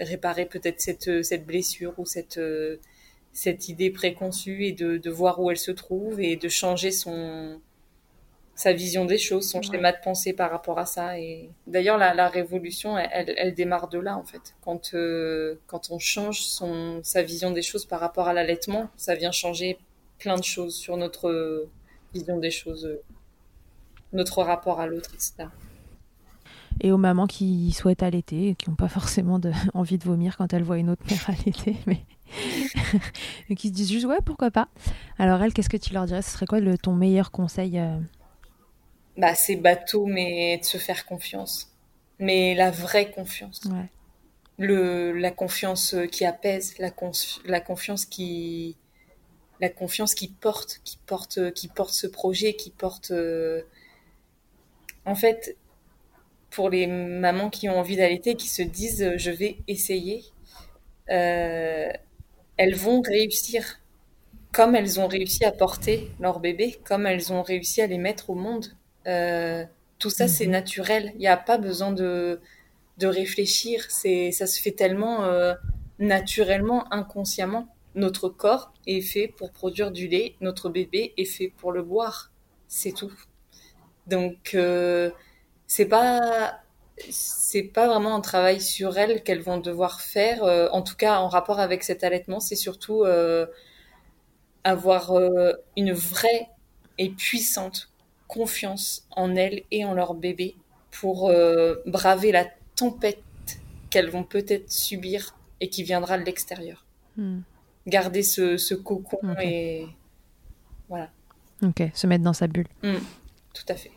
réparer 0.00 0.46
peut-être 0.46 0.80
cette, 0.80 1.22
cette 1.22 1.46
blessure 1.46 1.94
ou 1.98 2.06
cette, 2.06 2.38
euh, 2.38 2.78
cette 3.36 3.68
idée 3.68 3.90
préconçue 3.90 4.64
et 4.64 4.72
de, 4.72 4.96
de 4.96 5.10
voir 5.10 5.40
où 5.40 5.50
elle 5.50 5.58
se 5.58 5.70
trouve 5.70 6.20
et 6.20 6.36
de 6.36 6.48
changer 6.48 6.90
son, 6.90 7.60
sa 8.54 8.72
vision 8.72 9.04
des 9.04 9.18
choses, 9.18 9.46
son 9.50 9.60
Ouais. 9.60 9.64
schéma 9.70 9.92
de 9.92 9.98
pensée 10.02 10.32
par 10.32 10.50
rapport 10.50 10.78
à 10.78 10.86
ça. 10.86 11.18
Et 11.20 11.50
d'ailleurs, 11.66 11.98
la, 11.98 12.14
la 12.14 12.28
révolution, 12.28 12.96
elle, 12.98 13.54
démarre 13.54 13.88
de 13.88 13.98
là 13.98 14.16
en 14.16 14.24
fait. 14.24 14.54
Quand 14.62 14.94
euh, 14.94 15.56
quand 15.66 15.90
on 15.90 15.98
change 15.98 16.40
son 16.42 17.00
sa 17.02 17.22
vision 17.22 17.50
des 17.50 17.62
choses 17.62 17.84
par 17.84 18.00
rapport 18.00 18.26
à 18.28 18.32
l'allaitement, 18.32 18.88
ça 18.96 19.14
vient 19.14 19.32
changer 19.32 19.78
plein 20.18 20.36
de 20.38 20.44
choses 20.44 20.74
sur 20.74 20.96
notre 20.96 21.68
vision 22.14 22.38
des 22.38 22.50
choses, 22.50 22.88
notre 24.14 24.42
rapport 24.42 24.80
à 24.80 24.86
l'autre, 24.86 25.10
etc. 25.14 25.48
Et 26.80 26.92
aux 26.92 26.98
mamans 26.98 27.26
qui 27.26 27.72
souhaitent 27.72 28.02
allaiter, 28.02 28.48
et 28.50 28.54
qui 28.54 28.70
n'ont 28.70 28.76
pas 28.76 28.88
forcément 28.88 29.38
de, 29.38 29.50
envie 29.74 29.98
de 29.98 30.04
vomir 30.04 30.36
quand 30.38 30.52
elles 30.54 30.62
voient 30.62 30.78
une 30.78 30.90
autre 30.90 31.02
mère 31.10 31.28
allaiter, 31.30 31.76
mais 31.86 32.00
et 33.48 33.54
qui 33.56 33.68
se 33.68 33.72
disent 33.72 33.90
juste 33.90 34.06
ouais, 34.06 34.18
pourquoi 34.24 34.50
pas. 34.50 34.68
Alors 35.18 35.42
elles, 35.42 35.52
qu'est-ce 35.52 35.68
que 35.68 35.76
tu 35.76 35.92
leur 35.92 36.06
dirais? 36.06 36.22
Ce 36.22 36.30
serait 36.30 36.46
quoi 36.46 36.60
le, 36.60 36.76
ton 36.78 36.94
meilleur 36.94 37.30
conseil 37.30 37.78
euh, 37.78 37.98
Bah, 39.16 39.34
c'est 39.34 39.56
bateau, 39.56 40.06
mais 40.06 40.58
de 40.58 40.64
se 40.64 40.78
faire 40.78 41.06
confiance. 41.06 41.72
Mais 42.18 42.54
la 42.54 42.70
vraie 42.70 43.10
confiance. 43.10 43.60
ouais. 43.66 43.90
le 44.58 45.12
la 45.12 45.30
confiance 45.30 45.94
euh, 45.94 46.06
qui 46.06 46.24
apaise 46.24 46.74
la 46.78 46.90
la 47.44 47.60
confiance 47.60 48.06
qui 48.06 48.76
la 49.60 49.68
confiance 49.68 50.14
qui 50.14 50.28
porte 50.28 50.80
qui 50.84 50.98
porte 51.06 51.38
euh, 51.38 51.50
qui 51.50 51.68
porte 51.68 51.92
ce 51.92 52.06
projet 52.06 52.54
qui 52.54 52.70
porte 52.70 53.10
euh, 53.10 53.62
en 55.04 55.14
fait 55.14 55.56
pour 56.50 56.70
les 56.70 56.86
mamans 56.86 57.50
qui 57.50 57.68
ont 57.68 57.78
envie 57.78 57.96
d'allaiter 57.96 58.34
qui 58.34 58.48
se 58.48 58.62
disent 58.62 59.14
je 59.16 59.30
vais 59.30 59.58
essayer 59.68 60.24
euh, 61.10 61.90
elles 62.56 62.74
vont 62.76 63.00
réussir 63.02 63.80
comme 64.52 64.74
elles 64.76 65.00
ont 65.00 65.08
réussi 65.08 65.44
à 65.44 65.52
porter 65.52 66.10
leur 66.20 66.40
bébé 66.40 66.78
comme 66.84 67.06
elles 67.06 67.32
ont 67.32 67.42
réussi 67.42 67.82
à 67.82 67.86
les 67.86 67.98
mettre 67.98 68.30
au 68.30 68.34
monde 68.34 68.66
Euh, 69.06 69.64
tout 70.00 70.10
ça 70.10 70.28
c'est 70.28 70.46
naturel 70.48 71.12
il 71.14 71.20
n'y 71.20 71.28
a 71.28 71.36
pas 71.36 71.58
besoin 71.58 71.92
de 71.92 72.40
de 72.98 73.06
réfléchir. 73.08 73.86
C'est, 73.90 74.32
ça 74.32 74.46
se 74.46 74.60
fait 74.60 74.72
tellement 74.72 75.24
euh, 75.24 75.54
naturellement, 75.98 76.92
inconsciemment. 76.92 77.68
Notre 77.94 78.28
corps 78.28 78.72
est 78.86 79.00
fait 79.00 79.28
pour 79.28 79.52
produire 79.52 79.90
du 79.92 80.08
lait, 80.08 80.36
notre 80.40 80.68
bébé 80.70 81.14
est 81.16 81.24
fait 81.24 81.52
pour 81.58 81.72
le 81.72 81.82
boire. 81.82 82.32
C'est 82.68 82.92
tout. 82.92 83.12
Donc 84.06 84.52
euh, 84.54 85.10
c'est 85.66 85.86
pas 85.86 86.60
c'est 87.10 87.62
pas 87.62 87.86
vraiment 87.86 88.14
un 88.14 88.20
travail 88.20 88.60
sur 88.60 88.96
elles 88.98 89.22
qu'elles 89.22 89.42
vont 89.42 89.58
devoir 89.58 90.00
faire. 90.00 90.44
euh, 90.44 90.68
en 90.72 90.82
tout 90.82 90.96
cas, 90.96 91.18
en 91.18 91.28
rapport 91.28 91.60
avec 91.60 91.82
cet 91.82 92.04
allaitement, 92.04 92.40
c'est 92.40 92.56
surtout 92.56 93.04
euh, 93.04 93.46
avoir 94.64 95.12
euh, 95.12 95.52
une 95.76 95.92
vraie 95.92 96.48
et 96.98 97.10
puissante 97.10 97.90
confiance 98.28 99.06
en 99.10 99.36
elles 99.36 99.62
et 99.70 99.84
en 99.84 99.94
leur 99.94 100.14
bébé 100.14 100.56
pour 100.90 101.30
braver 101.84 102.32
la 102.32 102.46
tempête 102.74 103.22
qu'elles 103.90 104.08
vont 104.08 104.24
peut-être 104.24 104.72
subir 104.72 105.36
et 105.60 105.68
qui 105.68 105.82
viendra 105.82 106.18
de 106.18 106.24
l'extérieur. 106.24 106.86
Hmm. 107.16 107.40
Garder 107.86 108.22
ce, 108.22 108.56
ce 108.56 108.74
cocon 108.74 109.20
et 109.38 109.86
voilà, 110.88 111.10
Ok, 111.62 111.82
se 111.94 112.06
mettre 112.06 112.24
dans 112.24 112.32
sa 112.32 112.46
bulle. 112.46 112.68
Mm, 112.82 112.96
tout 113.54 113.64
à 113.68 113.74
fait. 113.74 113.90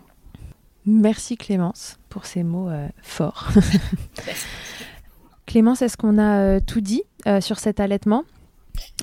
Merci 0.85 1.37
Clémence 1.37 1.99
pour 2.09 2.25
ces 2.25 2.43
mots 2.43 2.69
euh, 2.69 2.87
forts. 3.01 3.49
Clémence, 5.45 5.81
est-ce 5.81 5.97
qu'on 5.97 6.17
a 6.17 6.39
euh, 6.41 6.59
tout 6.65 6.81
dit 6.81 7.03
euh, 7.27 7.41
sur 7.41 7.59
cet 7.59 7.79
allaitement? 7.79 8.23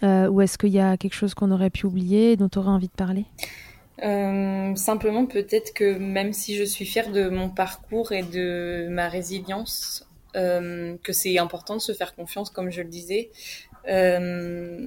Euh, 0.02 0.28
Ou 0.28 0.40
est-ce 0.40 0.58
qu'il 0.58 0.70
y 0.70 0.80
a 0.80 0.96
quelque 0.96 1.14
chose 1.14 1.34
qu'on 1.34 1.50
aurait 1.50 1.70
pu 1.70 1.86
oublier, 1.86 2.36
dont 2.36 2.48
tu 2.48 2.58
aurais 2.58 2.70
envie 2.70 2.88
de 2.88 2.92
parler? 2.92 3.24
Euh, 4.02 4.74
simplement, 4.74 5.26
peut-être 5.26 5.72
que 5.74 5.96
même 5.98 6.32
si 6.32 6.54
je 6.54 6.64
suis 6.64 6.84
fière 6.84 7.10
de 7.10 7.28
mon 7.28 7.48
parcours 7.48 8.12
et 8.12 8.22
de 8.22 8.86
ma 8.90 9.08
résilience, 9.08 10.06
euh, 10.36 10.96
que 11.02 11.12
c'est 11.12 11.38
important 11.38 11.74
de 11.76 11.80
se 11.80 11.92
faire 11.92 12.14
confiance, 12.14 12.50
comme 12.50 12.70
je 12.70 12.82
le 12.82 12.88
disais, 12.88 13.30
euh, 13.88 14.86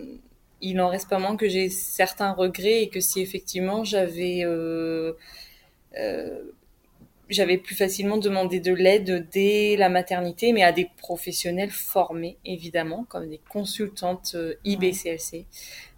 il 0.61 0.79
en 0.81 0.89
reste 0.89 1.09
pas 1.09 1.19
moins 1.19 1.37
que 1.37 1.47
j'ai 1.47 1.69
certains 1.69 2.31
regrets 2.31 2.83
et 2.83 2.89
que 2.89 2.99
si 2.99 3.21
effectivement 3.21 3.83
j'avais 3.83 4.41
euh, 4.43 5.13
euh, 5.97 6.39
j'avais 7.29 7.57
plus 7.57 7.75
facilement 7.75 8.17
demandé 8.17 8.59
de 8.59 8.73
l'aide 8.73 9.27
dès 9.31 9.75
la 9.77 9.89
maternité, 9.89 10.53
mais 10.53 10.63
à 10.63 10.71
des 10.71 10.89
professionnels 10.97 11.71
formés, 11.71 12.37
évidemment, 12.45 13.05
comme 13.07 13.29
des 13.29 13.41
consultantes 13.49 14.33
euh, 14.35 14.55
IBCLC. 14.65 15.45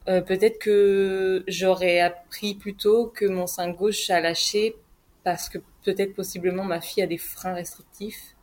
Euh, 0.07 0.21
peut-être 0.21 0.59
que 0.59 1.43
j'aurais 1.47 1.99
appris 1.99 2.55
plus 2.55 2.75
tôt 2.75 3.07
que 3.07 3.25
mon 3.25 3.47
sein 3.47 3.69
gauche 3.69 4.09
a 4.09 4.19
lâché 4.19 4.75
parce 5.23 5.49
que 5.49 5.59
peut-être 5.83 6.15
possiblement 6.15 6.63
ma 6.63 6.81
fille 6.81 7.03
a 7.03 7.07
des 7.07 7.17
freins 7.19 7.53
restrictifs. 7.53 8.35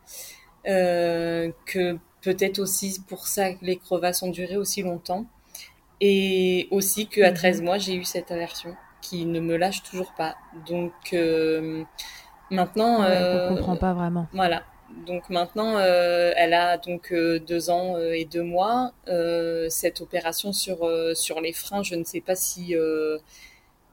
Euh, 0.67 1.51
que 1.65 1.97
peut-être 2.21 2.59
aussi 2.59 3.01
pour 3.07 3.27
ça 3.27 3.53
que 3.53 3.63
les 3.63 3.77
crevasses 3.77 4.21
ont 4.23 4.29
duré 4.29 4.57
aussi 4.57 4.81
longtemps. 4.81 5.25
Et 6.01 6.67
aussi 6.71 7.07
qu'à 7.07 7.31
Mhm. 7.31 7.35
13 7.35 7.61
mois, 7.61 7.77
j'ai 7.77 7.95
eu 7.95 8.03
cette 8.05 8.31
aversion 8.31 8.75
qui 9.01 9.25
ne 9.25 9.39
me 9.39 9.57
lâche 9.57 9.83
toujours 9.83 10.13
pas. 10.15 10.35
Donc 10.67 10.93
euh, 11.13 11.83
maintenant... 12.51 13.01
Ouais, 13.01 13.07
euh, 13.09 13.49
On 13.49 13.55
comprend 13.55 13.75
pas 13.75 13.93
vraiment. 13.93 14.27
voilà. 14.33 14.63
Donc 15.05 15.29
maintenant, 15.29 15.77
euh, 15.77 16.33
elle 16.35 16.53
a 16.53 16.77
donc 16.77 17.11
euh, 17.13 17.39
deux 17.39 17.69
ans 17.69 17.95
euh, 17.95 18.11
et 18.13 18.25
deux 18.25 18.41
mois. 18.41 18.91
Euh, 19.07 19.67
cette 19.69 20.01
opération 20.01 20.51
sur 20.51 20.83
euh, 20.83 21.13
sur 21.13 21.41
les 21.41 21.53
freins, 21.53 21.83
je 21.83 21.93
ne 21.95 22.03
sais 22.03 22.21
pas 22.21 22.35
si 22.35 22.75
euh, 22.75 23.19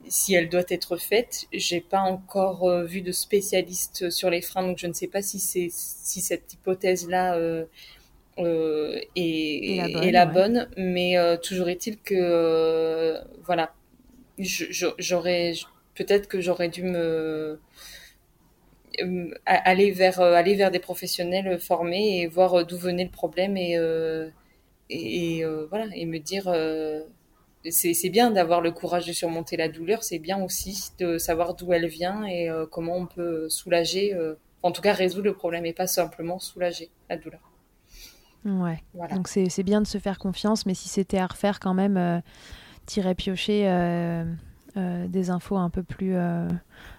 si 0.07 0.33
elle 0.33 0.49
doit 0.49 0.63
être 0.69 0.97
faite. 0.97 1.45
J'ai 1.53 1.81
pas 1.81 1.99
encore 2.01 2.67
euh, 2.67 2.83
vu 2.83 3.01
de 3.01 3.11
spécialiste 3.11 4.09
sur 4.09 4.29
les 4.31 4.41
freins, 4.41 4.63
donc 4.63 4.79
je 4.79 4.87
ne 4.87 4.93
sais 4.93 5.07
pas 5.07 5.21
si 5.21 5.39
c'est 5.39 5.69
si 5.71 6.19
cette 6.19 6.53
hypothèse 6.53 7.07
là 7.07 7.35
euh, 7.35 7.65
euh, 8.39 8.99
est, 9.15 9.21
Et 9.21 9.75
la 9.77 9.87
bonne, 9.87 10.03
est 10.03 10.11
la 10.11 10.25
ouais. 10.25 10.33
bonne. 10.33 10.69
Mais 10.77 11.17
euh, 11.17 11.37
toujours 11.37 11.69
est-il 11.69 11.99
que 12.01 12.15
euh, 12.17 13.19
voilà, 13.43 13.73
j'aurais 14.39 15.53
peut-être 15.95 16.27
que 16.27 16.41
j'aurais 16.41 16.69
dû 16.69 16.83
me 16.83 16.97
euh, 16.97 17.55
aller 19.45 19.91
vers 19.91 20.19
euh, 20.19 20.33
aller 20.33 20.55
vers 20.55 20.71
des 20.71 20.79
professionnels 20.79 21.59
formés 21.59 22.21
et 22.21 22.27
voir 22.27 22.53
euh, 22.59 22.63
d'où 22.63 22.77
venait 22.77 23.03
le 23.05 23.11
problème 23.11 23.57
et 23.57 23.77
euh, 23.77 24.29
et, 24.89 25.37
et, 25.37 25.45
euh, 25.45 25.65
voilà 25.69 25.87
et 25.95 26.05
me 26.05 26.19
dire 26.19 26.47
euh, 26.47 27.01
c'est 27.69 28.09
bien 28.09 28.31
d'avoir 28.31 28.61
le 28.61 28.71
courage 28.71 29.05
de 29.05 29.13
surmonter 29.13 29.57
la 29.57 29.67
douleur 29.69 30.03
c'est 30.03 30.19
bien 30.19 30.41
aussi 30.43 30.91
de 30.99 31.17
savoir 31.17 31.55
d'où 31.55 31.73
elle 31.73 31.87
vient 31.87 32.25
et 32.25 32.49
euh, 32.49 32.65
comment 32.65 32.95
on 32.97 33.07
peut 33.07 33.49
soulager 33.49 34.13
euh, 34.13 34.35
en 34.63 34.71
tout 34.71 34.81
cas 34.81 34.93
résoudre 34.93 35.25
le 35.25 35.33
problème 35.33 35.65
et 35.65 35.73
pas 35.73 35.87
simplement 35.87 36.39
soulager 36.39 36.89
la 37.09 37.17
douleur 37.17 37.41
Ouais. 38.45 38.81
voilà 38.93 39.15
Donc 39.15 39.27
c'est 39.27 39.63
bien 39.63 39.81
de 39.81 39.87
se 39.87 39.97
faire 39.97 40.19
confiance, 40.19 40.65
mais 40.65 40.73
si 40.73 40.87
c'était 40.87 41.17
à 41.17 41.27
refaire 41.27 41.59
quand 41.59 41.73
même, 41.73 41.97
euh, 41.97 42.19
t'irais 42.85 43.15
piocher 43.15 43.67
euh, 43.67 44.23
euh, 44.23 44.23
des 45.07 45.29
infos 45.29 45.57
un 45.57 45.69
peu 45.69 45.83
plus, 45.83 46.15
euh, 46.15 46.47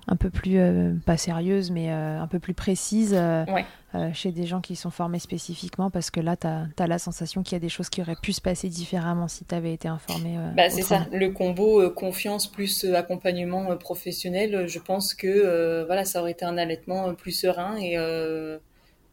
un 0.07 0.17
peu 0.17 0.31
plus 0.31 0.59
euh, 0.59 0.95
pas 1.07 1.17
sérieuses, 1.17 1.71
mais 1.71 1.93
euh, 1.93 2.21
un 2.21 2.27
peu 2.27 2.39
plus 2.39 2.55
précises 2.55 3.15
euh, 3.15 3.45
Ouais. 3.47 3.65
euh, 3.95 4.11
chez 4.13 4.33
des 4.33 4.47
gens 4.47 4.61
qui 4.61 4.77
sont 4.77 4.91
formés 4.91 5.19
spécifiquement, 5.19 5.91
parce 5.91 6.11
que 6.11 6.21
là, 6.21 6.37
tu 6.37 6.47
as, 6.47 6.87
la 6.87 6.99
sensation 6.99 7.43
qu'il 7.43 7.53
y 7.55 7.57
a 7.57 7.61
des 7.61 7.69
choses 7.69 7.89
qui 7.89 8.01
auraient 8.03 8.17
pu 8.21 8.33
se 8.33 8.41
passer 8.41 8.69
différemment 8.69 9.29
si 9.29 9.45
tu 9.45 9.55
avais 9.55 9.73
été 9.73 9.89
informé. 9.89 10.37
euh, 10.39 10.51
Bah, 10.57 10.71
c'est 10.71 10.83
ça, 10.83 11.07
le 11.13 11.31
combo 11.31 11.81
euh, 11.81 11.91
confiance 11.91 12.47
plus 12.47 12.85
euh, 12.85 12.95
accompagnement 12.97 13.71
euh, 13.71 13.77
professionnel. 13.77 14.55
euh, 14.55 14.67
Je 14.67 14.79
pense 14.79 15.15
que 15.15 15.27
euh, 15.27 15.85
voilà, 15.87 16.05
ça 16.05 16.21
aurait 16.21 16.33
été 16.33 16.45
un 16.45 16.59
allaitement 16.59 17.09
euh, 17.09 17.13
plus 17.13 17.33
serein 17.33 17.77
et 17.77 17.97
euh, 17.97 18.59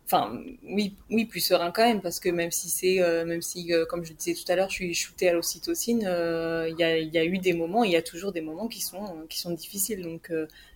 enfin 0.05 0.31
oui 0.63 0.95
oui 1.09 1.25
plus 1.25 1.39
serein 1.39 1.71
quand 1.71 1.83
même 1.83 2.01
parce 2.01 2.19
que 2.19 2.29
même 2.29 2.51
si 2.51 2.69
c'est 2.69 3.01
euh, 3.01 3.25
même 3.25 3.41
si 3.41 3.73
euh, 3.73 3.85
comme 3.85 4.05
je 4.05 4.13
disais 4.13 4.33
tout 4.33 4.49
à 4.51 4.55
l'heure 4.55 4.69
je 4.69 4.75
suis 4.75 4.93
shootée 4.93 5.29
à 5.29 5.33
l'ocytocine 5.33 6.03
euh, 6.05 6.69
il 6.69 6.77
y, 6.79 6.83
a, 6.83 6.99
y 6.99 7.17
a 7.17 7.25
eu 7.25 7.39
des 7.39 7.53
moments 7.53 7.83
il 7.83 7.91
y 7.91 7.95
a 7.95 8.03
toujours 8.03 8.31
des 8.31 8.41
moments 8.41 8.67
qui 8.67 8.81
sont 8.81 9.25
qui 9.29 9.39
sont 9.39 9.51
difficiles 9.51 10.03
donc 10.03 10.31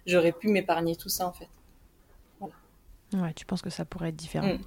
j'aurais 0.05 0.31
pu 0.31 0.47
m'épargner 0.47 0.95
tout 0.95 1.09
ça 1.09 1.27
en 1.27 1.31
fait 1.31 1.47
voilà 2.39 2.55
ouais 3.13 3.33
tu 3.33 3.45
penses 3.45 3.61
que 3.61 3.69
ça 3.69 3.85
pourrait 3.85 4.09
être 4.09 4.15
différent 4.15 4.53
mm. 4.53 4.59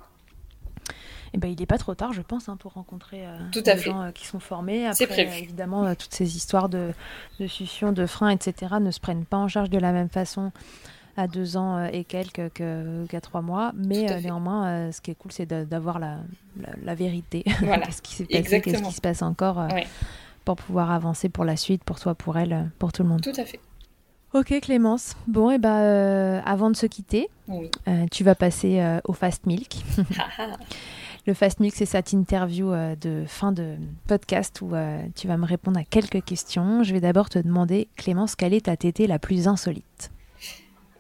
Eh 1.35 1.39
ben, 1.39 1.49
il 1.49 1.59
n'est 1.59 1.65
pas 1.65 1.79
trop 1.79 1.95
tard, 1.95 2.13
je 2.13 2.21
pense, 2.21 2.51
hein, 2.51 2.59
pour 2.59 2.75
rencontrer 2.75 3.25
Tout 3.53 3.61
à 3.61 3.73
des 3.73 3.79
fait. 3.79 3.91
gens 3.91 4.13
qui 4.13 4.27
sont 4.27 4.39
formés. 4.39 4.87
Après, 4.87 5.23
évidemment, 5.39 5.95
toutes 5.95 6.13
ces 6.13 6.37
histoires 6.37 6.69
de, 6.69 6.93
de 7.41 7.47
succion, 7.47 7.91
de 7.93 8.05
frein, 8.05 8.29
etc., 8.29 8.75
ne 8.79 8.91
se 8.91 9.01
prennent 9.01 9.25
pas 9.25 9.39
en 9.39 9.49
charge 9.49 9.71
de 9.71 9.79
la 9.79 9.93
même 9.93 10.11
façon 10.11 10.53
à 11.17 11.27
deux 11.27 11.57
ans 11.57 11.77
euh, 11.77 11.89
et 11.93 12.05
quelques 12.05 12.53
qu'à 12.53 13.21
trois 13.21 13.43
mois. 13.43 13.73
Mais 13.75 14.11
euh, 14.11 14.21
néanmoins, 14.21 14.67
euh, 14.67 14.93
ce 14.93 15.01
qui 15.01 15.11
est 15.11 15.15
cool, 15.15 15.33
c'est 15.33 15.47
d'avoir 15.47 15.99
la, 15.99 16.19
la, 16.83 16.95
vérité. 16.95 17.45
Voilà. 17.61 17.87
qu'est-ce 17.87 18.03
qui 18.03 18.15
s'est 18.15 18.25
passé, 18.25 18.61
qu'est-ce 18.61 18.83
qui 18.83 18.93
se 18.93 19.01
passe 19.01 19.23
encore 19.23 19.67
pour 20.45 20.57
pouvoir 20.57 20.91
avancer 20.91 21.29
pour 21.29 21.45
la 21.45 21.57
suite, 21.57 21.85
pour 21.85 22.01
toi, 22.01 22.15
pour 22.15 22.37
elle, 22.37 22.71
pour 22.79 22.93
tout 22.93 23.05
le 23.05 23.09
monde. 23.09 23.21
Tout 23.21 23.33
à 23.37 23.45
fait. 23.45 23.61
Ok 24.35 24.59
Clémence. 24.63 25.15
Bon, 25.27 25.51
et 25.51 25.55
eh 25.55 25.59
ben, 25.59 26.43
avant 26.45 26.71
de 26.71 26.77
se 26.77 26.87
quitter, 26.87 27.29
tu 28.11 28.25
vas 28.25 28.35
passer 28.35 28.99
au 29.05 29.13
Fast 29.13 29.47
Milk. 29.47 29.77
Le 31.29 31.35
Fast 31.35 31.61
Milk, 31.61 31.75
c'est 31.77 31.87
cette 31.87 32.13
interview 32.13 32.73
de 33.01 33.23
fin 33.29 33.53
de 33.53 33.77
podcast 34.09 34.61
où 34.63 34.73
tu 35.15 35.29
vas 35.29 35.37
me 35.37 35.47
répondre 35.47 35.79
à 35.79 35.85
quelques 35.85 36.25
questions. 36.25 36.83
Je 36.83 36.93
vais 36.93 37.01
d'abord 37.01 37.29
te 37.29 37.39
demander, 37.39 37.87
Clémence, 37.97 38.35
quelle 38.35 38.55
est 38.55 38.65
ta 38.65 38.77
tétée 38.77 39.07
la 39.07 39.21
plus 39.21 39.47
insolite? 39.47 40.11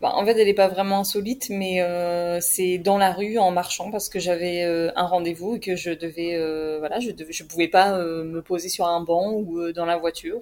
Bah, 0.02 0.10
en 0.16 0.26
fait, 0.26 0.36
elle 0.36 0.48
n'est 0.48 0.52
pas 0.52 0.66
vraiment 0.66 0.98
insolite, 0.98 1.46
mais 1.48 1.80
euh, 1.80 2.40
c'est 2.40 2.78
dans 2.78 2.98
la 2.98 3.12
rue 3.12 3.38
en 3.38 3.52
marchant 3.52 3.92
parce 3.92 4.08
que 4.08 4.18
j'avais 4.18 4.64
euh, 4.64 4.90
un 4.96 5.06
rendez-vous 5.06 5.54
et 5.54 5.60
que 5.60 5.76
je 5.76 5.92
devais, 5.92 6.34
euh, 6.34 6.78
voilà, 6.80 6.98
je 6.98 7.12
devais, 7.12 7.32
je 7.32 7.44
pouvais 7.44 7.68
pas 7.68 7.96
me 7.98 8.42
poser 8.42 8.68
sur 8.68 8.88
un 8.88 9.00
banc 9.00 9.30
ou 9.30 9.70
dans 9.70 9.86
la 9.86 9.96
voiture. 9.96 10.40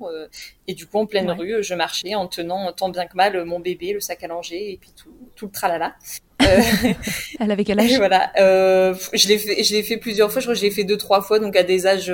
et 0.66 0.72
du 0.72 0.86
coup, 0.86 0.96
en 0.98 1.04
pleine 1.04 1.30
rue, 1.30 1.62
je 1.62 1.74
marchais 1.74 2.14
en 2.14 2.26
tenant 2.26 2.72
tant 2.72 2.88
bien 2.88 3.04
que 3.04 3.14
mal 3.14 3.44
mon 3.44 3.60
bébé, 3.60 3.92
le 3.92 4.00
sac 4.00 4.24
à 4.24 4.28
langer 4.28 4.72
et 4.72 4.78
puis 4.78 4.92
tout, 4.96 5.12
tout 5.36 5.44
le 5.44 5.52
tralala. 5.52 5.94
elle 6.40 7.50
avait 7.50 7.64
quel 7.64 7.78
âge? 7.80 7.98
Voilà, 7.98 8.32
je 8.36 9.28
l'ai 9.28 9.36
fait, 9.36 9.62
je 9.62 9.74
l'ai 9.74 9.82
fait 9.82 9.98
plusieurs 9.98 10.32
fois. 10.32 10.40
Je 10.40 10.46
crois 10.46 10.54
que 10.54 10.60
je 10.60 10.64
l'ai 10.64 10.70
fait 10.70 10.84
deux, 10.84 10.96
trois 10.96 11.20
fois, 11.20 11.38
donc 11.38 11.54
à 11.54 11.64
des 11.64 11.86
âges 11.86 12.10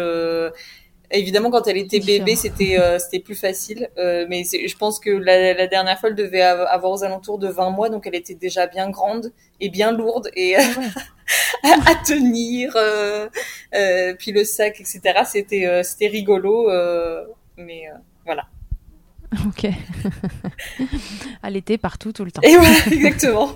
Évidemment, 1.11 1.51
quand 1.51 1.67
elle 1.67 1.77
était 1.77 2.01
bébé, 2.01 2.35
c'était 2.37 2.79
euh, 2.79 2.99
c'était 2.99 3.21
plus 3.21 3.35
facile. 3.35 3.89
Euh, 3.99 4.27
mais 4.29 4.43
je 4.45 4.77
pense 4.77 4.99
que 4.99 5.11
la, 5.11 5.55
la, 5.55 5.67
dernière 5.67 5.99
fois, 5.99 6.09
elle 6.09 6.17
devait 6.17 6.43
avoir 6.43 6.93
aux 6.93 7.05
alentours 7.05 7.39
de 7.39 7.49
20 7.49 7.71
mois, 7.71 7.89
donc 7.89 8.07
elle 8.07 8.15
était 8.15 8.35
déjà 8.35 8.67
bien 8.67 8.91
grande 8.91 9.33
et 9.61 9.69
bien 9.69 9.93
lourde 9.93 10.31
et 10.35 10.57
à, 11.63 11.95
tenir. 12.07 12.77
Euh, 12.77 13.29
puis 14.19 14.33
le 14.33 14.45
sac, 14.45 14.81
etc. 14.81 15.01
C'était 15.25 15.83
c'était 15.85 16.09
rigolo, 16.09 16.71
mais 17.57 17.85
voilà. 18.25 18.47
Ok. 19.47 19.67
elle 21.43 21.57
était 21.57 21.79
partout 21.79 22.13
tout 22.13 22.25
le 22.25 22.31
temps. 22.31 22.43
Et 22.43 22.57
voilà, 22.57 22.77
exactement. 22.91 23.51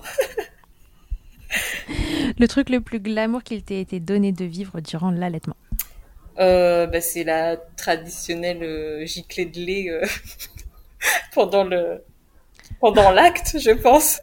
le 2.39 2.49
truc 2.49 2.69
le 2.71 2.81
plus 2.81 3.01
glamour 3.01 3.43
qu'il 3.43 3.63
t'ait 3.63 3.81
été 3.81 3.99
donné 4.01 4.33
de 4.33 4.45
vivre 4.45 4.81
durant 4.81 5.11
l'allaitement 5.11 5.57
euh, 6.39 6.87
bah, 6.87 7.01
c'est 7.01 7.25
la 7.25 7.57
traditionnelle 7.57 8.63
euh, 8.63 9.07
giclée 9.07 9.47
de 9.47 9.59
lait 9.59 9.91
euh, 9.91 10.07
pendant 11.35 11.65
le 11.65 12.05
pendant 12.81 13.11
l'acte, 13.11 13.57
je 13.59 13.71
pense. 13.71 14.21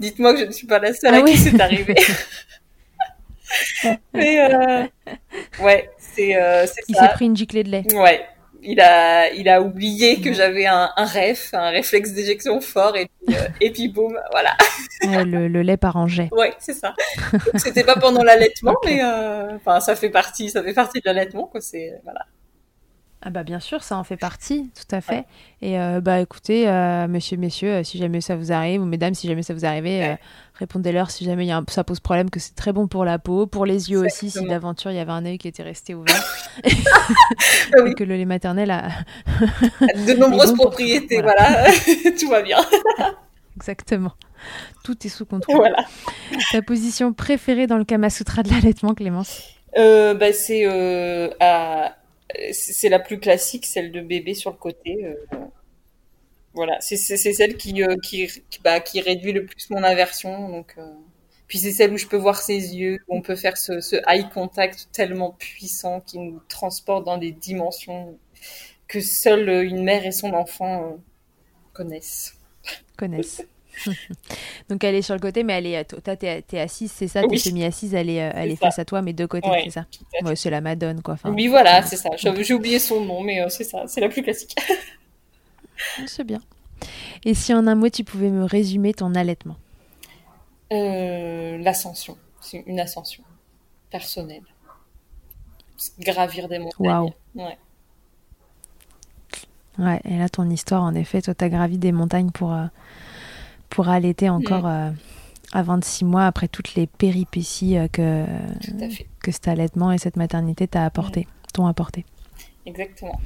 Dites-moi 0.00 0.34
que 0.34 0.40
je 0.40 0.44
ne 0.46 0.52
suis 0.52 0.66
pas 0.66 0.78
la 0.78 0.92
seule 0.92 1.14
ah 1.14 1.18
à 1.18 1.22
qui 1.22 1.36
c'est 1.36 1.60
arrivé. 1.60 1.94
Mais 4.14 4.40
euh, 4.40 4.86
ouais, 5.60 5.90
c'est 5.98 6.34
c'est 6.66 6.80
Il 6.88 6.96
s'est 6.96 7.08
pris 7.08 7.26
une 7.26 7.36
giclée 7.36 7.64
de 7.64 7.70
lait. 7.70 7.84
Ouais, 7.94 8.26
il 8.62 8.80
a, 8.80 9.32
il 9.32 9.48
a 9.48 9.60
oublié 9.60 10.20
que 10.20 10.32
j'avais 10.32 10.66
un, 10.66 10.90
un 10.96 11.04
ref, 11.04 11.52
un 11.52 11.70
réflexe 11.70 12.12
d'éjection 12.12 12.60
fort, 12.60 12.96
et 12.96 13.06
puis, 13.06 13.36
euh, 13.36 13.48
et 13.60 13.70
puis 13.70 13.88
boum, 13.88 14.18
voilà. 14.30 14.56
le, 15.02 15.48
le, 15.48 15.62
lait 15.62 15.76
par 15.76 16.06
jet. 16.08 16.28
Ouais, 16.32 16.54
c'est 16.58 16.74
ça. 16.74 16.94
C'était 17.56 17.84
pas 17.84 17.96
pendant 17.96 18.22
l'allaitement, 18.22 18.76
mais 18.84 19.02
euh, 19.02 19.56
enfin, 19.56 19.80
ça 19.80 19.96
fait 19.96 20.10
partie, 20.10 20.50
ça 20.50 20.62
fait 20.62 20.74
partie 20.74 21.00
de 21.00 21.06
l'allaitement, 21.06 21.46
quoi. 21.46 21.60
C'est 21.60 22.00
voilà. 22.04 22.26
Ah 23.24 23.30
bah 23.30 23.44
bien 23.44 23.60
sûr, 23.60 23.84
ça 23.84 23.96
en 23.96 24.02
fait 24.02 24.16
partie, 24.16 24.72
tout 24.74 24.96
à 24.96 25.00
fait. 25.00 25.26
Et 25.60 25.78
euh, 25.78 26.00
bah 26.00 26.18
écoutez, 26.18 26.68
euh, 26.68 27.06
monsieur, 27.06 27.36
messieurs, 27.36 27.70
euh, 27.70 27.84
si 27.84 27.96
jamais 27.96 28.20
ça 28.20 28.34
vous 28.34 28.50
arrive, 28.50 28.82
ou 28.82 28.84
mesdames, 28.84 29.14
si 29.14 29.28
jamais 29.28 29.44
ça 29.44 29.54
vous 29.54 29.64
arrive, 29.64 30.18
répondez-leur 30.58 31.08
si 31.12 31.24
jamais 31.24 31.46
y 31.46 31.52
a 31.52 31.62
ça 31.68 31.84
pose 31.84 32.00
problème, 32.00 32.30
que 32.30 32.40
c'est 32.40 32.56
très 32.56 32.72
bon 32.72 32.88
pour 32.88 33.04
la 33.04 33.20
peau, 33.20 33.46
pour 33.46 33.64
les 33.64 33.92
yeux 33.92 34.00
aussi, 34.00 34.28
si 34.28 34.44
d'aventure 34.44 34.90
il 34.90 34.96
y 34.96 34.98
avait 34.98 35.12
un 35.12 35.24
œil 35.24 35.38
qui 35.38 35.46
était 35.46 35.62
resté 35.62 35.94
ouvert. 35.94 36.20
Ah 36.64 37.86
et 37.86 37.94
que 37.94 38.04
le 38.04 38.16
lait 38.16 38.26
maternel 38.26 38.70
a... 38.70 38.88
De 40.06 40.12
nombreuses 40.18 40.52
propriétés, 40.52 41.22
voilà, 41.22 41.66
tout 42.20 42.28
va 42.28 42.42
bien. 42.42 42.58
Exactement. 43.56 44.12
Tout 44.84 45.06
est 45.06 45.08
sous 45.08 45.24
contrôle. 45.24 45.56
Voilà. 45.56 45.84
Ta 46.50 46.60
position 46.60 47.12
préférée 47.12 47.66
dans 47.66 47.78
le 47.78 47.84
Kama 47.84 48.10
Sutra 48.10 48.42
de 48.42 48.50
l'allaitement, 48.50 48.94
Clémence? 48.94 49.42
Bah, 49.74 50.32
C'est 50.32 50.66
à 51.40 51.96
c'est 52.52 52.88
la 52.88 52.98
plus 52.98 53.18
classique, 53.18 53.66
celle 53.66 53.92
de 53.92 54.00
bébé 54.00 54.34
sur 54.34 54.50
le 54.50 54.56
côté. 54.56 55.04
Euh, 55.04 55.14
voilà, 56.54 56.78
c'est 56.80 56.96
celle 56.96 57.56
qui, 57.56 57.82
euh, 57.82 57.96
qui, 58.02 58.28
bah, 58.62 58.80
qui 58.80 59.00
réduit 59.00 59.32
le 59.32 59.46
plus 59.46 59.70
mon 59.70 59.82
aversion. 59.82 60.48
Donc, 60.50 60.74
euh, 60.78 60.82
Puis 61.48 61.58
c'est 61.58 61.72
celle 61.72 61.92
où 61.92 61.96
je 61.96 62.06
peux 62.06 62.16
voir 62.16 62.40
ses 62.40 62.76
yeux, 62.76 62.98
où 63.08 63.16
on 63.16 63.22
peut 63.22 63.36
faire 63.36 63.56
ce, 63.56 63.80
ce 63.80 63.96
eye 64.06 64.28
contact 64.30 64.88
tellement 64.92 65.32
puissant 65.32 66.00
qui 66.00 66.18
nous 66.18 66.40
transporte 66.48 67.04
dans 67.04 67.18
des 67.18 67.32
dimensions 67.32 68.18
que 68.88 69.00
seule 69.00 69.48
une 69.64 69.82
mère 69.82 70.04
et 70.04 70.12
son 70.12 70.34
enfant 70.34 70.98
connaissent. 71.72 72.34
Connaissent. 72.98 73.42
Donc 74.68 74.84
elle 74.84 74.94
est 74.94 75.02
sur 75.02 75.14
le 75.14 75.20
côté, 75.20 75.42
mais 75.42 75.54
elle 75.54 75.66
est, 75.66 75.84
toi 75.84 76.16
t'es, 76.16 76.44
es 76.52 76.60
assise, 76.60 76.92
c'est 76.92 77.08
ça, 77.08 77.22
oui. 77.22 77.28
t'es 77.30 77.38
semi-assise, 77.38 77.94
elle 77.94 78.10
est, 78.10 78.22
euh, 78.22 78.32
elle 78.34 78.50
est, 78.50 78.56
face 78.56 78.78
à 78.78 78.84
toi, 78.84 79.02
mais 79.02 79.12
de 79.12 79.26
côté, 79.26 79.48
c'est 79.64 79.70
ça. 79.70 79.86
Ouais, 80.22 80.36
c'est 80.36 80.50
la 80.50 80.60
Madone, 80.60 81.02
quoi. 81.02 81.16
oui, 81.24 81.48
voilà, 81.48 81.82
c'est 81.82 81.96
ça. 81.96 82.10
J'ai 82.16 82.54
oublié 82.54 82.78
son 82.78 83.04
nom, 83.04 83.22
mais 83.22 83.42
euh, 83.42 83.48
c'est 83.48 83.64
ça, 83.64 83.84
c'est 83.86 84.00
la 84.00 84.08
plus 84.08 84.22
classique. 84.22 84.54
c'est 86.06 86.24
bien. 86.24 86.40
Et 87.24 87.34
si 87.34 87.54
en 87.54 87.66
un 87.66 87.74
mot, 87.74 87.88
tu 87.88 88.04
pouvais 88.04 88.30
me 88.30 88.44
résumer 88.44 88.92
ton 88.94 89.14
allaitement? 89.14 89.56
Euh, 90.72 91.58
L'ascension. 91.58 92.16
C'est 92.40 92.64
une 92.66 92.80
ascension 92.80 93.22
personnelle. 93.90 94.42
Gravir 96.00 96.48
des 96.48 96.58
montagnes. 96.58 96.86
Waouh. 96.86 97.12
Ouais. 97.34 97.58
Ouais, 99.78 100.00
et 100.04 100.18
là, 100.18 100.28
ton 100.28 100.48
histoire, 100.50 100.82
en 100.82 100.94
effet, 100.94 101.22
toi, 101.22 101.34
t'as 101.34 101.48
gravi 101.48 101.78
des 101.78 101.92
montagnes 101.92 102.30
pour, 102.30 102.54
pour 103.72 103.88
allaiter 103.88 104.28
encore 104.28 104.64
mm. 104.64 104.90
euh, 104.90 104.90
à 105.52 105.62
26 105.62 106.04
mois 106.04 106.26
après 106.26 106.46
toutes 106.46 106.74
les 106.74 106.86
péripéties 106.86 107.78
euh, 107.78 107.88
que, 107.88 108.26
que 109.22 109.32
cet 109.32 109.48
allaitement 109.48 109.90
et 109.90 109.98
cette 109.98 110.16
maternité 110.16 110.68
apporté, 110.74 111.20
mm. 111.20 111.52
t'ont 111.54 111.66
apporté. 111.66 112.04
Exactement. 112.66 113.18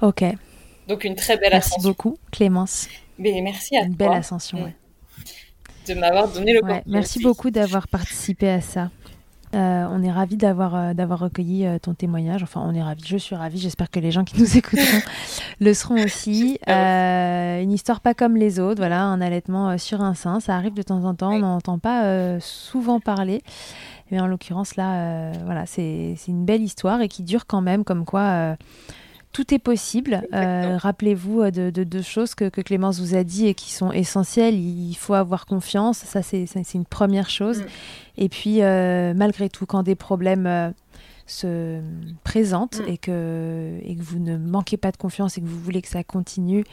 Ok. 0.00 0.24
Donc 0.86 1.02
une 1.04 1.16
très 1.16 1.36
belle 1.36 1.50
merci 1.52 1.72
ascension. 1.72 1.88
Merci 1.88 1.88
beaucoup 1.88 2.16
Clémence. 2.30 2.88
Mais 3.18 3.40
merci 3.42 3.76
à 3.76 3.82
une 3.82 3.94
belle 3.94 4.12
ascension. 4.12 4.58
Mm. 4.58 4.72
De 5.88 5.94
m'avoir 5.94 6.28
donné 6.28 6.54
le 6.54 6.64
ouais, 6.64 6.82
Merci 6.86 7.20
beaucoup 7.20 7.50
d'avoir 7.50 7.88
participé 7.88 8.48
à 8.48 8.60
ça. 8.60 8.90
Euh, 9.54 9.86
on 9.90 10.02
est 10.02 10.10
ravis 10.10 10.36
d'avoir 10.36 10.74
euh, 10.74 10.94
d'avoir 10.94 11.20
recueilli 11.20 11.66
euh, 11.66 11.78
ton 11.78 11.94
témoignage. 11.94 12.42
Enfin, 12.42 12.62
on 12.64 12.74
est 12.74 12.82
ravis. 12.82 13.02
Je 13.06 13.16
suis 13.16 13.36
ravie. 13.36 13.58
J'espère 13.58 13.90
que 13.90 14.00
les 14.00 14.10
gens 14.10 14.24
qui 14.24 14.40
nous 14.40 14.56
écouteront 14.56 15.00
le 15.60 15.74
seront 15.74 16.02
aussi. 16.02 16.58
une 16.66 17.72
histoire 17.72 18.00
pas 18.00 18.14
comme 18.14 18.36
les 18.36 18.58
autres. 18.60 18.78
Voilà, 18.78 19.02
un 19.02 19.20
allaitement 19.20 19.78
sur 19.78 20.00
un 20.00 20.14
sein. 20.14 20.40
Ça 20.40 20.56
arrive 20.56 20.74
de 20.74 20.82
temps 20.82 21.04
en 21.04 21.14
temps. 21.14 21.32
On 21.32 21.38
n'en 21.38 21.56
entend 21.56 21.78
pas 21.78 22.38
souvent 22.40 23.00
parler. 23.00 23.42
Mais 24.10 24.20
en 24.20 24.26
l'occurrence, 24.26 24.76
là, 24.76 25.32
voilà, 25.44 25.66
c'est 25.66 26.16
une 26.28 26.44
belle 26.44 26.62
histoire 26.62 27.00
et 27.00 27.08
qui 27.08 27.22
dure 27.22 27.46
quand 27.46 27.62
même, 27.62 27.84
comme 27.84 28.04
quoi 28.04 28.56
tout 29.34 29.52
est 29.52 29.58
possible. 29.58 30.22
Euh, 30.32 30.78
rappelez-vous 30.78 31.42
euh, 31.42 31.50
de 31.50 31.84
deux 31.84 32.02
choses 32.02 32.34
que, 32.34 32.48
Clémence 32.48 33.00
vous 33.00 33.14
a 33.14 33.24
dit 33.24 33.48
et 33.48 33.54
qui 33.54 33.72
sont 33.72 33.90
essentielles. 33.92 34.54
Il 34.54 34.94
faut 34.94 35.12
avoir 35.12 35.44
confiance, 35.44 35.98
ça 35.98 36.22
c'est 36.22 36.46
une 36.74 36.86
première 36.86 37.28
chose. 37.28 37.60
Mm. 37.60 37.66
Et 38.16 38.28
puis, 38.30 38.62
euh, 38.62 39.12
malgré 39.12 39.50
tout, 39.50 39.66
quand 39.66 39.82
des 39.82 39.96
problèmes 39.96 40.72
se 41.26 41.80
présentent 42.22 42.80
mm. 42.80 42.88
et, 42.88 42.96
que, 42.96 43.78
et 43.82 43.96
que 43.96 44.02
vous 44.02 44.20
ne 44.20 44.36
manquez 44.36 44.76
pas 44.76 44.92
de 44.92 44.96
confiance 44.96 45.36
et 45.36 45.40
que 45.40 45.46
vous 45.46 45.60
voulez 45.60 45.82
que 45.82 45.88
ça 45.88 46.04
continue, 46.04 46.64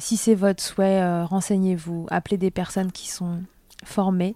si 0.00 0.16
c'est 0.16 0.34
votre 0.34 0.62
souhait, 0.62 1.22
renseignez-vous, 1.22 2.06
appelez 2.10 2.36
des 2.36 2.50
personnes 2.50 2.90
qui 2.90 3.08
sont 3.08 3.38
formés 3.84 4.34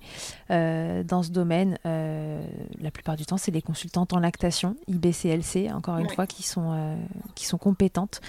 dans 0.48 1.22
ce 1.22 1.30
domaine. 1.30 1.78
la 1.84 2.90
plupart 2.90 3.16
du 3.16 3.26
temps, 3.26 3.36
c'est 3.36 3.50
des 3.50 3.62
consultantes 3.62 4.12
en 4.12 4.18
lactation, 4.18 4.76
IBCLC, 4.88 5.72
encore 5.72 5.98
une 5.98 6.08
fois, 6.08 6.26
qui 6.26 6.42
sont, 6.42 6.96
qui 7.34 7.46
sont 7.46 7.58
compétentes 7.58 8.20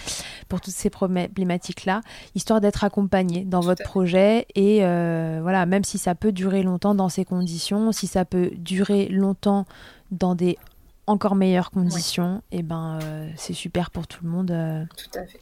pour 0.48 0.60
toutes 0.60 0.74
ces 0.74 0.90
problématiques-là, 0.90 2.00
histoire 2.34 2.60
d'être 2.60 2.84
accompagnées 2.84 3.44
dans 3.44 3.60
votre 3.60 3.82
projet. 3.84 4.46
Et 4.54 4.80
voilà, 4.80 5.66
même 5.66 5.84
si 5.84 5.98
ça 5.98 6.14
peut 6.14 6.32
durer 6.32 6.62
longtemps 6.62 6.94
dans 6.94 7.08
ces 7.08 7.24
conditions, 7.24 7.92
si 7.92 8.06
ça 8.06 8.24
peut 8.24 8.50
durer 8.56 9.08
longtemps 9.08 9.66
dans 10.10 10.34
des 10.34 10.58
encore 11.06 11.36
meilleures 11.36 11.70
conditions, 11.70 12.42
et 12.50 12.58
eh 12.58 12.62
ben 12.62 12.98
c'est 13.36 13.52
super 13.52 13.90
pour 13.90 14.06
tout 14.06 14.24
le 14.24 14.30
monde. 14.30 14.86
Tout 14.96 15.18
à 15.18 15.24
fait. 15.24 15.40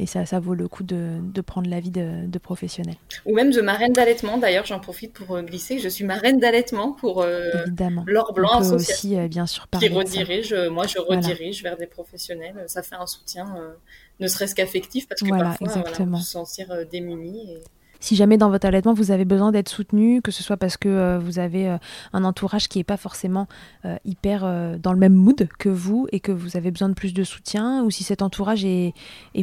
Et 0.00 0.06
ça, 0.06 0.24
ça 0.24 0.40
vaut 0.40 0.54
le 0.54 0.66
coup 0.66 0.82
de, 0.82 1.18
de 1.20 1.40
prendre 1.42 1.68
l'avis 1.68 1.90
de, 1.90 2.26
de 2.26 2.38
professionnels. 2.38 2.96
Ou 3.26 3.34
même 3.34 3.50
de 3.50 3.60
marraine 3.60 3.92
d'allaitement. 3.92 4.38
D'ailleurs, 4.38 4.64
j'en 4.64 4.80
profite 4.80 5.12
pour 5.12 5.36
euh, 5.36 5.42
glisser. 5.42 5.78
Je 5.78 5.90
suis 5.90 6.04
marraine 6.06 6.40
d'allaitement 6.40 6.92
pour 6.92 7.20
euh. 7.20 7.50
L'Or 8.06 8.32
Blanc 8.32 8.62
aussi, 8.72 9.18
euh, 9.18 9.28
bien 9.28 9.46
sûr, 9.46 9.68
Qui 9.78 9.88
redirige, 9.88 10.54
moi, 10.70 10.86
je 10.86 10.98
redirige 10.98 11.62
vers 11.62 11.76
des 11.76 11.86
professionnels. 11.86 12.64
Ça 12.66 12.82
fait 12.82 12.94
un 12.94 13.06
soutien, 13.06 13.54
ne 14.20 14.26
serait-ce 14.26 14.54
qu'affectif, 14.54 15.06
parce 15.06 15.20
que 15.20 15.28
parfois, 15.28 15.68
on 15.76 15.82
peut 15.82 16.16
se 16.16 16.24
sentir 16.24 16.68
démuni. 16.90 17.52
Et 17.52 17.58
si 18.00 18.16
jamais 18.16 18.38
dans 18.38 18.50
votre 18.50 18.66
allaitement 18.66 18.94
vous 18.94 19.10
avez 19.10 19.24
besoin 19.24 19.52
d'être 19.52 19.68
soutenu, 19.68 20.22
que 20.22 20.30
ce 20.30 20.42
soit 20.42 20.56
parce 20.56 20.76
que 20.76 20.88
euh, 20.88 21.18
vous 21.18 21.38
avez 21.38 21.68
euh, 21.68 21.78
un 22.12 22.24
entourage 22.24 22.68
qui 22.68 22.78
n'est 22.78 22.84
pas 22.84 22.96
forcément 22.96 23.46
euh, 23.84 23.96
hyper 24.04 24.40
dans 24.78 24.92
le 24.92 24.98
même 24.98 25.14
mood 25.14 25.48
que 25.58 25.68
vous 25.68 26.06
et 26.12 26.20
que 26.20 26.32
vous 26.32 26.56
avez 26.56 26.70
besoin 26.70 26.88
de 26.88 26.94
plus 26.94 27.12
de 27.12 27.24
soutien, 27.24 27.84
ou 27.84 27.90
si 27.90 28.04
cet 28.04 28.22
entourage 28.22 28.64
est, 28.64 28.94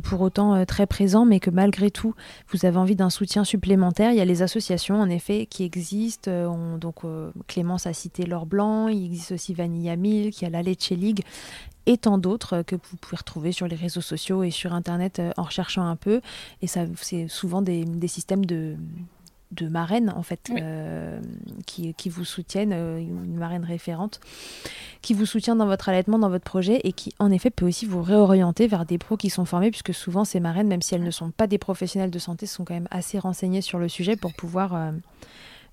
pour 0.03 0.21
autant 0.21 0.65
très 0.65 0.87
présent, 0.87 1.25
mais 1.25 1.39
que 1.39 1.49
malgré 1.49 1.91
tout 1.91 2.15
vous 2.49 2.65
avez 2.65 2.77
envie 2.77 2.95
d'un 2.95 3.09
soutien 3.09 3.43
supplémentaire, 3.43 4.11
il 4.11 4.17
y 4.17 4.21
a 4.21 4.25
les 4.25 4.41
associations 4.41 4.99
en 4.99 5.09
effet 5.09 5.45
qui 5.45 5.63
existent. 5.63 6.31
donc 6.77 6.95
Clémence 7.47 7.85
a 7.85 7.93
cité 7.93 8.25
l'or 8.25 8.45
blanc, 8.45 8.87
il 8.87 9.05
existe 9.05 9.33
aussi 9.33 9.53
Vanilla 9.53 9.95
Milk, 9.95 10.41
il 10.41 10.45
y 10.45 10.47
a 10.47 10.49
la 10.49 10.63
Leche 10.63 10.89
League 10.89 11.23
et 11.87 11.97
tant 11.97 12.17
d'autres 12.19 12.61
que 12.61 12.75
vous 12.75 12.97
pouvez 12.97 13.17
retrouver 13.17 13.51
sur 13.51 13.67
les 13.67 13.75
réseaux 13.75 14.01
sociaux 14.01 14.43
et 14.43 14.51
sur 14.51 14.73
Internet 14.73 15.19
euh, 15.19 15.31
en 15.37 15.43
recherchant 15.43 15.87
un 15.87 15.95
peu. 15.95 16.21
Et 16.61 16.67
ça, 16.67 16.81
c'est 17.01 17.27
souvent 17.27 17.61
des, 17.61 17.85
systèmes 18.07 18.45
de, 18.45 18.75
de 19.51 19.67
marraines 19.67 20.13
en 20.15 20.21
fait 20.21 20.51
euh, 20.51 21.19
qui, 21.65 21.93
qui, 21.93 22.09
vous 22.09 22.25
soutiennent, 22.25 22.73
euh, 22.73 22.99
une 22.99 23.37
marraine 23.37 23.63
référente, 23.63 24.19
qui 25.01 25.13
vous 25.13 25.25
soutient 25.25 25.55
dans 25.55 25.65
votre 25.65 25.87
allaitement, 25.87 26.19
dans 26.19 26.29
votre 26.29 26.43
projet 26.43 26.81
et 26.83 26.91
qui 26.91 27.13
en 27.19 27.31
effet 27.31 27.49
peut 27.49 27.65
aussi 27.65 27.85
vous 27.85 28.03
réorienter 28.03 28.67
vers 28.67 28.85
des 28.85 28.97
pros 28.97 29.15
qui 29.15 29.29
sont 29.29 29.45
formés 29.45 29.71
puisque 29.71 29.93
souvent 29.93 30.25
ces 30.25 30.41
marraines, 30.41 30.67
même 30.67 30.81
si 30.81 30.93
elles 30.93 31.03
ne 31.03 31.11
sont 31.11 31.31
pas 31.31 31.47
des 31.47 31.57
professionnels 31.57 32.11
de 32.11 32.19
santé, 32.19 32.47
sont 32.47 32.65
quand 32.65 32.73
même 32.73 32.89
assez 32.91 33.17
renseignées 33.17 33.61
sur 33.61 33.79
le 33.79 33.87
sujet 33.87 34.17
pour 34.17 34.33
pouvoir 34.33 34.91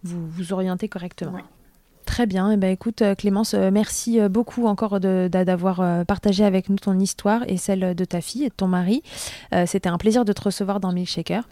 vous, 0.05 0.29
vous 0.29 0.53
orienter 0.53 0.89
correctement. 0.89 1.39
Très 2.15 2.27
bien. 2.27 2.49
Et 2.53 2.55
eh 2.55 2.57
ben, 2.57 2.71
écoute, 2.71 3.03
euh, 3.03 3.17
Clémence, 3.17 3.55
euh, 3.55 3.73
merci 3.73 4.21
euh, 4.21 4.29
beaucoup 4.29 4.69
encore 4.69 5.01
d'avoir 5.01 6.05
partagé 6.07 6.45
avec 6.45 6.69
nous 6.69 6.77
ton 6.77 6.97
histoire 6.97 7.43
et 7.49 7.57
celle 7.57 7.97
de 7.97 8.05
ta 8.05 8.21
fille 8.21 8.45
et 8.45 8.51
de 8.51 8.55
ton 8.55 8.69
mari. 8.69 9.03
C'était 9.67 9.89
un 9.89 9.99
plaisir 9.99 10.25
de 10.25 10.33
te 10.33 10.43
recevoir 10.43 10.79
dans 10.79 10.93
Milkshaker. 10.93 11.49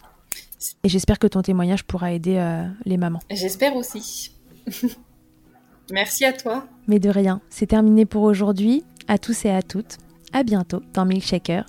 Et 0.85 0.89
j'espère 0.89 1.19
que 1.19 1.27
ton 1.27 1.41
témoignage 1.41 1.83
pourra 1.83 2.13
aider 2.13 2.41
les 2.85 2.95
mamans. 2.95 3.19
J'espère 3.29 3.75
aussi. 3.75 4.31
merci 5.91 6.23
à 6.23 6.31
toi. 6.31 6.65
Mais 6.87 6.99
de 6.99 7.09
rien. 7.09 7.41
C'est 7.49 7.67
terminé 7.67 8.05
pour 8.05 8.23
aujourd'hui. 8.23 8.85
À 9.09 9.17
tous 9.17 9.43
et 9.43 9.51
à 9.51 9.61
toutes. 9.61 9.97
À 10.31 10.43
bientôt 10.43 10.81
dans 10.93 11.05
Milkshaker. 11.05 11.65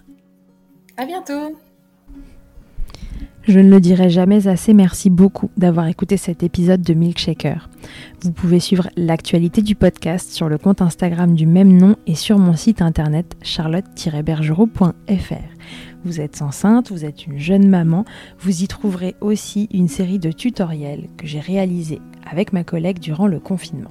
À 0.96 1.04
bientôt. 1.04 1.56
Je 3.46 3.60
ne 3.60 3.68
le 3.68 3.78
dirai 3.78 4.08
jamais 4.08 4.48
assez, 4.48 4.72
merci 4.72 5.10
beaucoup 5.10 5.50
d'avoir 5.58 5.86
écouté 5.88 6.16
cet 6.16 6.42
épisode 6.42 6.80
de 6.80 6.94
Milkshaker. 6.94 7.68
Vous 8.22 8.32
pouvez 8.32 8.58
suivre 8.58 8.88
l'actualité 8.96 9.60
du 9.60 9.74
podcast 9.74 10.32
sur 10.32 10.48
le 10.48 10.56
compte 10.56 10.80
Instagram 10.80 11.34
du 11.34 11.44
même 11.44 11.76
nom 11.76 11.96
et 12.06 12.14
sur 12.14 12.38
mon 12.38 12.56
site 12.56 12.80
internet 12.80 13.36
charlotte-bergerot.fr. 13.42 15.34
Vous 16.06 16.20
êtes 16.22 16.40
enceinte, 16.40 16.90
vous 16.90 17.04
êtes 17.04 17.26
une 17.26 17.38
jeune 17.38 17.68
maman, 17.68 18.06
vous 18.38 18.62
y 18.62 18.66
trouverez 18.66 19.14
aussi 19.20 19.68
une 19.74 19.88
série 19.88 20.18
de 20.18 20.32
tutoriels 20.32 21.10
que 21.18 21.26
j'ai 21.26 21.40
réalisés 21.40 22.00
avec 22.30 22.54
ma 22.54 22.64
collègue 22.64 22.98
durant 22.98 23.26
le 23.26 23.40
confinement. 23.40 23.90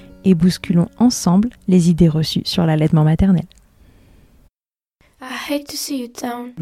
et 0.25 0.33
bousculons 0.33 0.89
ensemble 0.97 1.49
les 1.67 1.89
idées 1.89 2.09
reçues 2.09 2.43
sur 2.45 2.65
l'allaitement 2.65 3.03
maternel. 3.03 3.45
I 5.21 5.33
hate 5.49 5.67
to 5.67 5.77
see 5.77 6.01
you 6.01 6.07
down. 6.07 6.53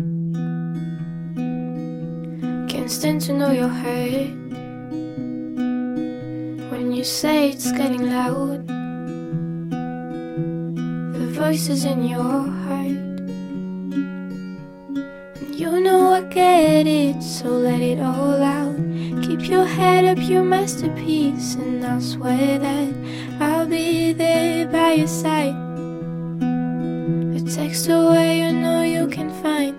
Can't 2.67 2.89
stand 2.89 3.21
to 3.21 3.33
know 3.33 3.51
your 3.51 3.69
hurt. 3.69 4.35
When 6.71 6.91
you 6.91 7.03
say 7.03 7.51
it's 7.51 7.71
getting 7.71 8.09
loud, 8.09 8.67
the 11.13 11.27
voices 11.31 11.85
in 11.85 12.03
your 12.03 12.19
heart. 12.19 12.97
You 15.53 15.79
know 15.81 16.13
I 16.13 16.21
get 16.23 16.85
it, 16.87 17.21
so 17.23 17.49
let 17.49 17.81
it 17.81 17.99
all 17.99 18.43
out. 18.43 18.68
Keep 19.29 19.47
your 19.47 19.63
head 19.63 20.05
up, 20.05 20.17
your 20.27 20.43
masterpiece, 20.43 21.53
and 21.53 21.85
I'll 21.85 22.01
swear 22.01 22.57
that 22.57 22.93
I'll 23.39 23.67
be 23.67 24.11
there 24.11 24.65
by 24.65 24.93
your 24.93 25.07
side. 25.07 25.53
A 27.35 27.39
text 27.41 27.87
away, 27.89 28.39
you 28.39 28.51
know 28.51 28.81
you 28.81 29.07
can 29.07 29.29
find 29.43 29.78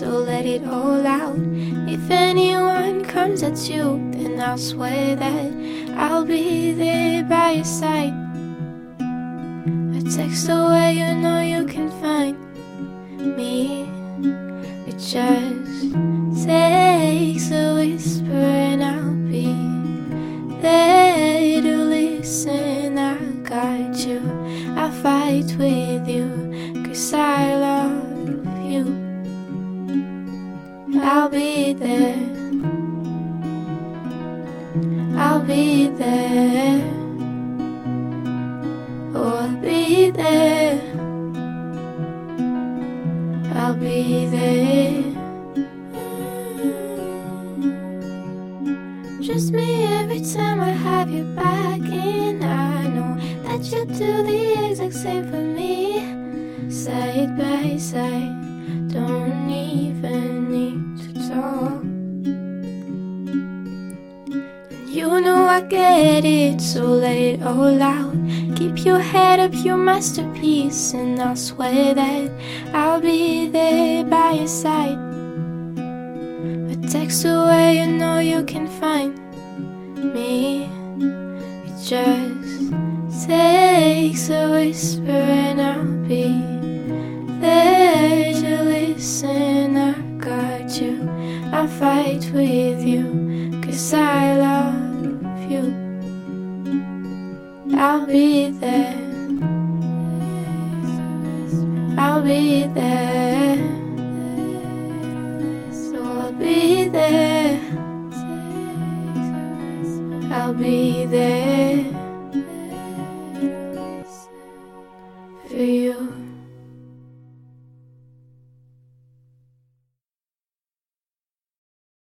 so 0.00 0.08
let 0.08 0.46
it 0.46 0.64
all 0.64 1.06
out. 1.06 1.36
If 1.86 2.10
anyone 2.10 3.04
comes 3.04 3.42
at 3.42 3.68
you, 3.68 4.00
then 4.14 4.40
I'll 4.40 4.56
swear 4.56 5.14
that 5.14 5.52
I'll 5.94 6.24
be 6.24 6.72
there 6.72 7.22
by 7.24 7.50
your 7.60 7.66
side. 7.66 8.14
A 8.98 10.00
text 10.16 10.48
away, 10.48 10.94
you 10.94 11.14
know 11.20 11.40
you 11.42 11.66
can 11.66 11.90
find 12.00 12.34
me. 13.36 13.84
Just 14.96 15.59